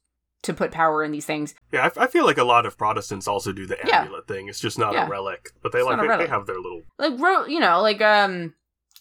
[0.43, 1.53] to put power in these things.
[1.73, 4.01] Yeah, I, I feel like a lot of Protestants also do the Yeah.
[4.03, 4.47] amulet thing.
[4.47, 5.07] It's just not Yeah.
[5.07, 7.81] a relic, but they It's like they, they have their little Like ro- you know,
[7.81, 8.53] like um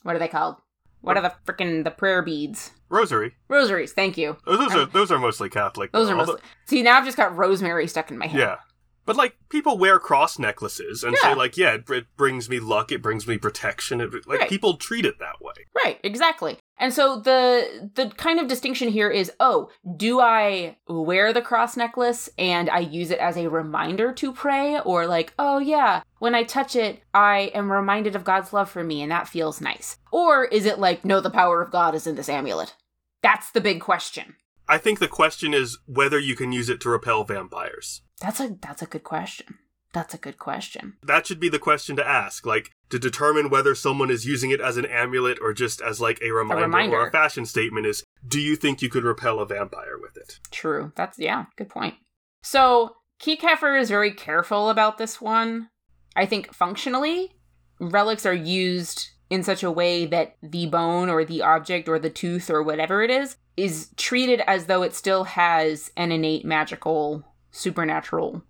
[0.03, 0.57] what are they called?
[1.05, 2.71] What are the freaking the prayer beads?
[2.89, 3.35] rosary.
[3.49, 4.37] Rosaries, thank you.
[4.47, 5.91] Oh, those Um, are those are mostly Catholic.
[5.93, 8.39] Those though, are mostly See, now I've just got rosemary stuck in my head.
[8.41, 8.57] Yeah,
[9.05, 12.93] But like people wear cross necklaces and say like, yeah, it, it brings me luck,
[12.93, 14.01] it brings me protection.
[14.01, 14.49] It, like Right.
[14.49, 15.55] people treat it that way.
[15.75, 16.59] Right, exactly.
[16.79, 21.77] And so the the kind of distinction here is oh, do I wear the cross
[21.77, 26.35] necklace and I use it as a reminder to pray or like, oh yeah, when
[26.35, 29.99] I touch it, I am reminded of God's love for me and that feels nice.
[30.11, 32.75] Or is it like no, the power of God is in this amulet?
[33.23, 34.37] That's the big question.
[34.69, 38.03] I think the question is whether you can use it to repel vampires.
[38.21, 39.59] That's a that's a good question.
[39.95, 40.95] That's a good question.
[41.05, 44.61] That should be the question to ask, like to determine whether someone is using it
[44.61, 46.97] as an amulet or just as like a reminder, reminder.
[46.97, 50.41] or a fashion statement is do you think you could repel a vampire with it?
[50.51, 50.93] True.
[50.97, 51.95] That's yeah, good point.
[52.43, 55.69] So Kieckhefer is very careful about this one.
[56.17, 57.37] I think functionally,
[57.79, 62.11] relics are used in such a way that the bone or the object or the
[62.11, 67.25] tooth or whatever it is is treated as though it still has an innate magical
[67.53, 68.43] supernatural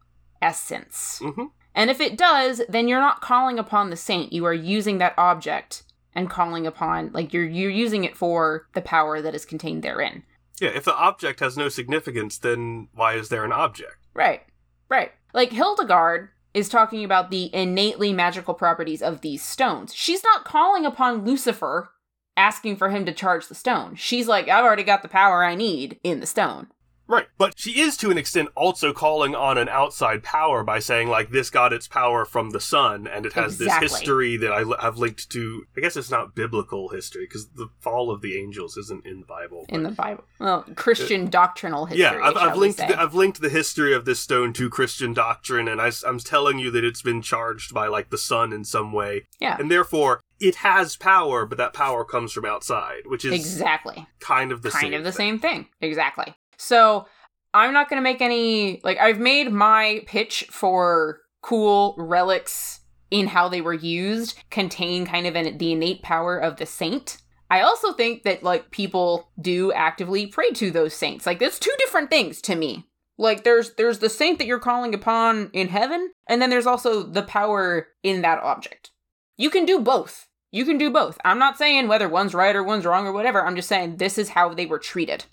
[0.45, 1.19] essence.
[1.23, 1.51] Mhm.
[1.75, 4.33] And if it does, then you're not calling upon the saint.
[4.33, 5.83] You are using that object
[6.15, 10.23] and calling upon like you're you're using it for the power that is contained therein.
[10.61, 13.97] Yeah, if the object has no significance, then why is there an object?
[14.15, 14.43] Right.
[14.89, 15.11] Right.
[15.33, 19.93] Like Hildegard is talking about the innately magical properties of these stones.
[19.93, 21.91] She's not calling upon Lucifer
[22.37, 23.97] asking for him to charge the stone.
[23.97, 26.69] She's like, I've already got the power I need in the stone.
[27.07, 27.27] Right.
[27.37, 31.31] But she is to an extent also calling on an outside power by saying like
[31.31, 33.89] this got its power from the sun and it has Exactly.
[33.89, 37.49] this history that I l- have linked to I guess it's not biblical history because
[37.49, 39.67] the fall of the angels isn't in the Bible.
[39.69, 42.03] In the Bible, well, Christian uh, doctrinal history.
[42.03, 45.69] yeah, I've, I've linked the, I've linked the history of this stone to Christian doctrine,
[45.69, 48.93] and I, am telling you that it's been charged by like the sun in some
[48.93, 53.33] way, yeah, and therefore it has power, but that power comes from outside, which is
[53.33, 54.07] exactly.
[54.21, 55.17] kind of the kind same of the thing.
[55.17, 55.67] same thing.
[55.81, 56.35] Exactly.
[56.57, 57.07] So
[57.53, 63.29] I'm not going to make any like I've made my pitch for cool relics in
[63.29, 67.19] how they were used contain kind of an, the innate power of the saint.
[67.51, 71.27] I also think that like people do actively pray to those saints.
[71.27, 72.89] Like that's two different things to me.
[73.17, 77.05] Like there's there's the saint that you're calling upon in heaven and then there's also
[77.05, 78.91] the power in that object.
[79.37, 80.27] You can do both.
[80.51, 81.19] You can do both.
[81.25, 83.45] I'm not saying whether one's right or one's wrong or whatever.
[83.45, 85.25] I'm just saying this is how they were treated.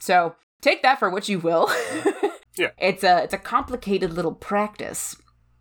[0.00, 1.70] So take that for what you will.
[2.58, 2.70] Yeah.
[2.78, 5.14] It's a it's a complicated little practice.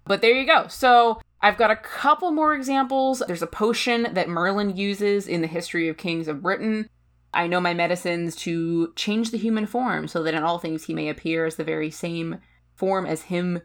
[0.05, 0.67] But there you go.
[0.67, 3.22] So I've got a couple more examples.
[3.27, 6.88] There's a potion that Merlin uses in the history of kings of Britain.
[7.34, 10.93] I know my medicines to change the human form so that in all things he
[10.93, 12.39] may appear as the very same
[12.76, 13.61] form as him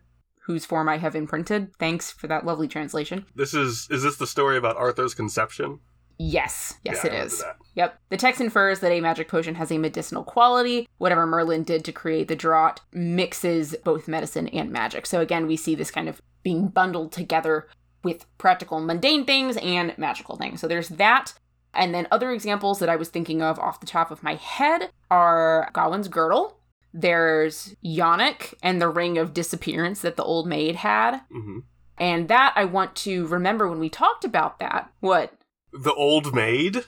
[0.47, 1.70] whose form I have imprinted.
[1.78, 3.27] Thanks for that lovely translation.
[3.36, 5.78] This is is this the story about Arthur's conception?
[6.19, 7.39] Yes, yes, Yeah, it is.
[7.39, 7.59] that.
[7.75, 7.99] Yep.
[8.11, 10.89] The text infers that a magic potion has a medicinal quality.
[10.99, 15.07] Whatever Merlin did to create the draught mixes both medicine and magic.
[15.07, 17.69] So again, we see this kind of being bundled together
[18.03, 20.61] with practical mundane things and magical things.
[20.61, 21.35] So there's that.
[21.73, 24.91] And then other examples that I was thinking of off the top of my head
[25.11, 26.59] are Gawain's girdle.
[26.93, 31.21] There's Yonec and the ring of disappearance that the old maid had.
[31.31, 31.61] hmm
[31.99, 34.91] And that I want to remember when we talked about that.
[34.99, 35.33] What?
[35.73, 36.85] The old maid?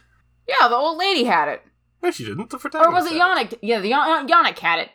[0.48, 1.62] Yeah, the old lady had it.
[2.02, 2.51] No, she didn't.
[2.51, 2.89] The protagonist.
[2.90, 3.59] Or was it had Yonec?
[3.62, 4.90] Yeah, the Yon- Yonec had it.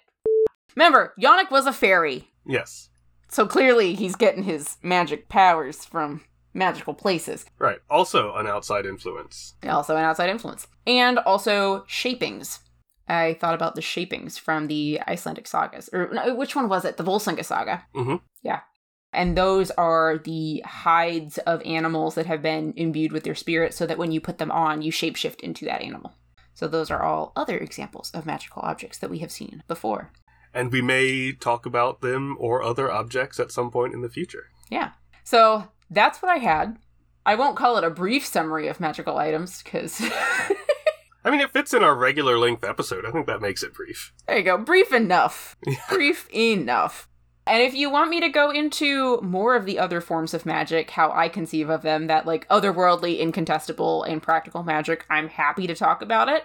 [0.76, 2.30] Remember, Yonec was a fairy.
[2.46, 2.90] Yes.
[3.30, 6.22] So clearly he's getting his magic powers from
[6.54, 7.46] magical places.
[7.60, 7.80] Right.
[7.90, 9.54] Also an outside influence.
[9.68, 10.68] Also an outside influence.
[10.86, 12.60] And also shapings.
[13.08, 15.90] I thought about the shapings from the Icelandic sagas.
[15.94, 16.98] Or no, which one was it?
[16.98, 17.86] The Volsunga saga.
[17.96, 18.22] Mhm.
[18.44, 18.62] Yeah.
[19.18, 23.88] And those are the hides of animals that have been imbued with their spirit so
[23.88, 26.14] that when you put them on, you shapeshift into that animal.
[26.54, 30.12] So those are all other examples of magical objects that we have seen before.
[30.54, 34.52] And we may talk about them or other objects at some point in the future.
[34.70, 34.92] Yeah.
[35.24, 36.78] So that's what I had.
[37.26, 40.00] I won't call it a brief summary of magical items because
[41.26, 43.04] I mean, it fits in our regular length episode.
[43.04, 44.14] I think that makes it brief.
[44.28, 44.60] there you go.
[44.60, 45.58] Brief enough.
[45.90, 47.10] brief enough.
[47.48, 50.92] And if you want me to go into more of the other forms of magic,
[50.92, 55.76] how I conceive of them, that like otherworldly, incontestable, and practical magic, I'm happy to
[55.76, 56.44] talk about it.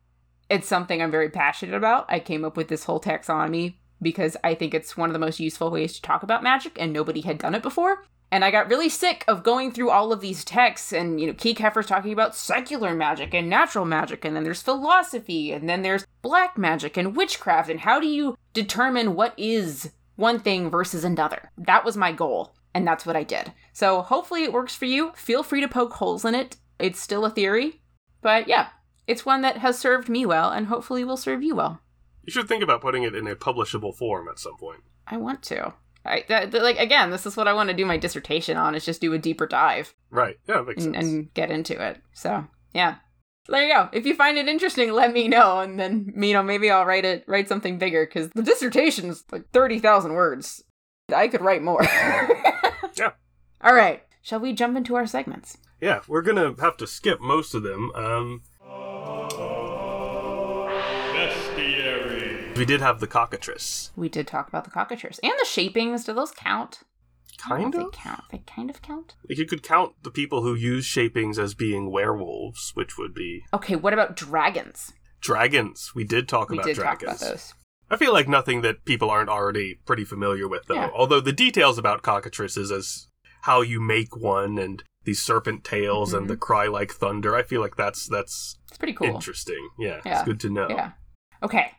[0.48, 2.06] It's something I'm very passionate about.
[2.08, 5.40] I came up with this whole taxonomy because I think it's one of the most
[5.40, 8.04] useful ways to talk about magic, and nobody had done it before.
[8.30, 11.32] And I got really sick of going through all of these texts, and you know,
[11.32, 16.06] Kieckhefer's talking about secular magic and natural magic, and then there's philosophy, and then there's
[16.22, 19.90] black magic and witchcraft, and how do you determine what is
[20.22, 21.50] one thing versus another?
[21.58, 23.52] That was my goal, and that's what I did.
[23.74, 25.12] So hopefully it works for you.
[25.16, 26.56] Feel free to poke holes in it.
[26.78, 27.82] It's still a theory,
[28.22, 28.68] but yeah,
[29.06, 31.80] it's one that has served me well, and hopefully will serve you well.
[32.24, 34.80] You should think about putting it in a publishable form at some point.
[35.06, 35.74] I want to.
[36.04, 38.74] I, that, that- like again, this is what I want to do my dissertation on
[38.74, 40.36] is just do a deeper dive Right.
[40.48, 41.06] Yeah, that makes and, sense.
[41.06, 42.00] and get into it.
[42.12, 42.96] So yeah.
[43.46, 43.88] So there you go.
[43.92, 47.04] If you find it interesting, let me know, and then you know maybe I'll write
[47.04, 50.62] it, write something bigger because the dissertation's like thirty thousand words.
[51.14, 51.82] I could write more.
[52.94, 53.12] Yeah.
[53.62, 54.02] All right.
[54.20, 55.56] Shall we jump into our segments?
[55.80, 57.90] yeah, we're gonna have to skip most of them.
[57.94, 58.42] Um,
[61.22, 62.56] Bestiary.
[62.56, 63.90] we did have the cockatrice.
[63.96, 66.04] We did talk about the cockatrice and the shapings.
[66.04, 66.80] Do those count?
[67.46, 67.92] I don't know Kind of.
[67.92, 68.24] They count.
[68.30, 69.14] They kind of count.
[69.28, 73.44] Like you could count the people who use shapings as being werewolves, which would be
[73.52, 73.76] Okay.
[73.76, 74.92] What about dragons?
[75.20, 75.92] dragons.
[75.94, 77.12] We did talk we about did dragons.
[77.12, 77.54] talk about those.
[77.90, 80.74] I feel like nothing that people aren't already pretty familiar with, though.
[80.74, 80.90] Yeah.
[80.94, 83.06] Although the details about cockatrices as
[83.42, 86.28] how you make one and these serpent tails and Mhm.
[86.28, 89.08] the cry like thunder, I feel like that's that's It's pretty cool.
[89.08, 89.68] interesting.
[89.78, 90.18] Yeah, Yeah.
[90.18, 90.68] it's good to know.
[90.70, 90.92] Yeah.
[91.42, 91.72] Okay.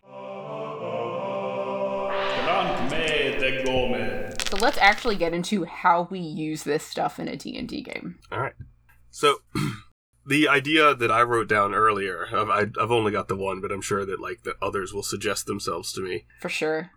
[2.45, 4.22] Grandme de Gomez.
[4.53, 8.19] So let's actually get into how we use this stuff in a D&D game.
[8.31, 8.53] All right.
[9.09, 9.37] So
[10.27, 13.71] the idea that I wrote down earlier, of, I, I've only got the one, but
[13.71, 16.27] I'm sure that like the others will suggest themselves to me.
[16.39, 16.91] For sure.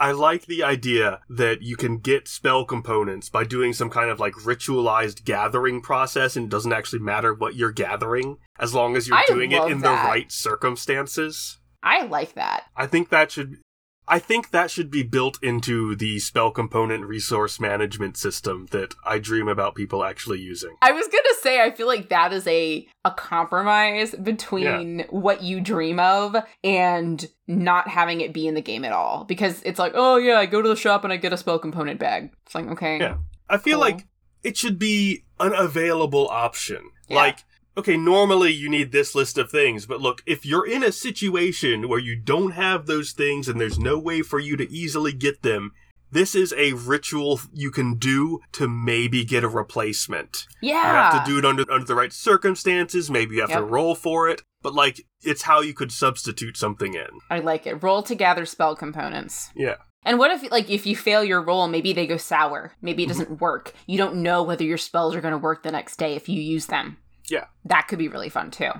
[0.00, 4.18] I like the idea that you can get spell components by doing some kind of
[4.18, 9.08] like ritualized gathering process and it doesn't actually matter what you're gathering as long as
[9.08, 10.04] you're I doing it in that.
[10.04, 11.58] the right circumstances.
[11.82, 12.64] I like that.
[12.74, 13.58] I think that should
[14.06, 19.18] I think that should be built into the spell component resource management system that I
[19.18, 20.76] dream about people actually using.
[20.82, 25.60] I was gonna say I feel like that is a a compromise between what you
[25.60, 29.24] dream of and not having it be in the game at all.
[29.24, 31.58] Because it's like, oh yeah, I go to the shop and I get a spell
[31.58, 32.30] component bag.
[32.46, 32.98] It's like, okay.
[32.98, 33.16] Yeah.
[33.48, 33.80] I feel Cool.
[33.90, 34.06] like
[34.42, 36.90] it should be an available option.
[37.08, 37.16] Yeah.
[37.16, 37.44] Like,
[37.76, 41.88] okay, normally you need this list of things, but look, if you're in a situation
[41.88, 45.42] where you don't have those things and there's no way for you to easily get
[45.42, 45.72] them,
[46.10, 50.46] this is a ritual you can do to maybe get a replacement.
[50.62, 50.74] Yeah.
[50.74, 53.94] You have to do it under under the right circumstances, maybe you have to roll
[53.94, 57.08] for it, but like it's how you could substitute something in.
[57.30, 57.82] I like it.
[57.82, 59.50] Roll to gather spell components.
[59.56, 59.76] Yeah.
[60.06, 62.74] And what if, like, if you fail your roll, maybe they go sour.
[62.82, 63.10] Maybe Mm-hmm.
[63.10, 63.72] it doesn't work.
[63.86, 66.40] You don't know whether your spells are going to work the next day if you
[66.42, 66.98] use them.
[67.28, 67.46] Yeah.
[67.64, 68.70] That could be really fun too.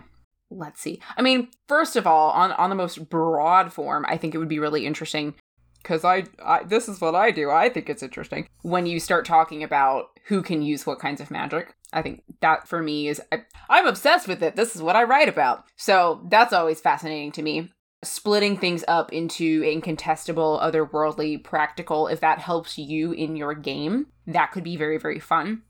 [0.51, 1.01] Let's see.
[1.17, 4.49] I mean, first of all, on on the most broad form, I think it would
[4.49, 5.35] be really interesting
[5.83, 7.51] because I, I this is what I do.
[7.51, 11.31] I think it's interesting when you start talking about who can use what kinds of
[11.31, 11.75] magic.
[11.93, 14.57] I think that for me is I, I'm obsessed with it.
[14.57, 15.65] This is what I write about.
[15.77, 17.71] So that's always fascinating to me
[18.05, 24.53] splitting things up into incontestable, otherworldly, practical, if that helps you in your game, that
[24.53, 25.63] could be very, very fun.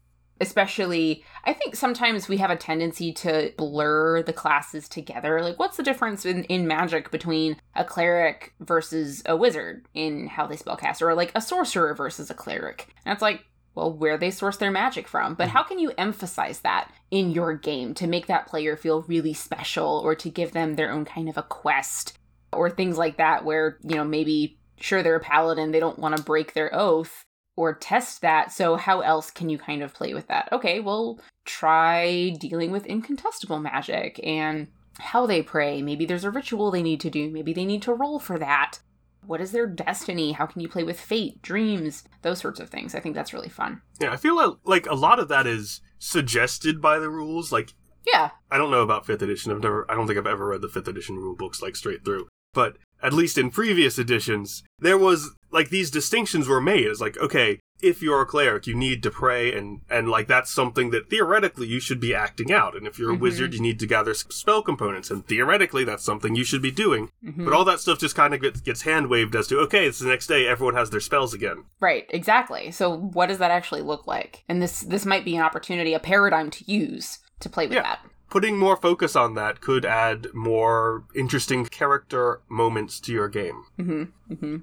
[0.44, 5.40] Especially, I think sometimes we have a tendency to blur the classes together.
[5.40, 10.46] Like, what's the difference in, in magic between a cleric versus a wizard in how
[10.46, 12.94] they spellcast, or like a sorcerer versus a cleric?
[13.06, 15.34] And it's like, well, where they source their magic from.
[15.34, 15.68] But how mm-hmm.
[15.68, 20.14] can you emphasize that in your game to make that player feel really special or
[20.14, 22.18] to give them their own kind of a quest
[22.52, 26.16] or things like that where, you know, maybe sure they're a paladin, they don't want
[26.16, 27.24] to break their oath
[27.56, 28.52] or test that.
[28.52, 30.48] So how else can you kind of play with that?
[30.52, 34.68] Okay, well, try dealing with incontestable magic and
[34.98, 35.82] how they pray.
[35.82, 37.30] Maybe there's a ritual they need to do.
[37.30, 38.78] Maybe they need to roll for that.
[39.26, 40.32] What is their destiny?
[40.32, 42.94] How can you play with fate, dreams, those sorts of things?
[42.94, 43.80] I think that's really fun.
[44.00, 47.50] Yeah, I feel like, like a lot of that is suggested by the rules.
[47.50, 47.72] Like
[48.06, 48.30] Yeah.
[48.50, 49.50] I don't know about fifth edition.
[49.50, 49.90] I've never.
[49.90, 52.28] I don't think I've ever read the fifth edition rule books like straight through.
[52.52, 56.86] But at least in previous editions, there was like these distinctions were made.
[56.86, 60.50] It's like okay, if you're a cleric, you need to pray, and and like that's
[60.50, 62.74] something that theoretically you should be acting out.
[62.76, 63.20] And if you're a Mhm.
[63.20, 67.10] wizard, you need to gather spell components, and theoretically that's something you should be doing.
[67.24, 67.44] Mhm.
[67.44, 69.98] But all that stuff just kind of gets gets hand waved as to okay, it's
[70.00, 70.46] the next day.
[70.46, 71.64] Everyone has their spells again.
[71.80, 72.70] Right, exactly.
[72.70, 74.44] So what does that actually look like?
[74.48, 77.82] And this this might be an opportunity, a paradigm to use to play with Yeah.
[77.82, 77.98] that.
[78.30, 83.64] Putting more focus on that could add more interesting character moments to your game.
[83.78, 84.32] Mm-hmm.
[84.32, 84.56] Mm-hmm.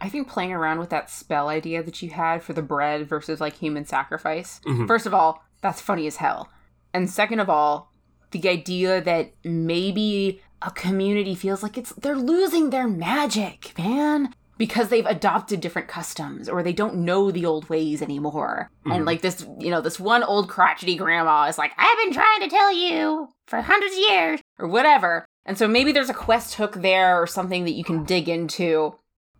[0.00, 3.40] I think playing around with that spell idea that you had for the bread versus
[3.40, 4.60] like human sacrifice.
[4.66, 4.88] Mhm.
[4.88, 6.48] First of all, that's funny as hell.
[6.92, 7.92] And second of all,
[8.32, 14.34] the idea that maybe a community feels like it's they're losing their magic, man.
[14.62, 18.70] Because they've adopted different customs or they don't know the old ways anymore.
[18.84, 19.06] And Mhm.
[19.06, 22.48] like this, you know, this one old crotchety grandma is like, I've been trying to
[22.48, 25.24] tell you for hundreds of years or whatever.
[25.44, 28.94] And so maybe there's a quest hook there or something that you can dig into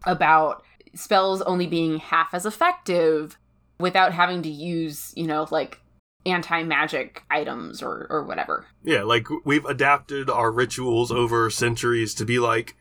[0.04, 3.38] about spells only being half as effective
[3.78, 5.78] without having to use, you know, like
[6.26, 8.66] anti magic items or, or whatever.
[8.82, 12.74] Yeah, like we've adapted our rituals over centuries to be like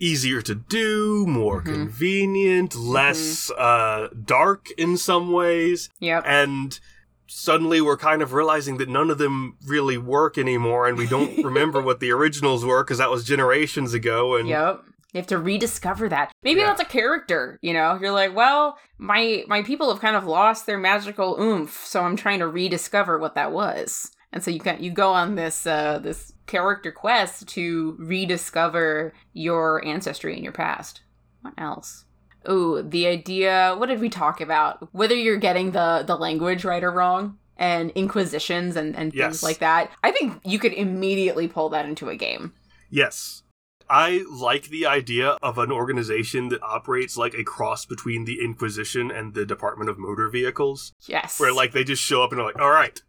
[0.00, 1.64] easier to do, more Mhm.
[1.74, 6.22] convenient, less uh, dark in some ways, Yep.
[6.26, 6.78] and
[7.26, 11.36] suddenly we're kind of realizing that none of them really work anymore, and we don't
[11.44, 14.36] remember what the originals were because that was generations ago.
[14.36, 14.82] And Yep.
[15.14, 16.32] You have to rediscover that.
[16.42, 16.66] Maybe Yeah.
[16.66, 17.98] that's a character, you know?
[18.00, 22.14] You're like, well, my my people have kind of lost their magical oomph, so I'm
[22.14, 24.10] trying to rediscover what that was.
[24.34, 29.84] And so you can you go on this uh this character quest to rediscover your
[29.84, 31.02] ancestry and your past.
[31.42, 32.04] What else?
[32.50, 34.88] Ooh, the idea, what did we talk about?
[34.92, 39.26] Whether you're getting the the language right or wrong and inquisitions and and Yes.
[39.26, 39.90] things like that.
[40.02, 42.52] I think you could immediately pull that into a game.
[42.90, 43.42] Yes.
[43.90, 49.10] I like the idea of an organization that operates like a cross between the Inquisition
[49.10, 51.40] and the Department of Motor Vehicles, Yes.
[51.40, 53.00] where like they just show up and are like, "All right,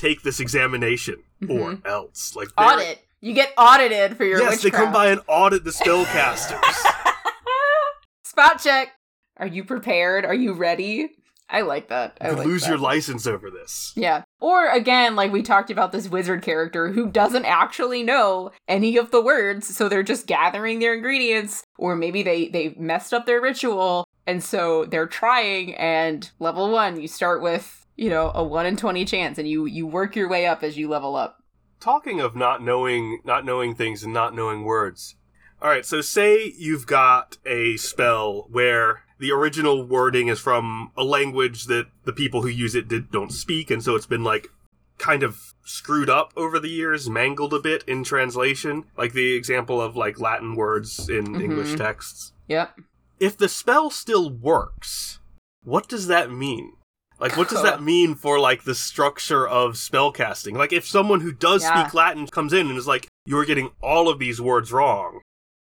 [0.00, 1.52] take this examination mm-hmm.
[1.52, 3.00] or else." Like audit.
[3.20, 6.58] You get audited for your Yes, they come by and audit the spellcasters.
[8.24, 8.94] Spot check.
[9.36, 10.24] Are you prepared?
[10.24, 11.10] Are you ready?
[11.50, 12.16] I like that.
[12.20, 12.70] I you like lose that.
[12.70, 13.92] your license over this.
[13.96, 14.22] Yeah.
[14.40, 19.10] Or again, like we talked about this wizard character who doesn't actually know any of
[19.10, 23.40] the words, so they're just gathering their ingredients, or maybe they they messed up their
[23.40, 25.74] ritual, and so they're trying.
[25.74, 29.66] And level one, you start with you know a one in twenty chance, and you
[29.66, 31.36] you work your way up as you level up.
[31.80, 35.16] Talking of not knowing not knowing things and not knowing words.
[35.62, 41.04] All right, so say you've got a spell where the original wording is from a
[41.04, 44.48] language that the people who use it did, don't speak, and so it's been like
[44.96, 49.78] kind of screwed up over the years, mangled a bit in translation, like the example
[49.80, 51.42] of like Latin words in Mhm.
[51.42, 52.32] English texts.
[52.48, 52.80] Yep.
[53.18, 55.18] If the spell still works,
[55.62, 56.72] what does that mean?
[57.20, 60.54] Like, what does that mean for like the structure of spellcasting?
[60.56, 61.82] Like, if someone who does Yeah.
[61.82, 65.20] speak Latin comes in and is like, "You're getting all of these words wrong,"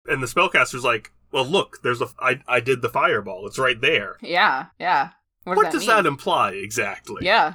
[0.07, 3.47] and the spellcaster's like, "Well, look, there's a I I did the fireball.
[3.47, 4.65] It's right there." Yeah.
[4.79, 5.09] Yeah.
[5.45, 7.25] What, What, does does that, that, imply exactly?
[7.25, 7.53] Yeah.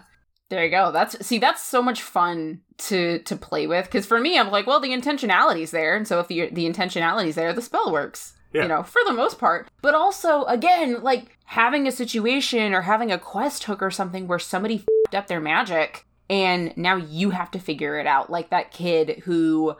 [0.49, 0.91] There you go.
[0.91, 4.67] That's see that's so much fun to to play with cuz for me I'm like,
[4.67, 8.33] well, the intentionality's there, and so if the the intentionality's there, the spell works.
[8.53, 8.63] Yeah.
[8.63, 9.69] You know, for the most part.
[9.81, 14.39] But also again, like having a situation or having a quest hook or something where
[14.39, 18.31] somebody fed up their magic and now you have to figure it out.
[18.31, 19.77] Like that kid who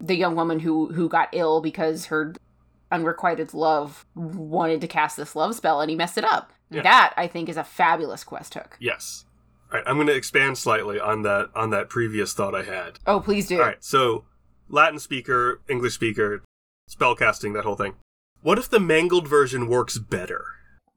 [0.00, 2.34] the young woman who who got ill because her
[2.90, 6.52] unrequited love wanted to cast this love spell and he messed it up.
[6.70, 6.82] Yeah.
[6.82, 8.76] That I think is a fabulous quest hook.
[8.80, 9.24] Yes.
[9.72, 12.98] All right, I'm going to expand slightly on that on that previous thought I had.
[13.06, 13.58] Oh, please do.
[13.58, 14.24] All right, so
[14.68, 16.42] Latin speaker, English speaker,
[16.88, 17.94] spell casting, that whole thing.
[18.44, 20.44] What if the mangled version works better?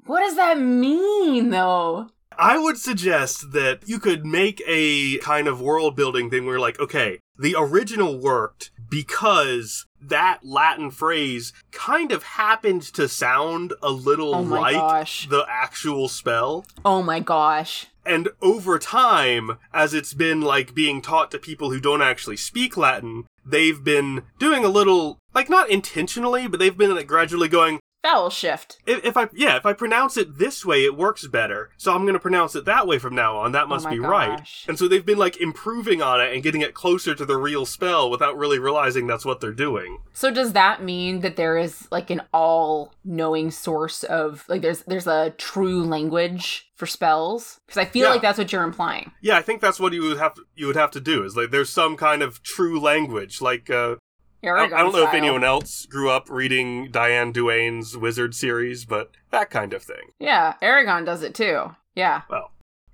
[0.06, 2.10] What does that mean, though?
[2.38, 6.78] I would suggest that you could make a kind of world building thing where, like,
[6.78, 14.36] okay, the original worked because that Latin phrase kind of happened to sound a little
[14.36, 15.30] Oh like gosh.
[15.30, 16.66] the actual spell.
[16.84, 17.88] Oh my gosh.
[18.06, 22.76] And over time, as it's been like being taught to people who don't actually speak
[22.76, 27.80] Latin, they've been doing a little, like not intentionally, but they've been like gradually going,
[28.04, 28.78] Vowel shift.
[28.86, 31.72] if, if I, yeah, if I pronounce it this way, it works better.
[31.78, 33.52] So I'm going to pronounce it that way from now on.
[33.52, 34.40] That must Oh be right.
[34.68, 37.66] And so they've been like improving on it and getting it closer to the real
[37.66, 39.98] spell without really realizing that's what they're doing.
[40.14, 45.08] So does that mean that there is like an all-knowing source of like there's there's
[45.08, 47.60] a true language for spells?
[47.66, 48.12] Because I feel Yeah.
[48.12, 49.12] like that's what you're implying.
[49.22, 51.36] Yeah, I think that's what you would have to, you would have to do is
[51.36, 53.96] like there's some kind of true language like uh
[54.44, 59.12] Eragon I don't know if anyone else grew up reading Diane Duane's Wizard series, but
[59.32, 60.12] that kind of thing.
[60.20, 61.76] Yeah, Eragon does it too.
[61.96, 62.22] Yeah.
[62.30, 62.52] Well,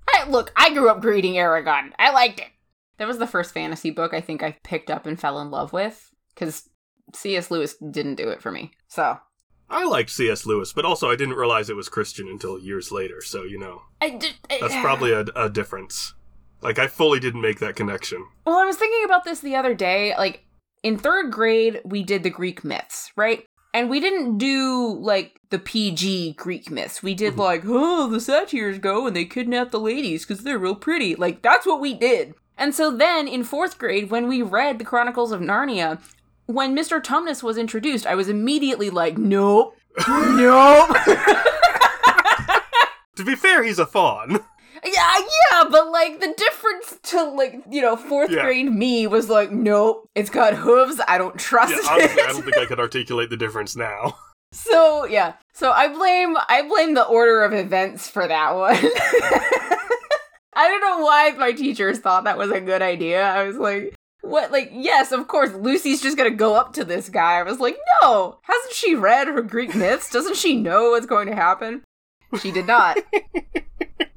[0.08, 1.92] I, look, I grew up reading Eragon.
[1.98, 2.48] I liked it.
[2.96, 5.72] That was the first fantasy book I think I picked up and fell in love
[5.72, 6.68] with because
[7.12, 7.50] C.S.
[7.50, 8.72] Lewis didn't do it for me.
[8.88, 9.18] So
[9.68, 10.46] I liked C.S.
[10.46, 13.82] Lewis, but also I didn't realize it was Christian until years later, so you know,
[14.00, 14.18] I
[14.48, 16.14] that's probably a, a difference.
[16.62, 18.26] Like, I fully didn't make that connection.
[18.46, 20.14] Well, I was thinking about this the other day.
[20.16, 20.44] Like
[20.84, 23.44] in third grade, we did the Greek myths, right?
[23.72, 27.02] And we didn't do like the PG Greek myths.
[27.02, 27.38] We did Mhm.
[27.38, 31.16] like, oh, the satyrs go and they kidnap the ladies because they're real pretty.
[31.16, 32.34] Like that's what we did.
[32.56, 35.98] And so then in fourth grade, when we read the Chronicles of Narnia,
[36.46, 37.02] when Mr.
[37.02, 39.74] Tumnus was introduced, I was immediately like, nope,
[40.08, 40.96] nope.
[43.16, 44.40] To be fair, he's a faun.
[44.84, 48.42] Yeah, yeah, but like the difference to like, you know, fourth Yeah.
[48.42, 52.10] grade me was like, nope, it's got hooves, I don't trust Yeah, it.
[52.18, 54.16] I don't think I could articulate the difference now.
[54.52, 55.34] so yeah.
[55.52, 58.76] So I blame I blame the order of events for that one.
[60.56, 63.22] I don't know why my teachers thought that was a good idea.
[63.24, 67.10] I was like, what like yes of course lucy's just gonna go up to this
[67.10, 71.04] guy i was like no hasn't she read her greek myths doesn't she know what's
[71.04, 71.82] going to happen
[72.40, 72.96] she did not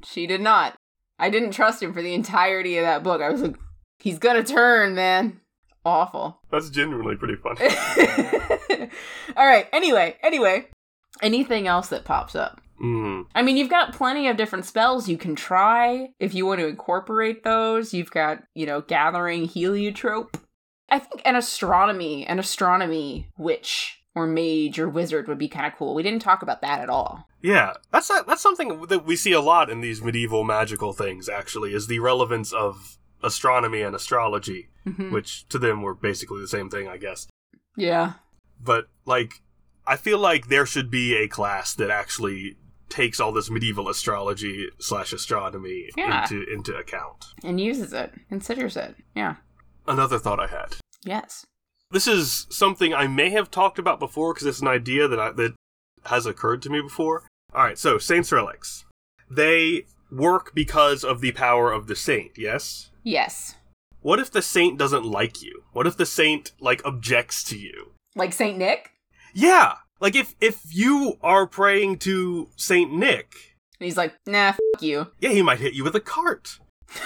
[0.07, 0.75] she did not
[1.19, 3.55] i didn't trust him for the entirety of that book i was like
[3.99, 5.39] he's gonna turn man
[5.85, 8.89] awful That's genuinely pretty funny.
[9.37, 10.67] all right anyway anyway
[11.21, 13.25] anything else that pops up Mm.
[13.33, 16.67] I mean, you've got plenty of different spells you can try if you want to
[16.67, 17.93] incorporate those.
[17.93, 20.37] You've got, you know, gathering heliotrope.
[20.89, 25.77] I think an astronomy, an astronomy witch or mage or wizard would be kind of
[25.77, 25.93] cool.
[25.95, 27.27] We didn't talk about that at all.
[27.41, 31.29] Yeah, that's that's something that we see a lot in these medieval magical things.
[31.29, 35.11] Actually, is the relevance of astronomy and astrology, Mhm.
[35.11, 37.27] which to them were basically the same thing, I guess.
[37.75, 38.13] Yeah.
[38.59, 39.41] But like,
[39.85, 42.57] I feel like there should be a class that actually
[42.89, 46.23] takes all this medieval astrology slash astronomy Yeah.
[46.23, 47.25] into into account.
[47.43, 48.95] And uses it, considers it.
[49.15, 49.35] Yeah.
[49.87, 50.75] Another thought I had.
[51.03, 51.45] Yes.
[51.91, 55.31] This is something I may have talked about before because it's an idea that I,
[55.31, 55.55] that
[56.05, 57.23] has occurred to me before.
[57.53, 58.85] All right, so saints relics,
[59.31, 62.31] they work because of the power of the saint.
[62.37, 62.91] Yes.
[63.03, 63.55] Yes.
[64.01, 65.63] What if the saint doesn't like you?
[65.73, 67.91] What if the saint like objects to you?
[68.15, 68.91] Like Saint Nick?
[69.33, 73.33] Yeah, like if if you are praying to Saint Nick,
[73.79, 75.07] And he's like, nah, f you.
[75.19, 76.59] yeah, he might hit you with a cart.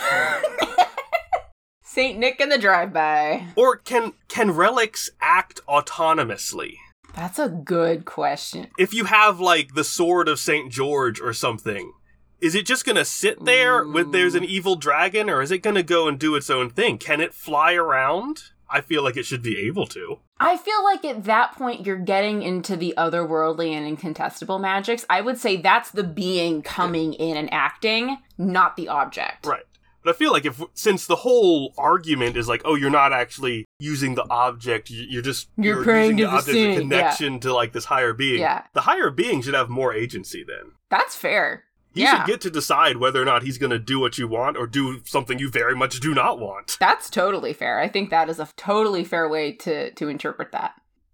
[1.94, 3.48] Saint Nick in the drive-by.
[3.58, 6.76] Or can can relics act autonomously?
[7.14, 8.68] That's a good question.
[8.80, 11.92] if you have like the sword of Saint George or something,
[12.40, 15.84] is it just gonna sit there with there's an evil dragon, or is it gonna
[15.84, 16.98] go and do its own thing?
[16.98, 18.44] Can it fly around?
[18.70, 20.20] I feel like it should be able to.
[20.40, 25.06] I feel like at that point you're getting into the otherworldly and incontestable magics.
[25.10, 29.46] I would say that's the being coming in and acting, not the object.
[29.46, 29.66] Right.
[30.03, 33.65] But I feel like if since the whole argument is like, oh, you're not actually
[33.80, 36.65] using the object, you- you're just You're praying using to the the object as a
[36.65, 38.40] saint, connection to like this higher being.
[38.41, 38.64] Yeah.
[38.73, 40.72] The higher being should have more agency then.
[40.90, 41.65] That's fair.
[41.94, 42.19] He Yeah.
[42.23, 44.65] should get to decide whether or not he's going to do what you want or
[44.65, 46.78] do something you very much do not want.
[46.80, 47.80] That's totally fair.
[47.80, 50.73] I think that is a totally fair way to to interpret that.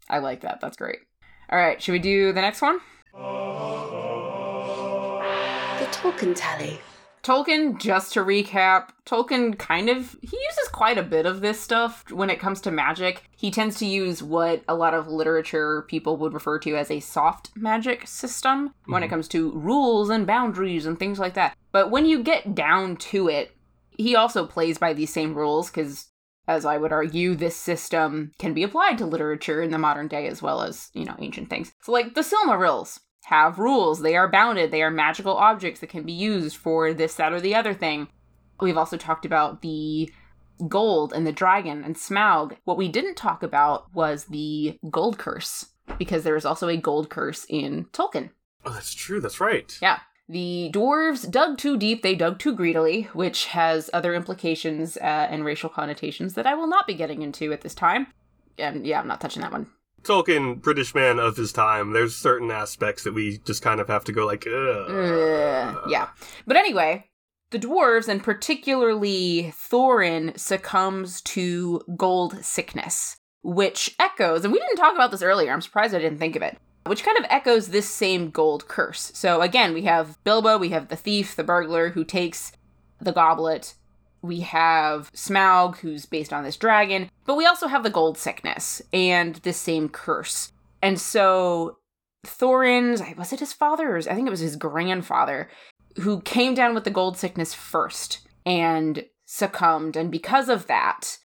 [0.09, 0.61] I like that.
[0.61, 0.99] That's great.
[1.49, 2.80] All right, should we do the next one?
[5.80, 6.80] The Tolkien Tally.
[7.28, 12.10] Tolkien, just to recap, Tolkien kind of he uses quite a bit of this stuff
[12.10, 13.24] when it comes to magic.
[13.36, 17.02] He tends to use what a lot of literature people would refer to as a
[17.02, 19.10] soft magic system when it mhm.
[19.10, 21.58] comes to rules and boundaries and things like that.
[21.74, 23.54] But when you get down to it,
[23.90, 26.08] he also plays by these same rules because
[26.48, 30.28] as I would argue, this system can be applied to literature in the modern day
[30.28, 31.74] as well as, you know, ancient things.
[31.82, 34.02] So like the Silmarils have rules.
[34.02, 34.72] They are bounded.
[34.72, 38.08] They are magical objects that can be used for this, that, or the other thing.
[38.62, 40.10] We've also talked about the
[40.70, 42.56] gold and the dragon and Smaug.
[42.64, 47.10] What we didn't talk about was the gold curse, because there is also a gold
[47.10, 48.30] curse in Tolkien.
[48.66, 49.20] Oh, that's true.
[49.20, 49.78] That's right.
[49.82, 49.99] Yeah.
[50.30, 55.44] The dwarves dug too deep, they dug too greedily, which has other implications uh, and
[55.44, 58.08] racial connotations that I will not be getting into at this time.
[58.58, 59.68] And yeah, I'm not touching that one.
[60.07, 64.03] Tolkien, British man of his time, there's certain aspects that we just kind of have
[64.05, 64.47] to go like.
[64.47, 66.09] Uh, yeah.
[66.45, 67.09] But anyway,
[67.51, 74.93] the dwarves, and particularly Thorin, succumbs to gold sickness, which echoes, and we didn't talk
[74.95, 77.89] about this earlier, I'm surprised I didn't think of it, which kind of echoes this
[77.89, 79.11] same gold curse.
[79.13, 82.51] So again, we have Bilbo, we have the thief, the burglar, who takes
[82.99, 83.75] the goblet.
[84.28, 88.82] We have Smaug, who's based on this dragon, but we also have the gold sickness
[88.94, 90.52] and this same curse.
[90.82, 91.78] And so
[92.26, 93.95] Thorin's, was it his father?
[93.95, 95.49] Or I think it was his grandfather
[96.02, 99.95] who came down with the gold sickness first and succumbed.
[99.95, 101.18] And because of that,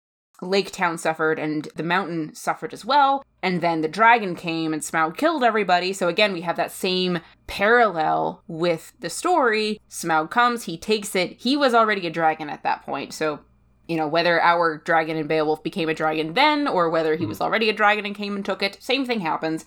[0.43, 3.25] Lake Town suffered and the mountain suffered as well.
[3.43, 5.93] And then the dragon came and Smaug killed everybody.
[5.93, 9.81] So again, we have that same parallel with the story.
[9.89, 11.33] Smaug comes, he takes it.
[11.41, 13.13] He was already a dragon at that point.
[13.13, 13.41] So,
[13.89, 17.31] you know, whether our dragon and Beowulf became a dragon then or whether he hmm.
[17.31, 19.65] was already a dragon and came and took it, same thing happens.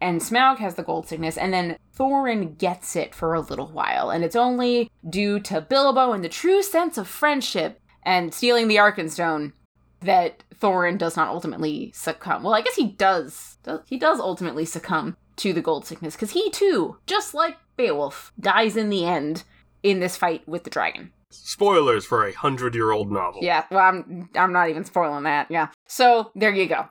[0.00, 4.10] And Smaug has the gold sickness, and then Thorin gets it for a little while.
[4.10, 8.76] And it's only due to Bilbo and the true sense of friendship and stealing the
[8.76, 9.52] Arkenstone
[10.00, 12.42] that Thorin does not ultimately succumb.
[12.42, 13.58] Well, I guess he does.
[13.86, 18.76] he does ultimately succumb to the gold sickness because he too, just like Beowulf, dies
[18.76, 19.44] in the end
[19.82, 21.12] in this fight with the dragon.
[21.30, 23.40] Spoilers for a hundred year old novel.
[23.42, 25.50] Yeah, well, I'm I'm not even spoiling that.
[25.50, 25.68] Yeah.
[25.86, 26.86] So there you go.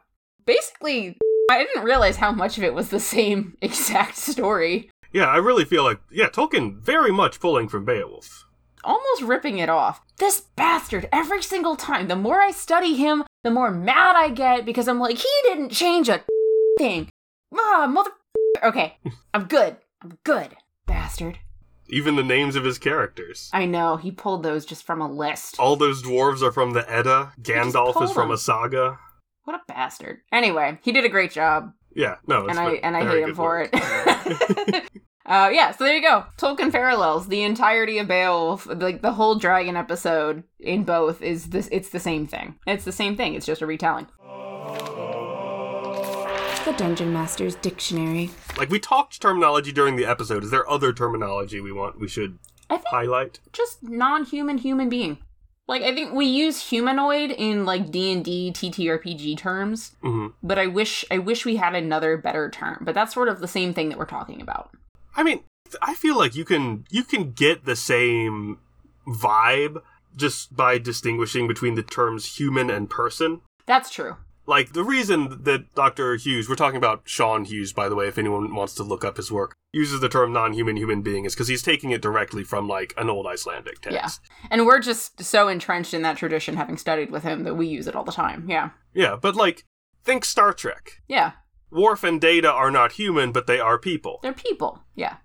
[0.46, 1.18] Basically,
[1.50, 4.92] I didn't realize how much of it was the same exact story.
[5.12, 8.46] Yeah, I really feel like, yeah, Tolkien very much pulling from Beowulf.
[8.86, 10.02] Almost ripping it off.
[10.18, 14.66] This bastard, every single time, the more I study him, the more mad I get
[14.66, 16.24] because I'm like, he didn't change a
[16.78, 17.10] thing.
[17.58, 18.12] Ah, mother.
[18.64, 18.98] Okay,
[19.34, 19.78] I'm good.
[20.02, 20.56] I'm good,
[20.86, 21.40] bastard.
[21.90, 23.50] Even the names of his characters.
[23.54, 25.60] I know he pulled those just from a list.
[25.60, 27.34] All those dwarves are from the Edda.
[27.42, 28.36] Gandalf is from them.
[28.36, 28.98] a saga.
[29.44, 30.22] What a bastard.
[30.32, 33.36] Anyway, he did a great job, Yeah, no, it's and I and I hate him
[33.36, 33.70] for work.
[33.74, 34.90] it.
[35.26, 36.26] uh, yeah, so there you go.
[36.38, 41.68] Tolkien parallels the entirety of Beowulf, like the whole dragon episode in both is this.
[41.72, 42.56] It's the same thing.
[42.68, 43.34] It's the same thing.
[43.34, 44.08] It's just a retelling.
[46.66, 48.32] The Dungeon Master's Dictionary.
[48.58, 50.44] Like we talked terminology during the episode.
[50.44, 52.40] Is there other terminology we want we should
[52.70, 53.40] I think highlight?
[53.54, 55.20] just non-human human being.
[55.68, 60.58] Like I think we use humanoid in like D and D TTRPG terms, hmm but
[60.58, 62.80] I wish I wish we had another better term.
[62.82, 64.72] But that's sort of the same thing that we're talking about.
[65.16, 65.44] I mean,
[65.82, 68.60] I feel like you can you can get the same
[69.08, 69.82] vibe
[70.16, 73.42] just by distinguishing between the terms human and person.
[73.66, 74.18] That's true.
[74.48, 76.16] Like the reason that Dr.
[76.18, 79.18] Hughes, we're talking about Sean Hughes, by the way, if anyone wants to look up
[79.18, 82.68] his work, uses the term non-human human being is because he's taking it directly from
[82.68, 84.22] like an old Icelandic text.
[84.22, 84.48] Yeah.
[84.52, 87.88] And we're just so entrenched in that tradition, having studied with him, that we use
[87.88, 88.48] it all the time.
[88.48, 88.70] Yeah.
[88.94, 89.64] Yeah, but like
[90.04, 91.02] think Star Trek.
[91.08, 91.32] Yeah.
[91.76, 94.20] Worf and Data are not human, but they are people.
[94.24, 94.80] They're people.
[94.96, 95.18] Yeah.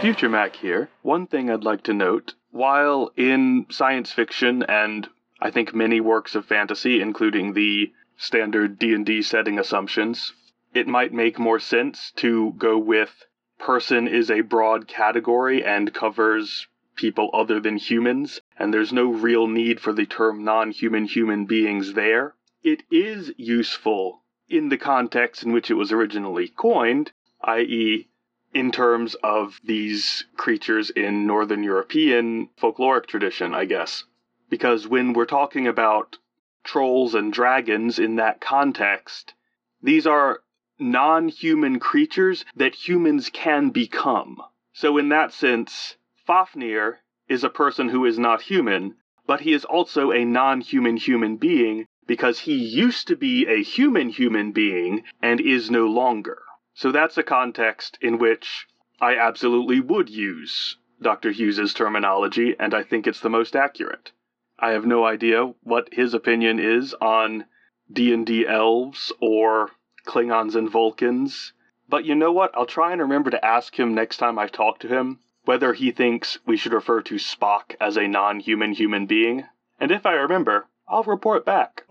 [0.00, 0.88] Future Mac here.
[1.02, 5.06] One thing I'd like to note while in science fiction and
[5.42, 10.32] I think many works of fantasy, including the standard D&D setting assumptions,
[10.72, 13.26] it might make more sense to go with
[13.58, 16.66] person is a broad category and covers
[16.96, 21.44] people other than humans, and there's no real need for the term non human human
[21.44, 22.34] beings there.
[22.62, 27.10] It is useful in the context in which it was originally coined,
[27.40, 28.10] i.e.,
[28.52, 34.04] in terms of these creatures in Northern European folkloric tradition, I guess.
[34.50, 36.18] Because when we're talking about
[36.62, 39.32] trolls and dragons in that context,
[39.80, 40.42] these are
[40.78, 44.36] non human creatures that humans can become.
[44.74, 45.96] So, in that sense,
[46.26, 48.96] Fafnir is a person who is not human,
[49.26, 53.62] but he is also a non human human being because he used to be a
[53.62, 56.42] human human being and is no longer.
[56.74, 58.66] So that's a context in which
[59.00, 61.30] I absolutely would use Dr.
[61.30, 64.10] Hughes's terminology, and I think it's the most accurate.
[64.58, 67.44] I have no idea what his opinion is on
[67.92, 69.70] D&D elves or
[70.04, 71.52] Klingons and Vulcans,
[71.88, 72.50] but you know what?
[72.56, 75.92] I'll try and remember to ask him next time I talk to him whether he
[75.92, 79.44] thinks we should refer to Spock as a non-human human being.
[79.78, 81.84] And if I remember, I'll report back.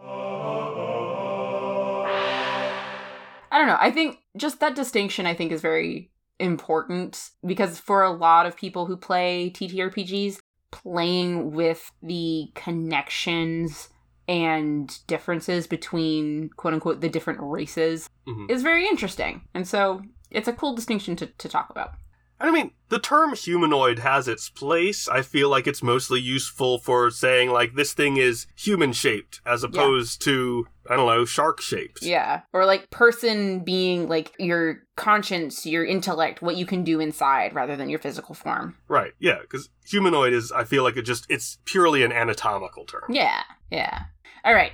[3.52, 3.78] I don't know.
[3.80, 8.56] I think just that distinction I think is very important because for a lot of
[8.56, 10.38] people who play TTRPGs,
[10.72, 13.90] playing with the connections
[14.28, 18.52] and differences between quote unquote the different races Mhm.
[18.52, 19.42] is very interesting.
[19.56, 21.94] And so it's a cool distinction to, to talk about.
[22.42, 25.08] I mean, the term humanoid has its place.
[25.10, 29.64] I feel like it's mostly useful for saying, like, this thing is human shaped, as
[29.64, 32.02] opposed to, I don't know, shark shaped.
[32.02, 32.42] Yeah.
[32.54, 37.76] Or like person being like your conscience, your intellect, what you can do inside rather
[37.76, 38.78] than your physical form.
[38.88, 43.04] Right, yeah, because humanoid is, I feel like it just, it's purely an anatomical term.
[43.10, 43.42] Yeah.
[43.70, 44.04] Yeah.
[44.46, 44.72] All right.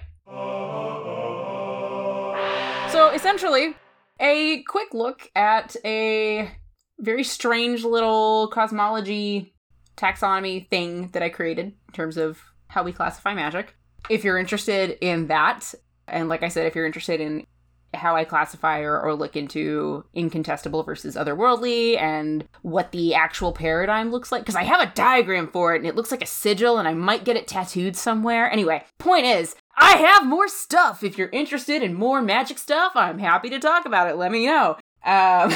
[2.91, 3.75] So essentially,
[4.19, 6.49] a quick look at a
[6.99, 9.53] very strange little cosmology
[9.97, 13.75] taxonomy thing that I created in terms of how we classify magic.
[14.09, 15.73] If you're interested in that,
[16.07, 17.45] and like I said, if you're interested in
[17.93, 24.11] how I classify or, or look into incontestable versus otherworldly and what the actual paradigm
[24.11, 26.77] looks like, because I have a diagram for it and it looks like a sigil
[26.77, 28.51] and I might get it tattooed somewhere.
[28.51, 31.03] Anyway, point is, I have more stuff.
[31.03, 34.17] If you're interested in more magic stuff, I'm happy to talk about it.
[34.17, 34.77] Let me know.
[35.05, 35.53] Um,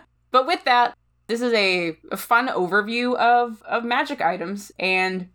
[0.30, 0.96] but with that,
[1.26, 5.28] this is a, fun overview of, of magic items, and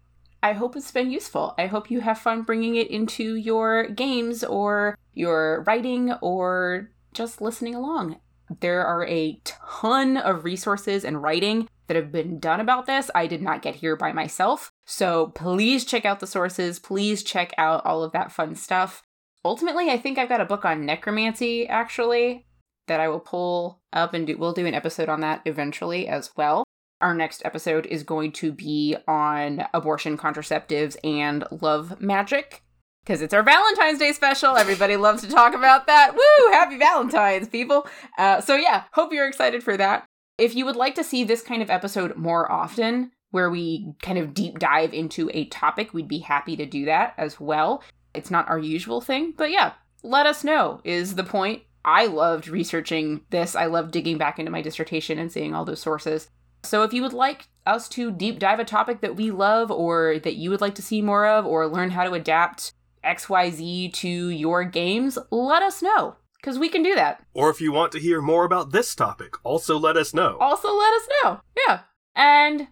[0.44, 1.56] I hope it's been useful.
[1.58, 7.42] I hope you have fun bringing it into your games or your writing or just
[7.42, 8.18] listening along.
[8.60, 13.10] There are a ton of resources and writing that have been done about this.
[13.16, 14.72] I did not get here by myself.
[14.86, 16.78] So please check out the sources.
[16.78, 19.02] Please check out all of that fun stuff.
[19.44, 22.46] Ultimately, I think I've got a book on necromancy actually
[22.88, 26.32] that I will pull up and do, we'll do an episode on that eventually as
[26.36, 26.64] well.
[27.02, 32.64] Our next episode is going to be on abortion contraceptives and love magic
[33.06, 34.58] because it's our Valentine's Day special.
[34.58, 36.14] Everybody loves to talk about that.
[36.14, 36.54] Woo!
[36.54, 37.88] Happy Valentine's, people.
[38.18, 40.06] Uh, so, yeah, hope you're excited for that.
[40.38, 44.18] If you would like to see this kind of episode more often, where we kind
[44.18, 47.84] of deep dive into a topic, we'd be happy to do that as well.
[48.14, 51.64] It's not our usual thing, but yeah, let us know is the point.
[51.86, 53.56] I loved researching this.
[53.56, 56.30] I loved digging back into my dissertation and seeing all those sources.
[56.64, 60.18] So if you would like us to deep dive a topic that we love or
[60.20, 62.74] that you would like to see more of or learn how to adapt
[63.06, 67.24] XYZ to your games, let us know because we can do that.
[67.36, 70.38] Or if you want to hear more about this topic, also let us know.
[70.40, 71.40] Also, let us know.
[71.68, 71.82] Yeah.
[72.16, 72.68] And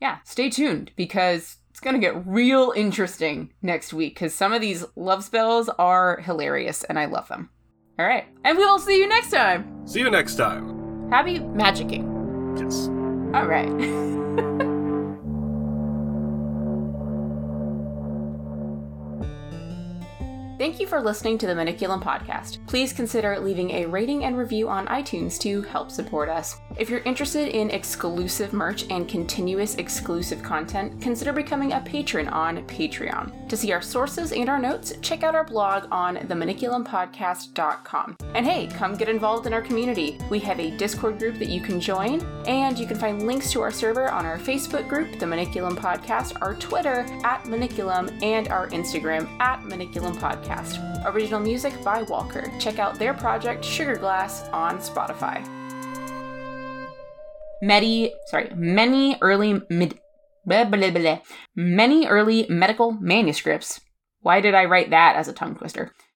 [0.00, 4.60] yeah, stay tuned because it's going to get real interesting next week because some of
[4.60, 7.48] these love spells are hilarious and I love them.
[7.98, 8.24] All right.
[8.44, 9.86] And we will see you next time.
[9.86, 11.10] See you next time.
[11.10, 12.06] Happy magicking.
[12.60, 12.86] Yes.
[13.34, 14.64] All right.
[20.58, 22.58] Thank you for listening to the Maniculum Podcast.
[22.66, 26.56] Please consider leaving a rating and review on iTunes to help support us.
[26.76, 32.66] If you're interested in exclusive merch and continuous exclusive content, consider becoming a patron on
[32.66, 33.48] Patreon.
[33.48, 38.16] To see our sources and our notes, check out our blog on themaniculumpodcast.com.
[38.34, 40.18] And hey, come get involved in our community.
[40.28, 43.60] We have a Discord group that you can join, and you can find links to
[43.60, 48.66] our server on our Facebook group, The Maniculum Podcast, our Twitter at Maniculum, and our
[48.70, 51.04] Instagram at Maniculum Podcast podcast.
[51.06, 52.50] Original music by Walker.
[52.58, 55.46] Check out their project Sugar Glass on Spotify.
[57.60, 59.98] Many, sorry, many early mid,
[60.46, 61.18] blah, blah, blah,
[61.56, 63.80] many early medical manuscripts.
[64.20, 65.92] Why did I write that as a tongue twister?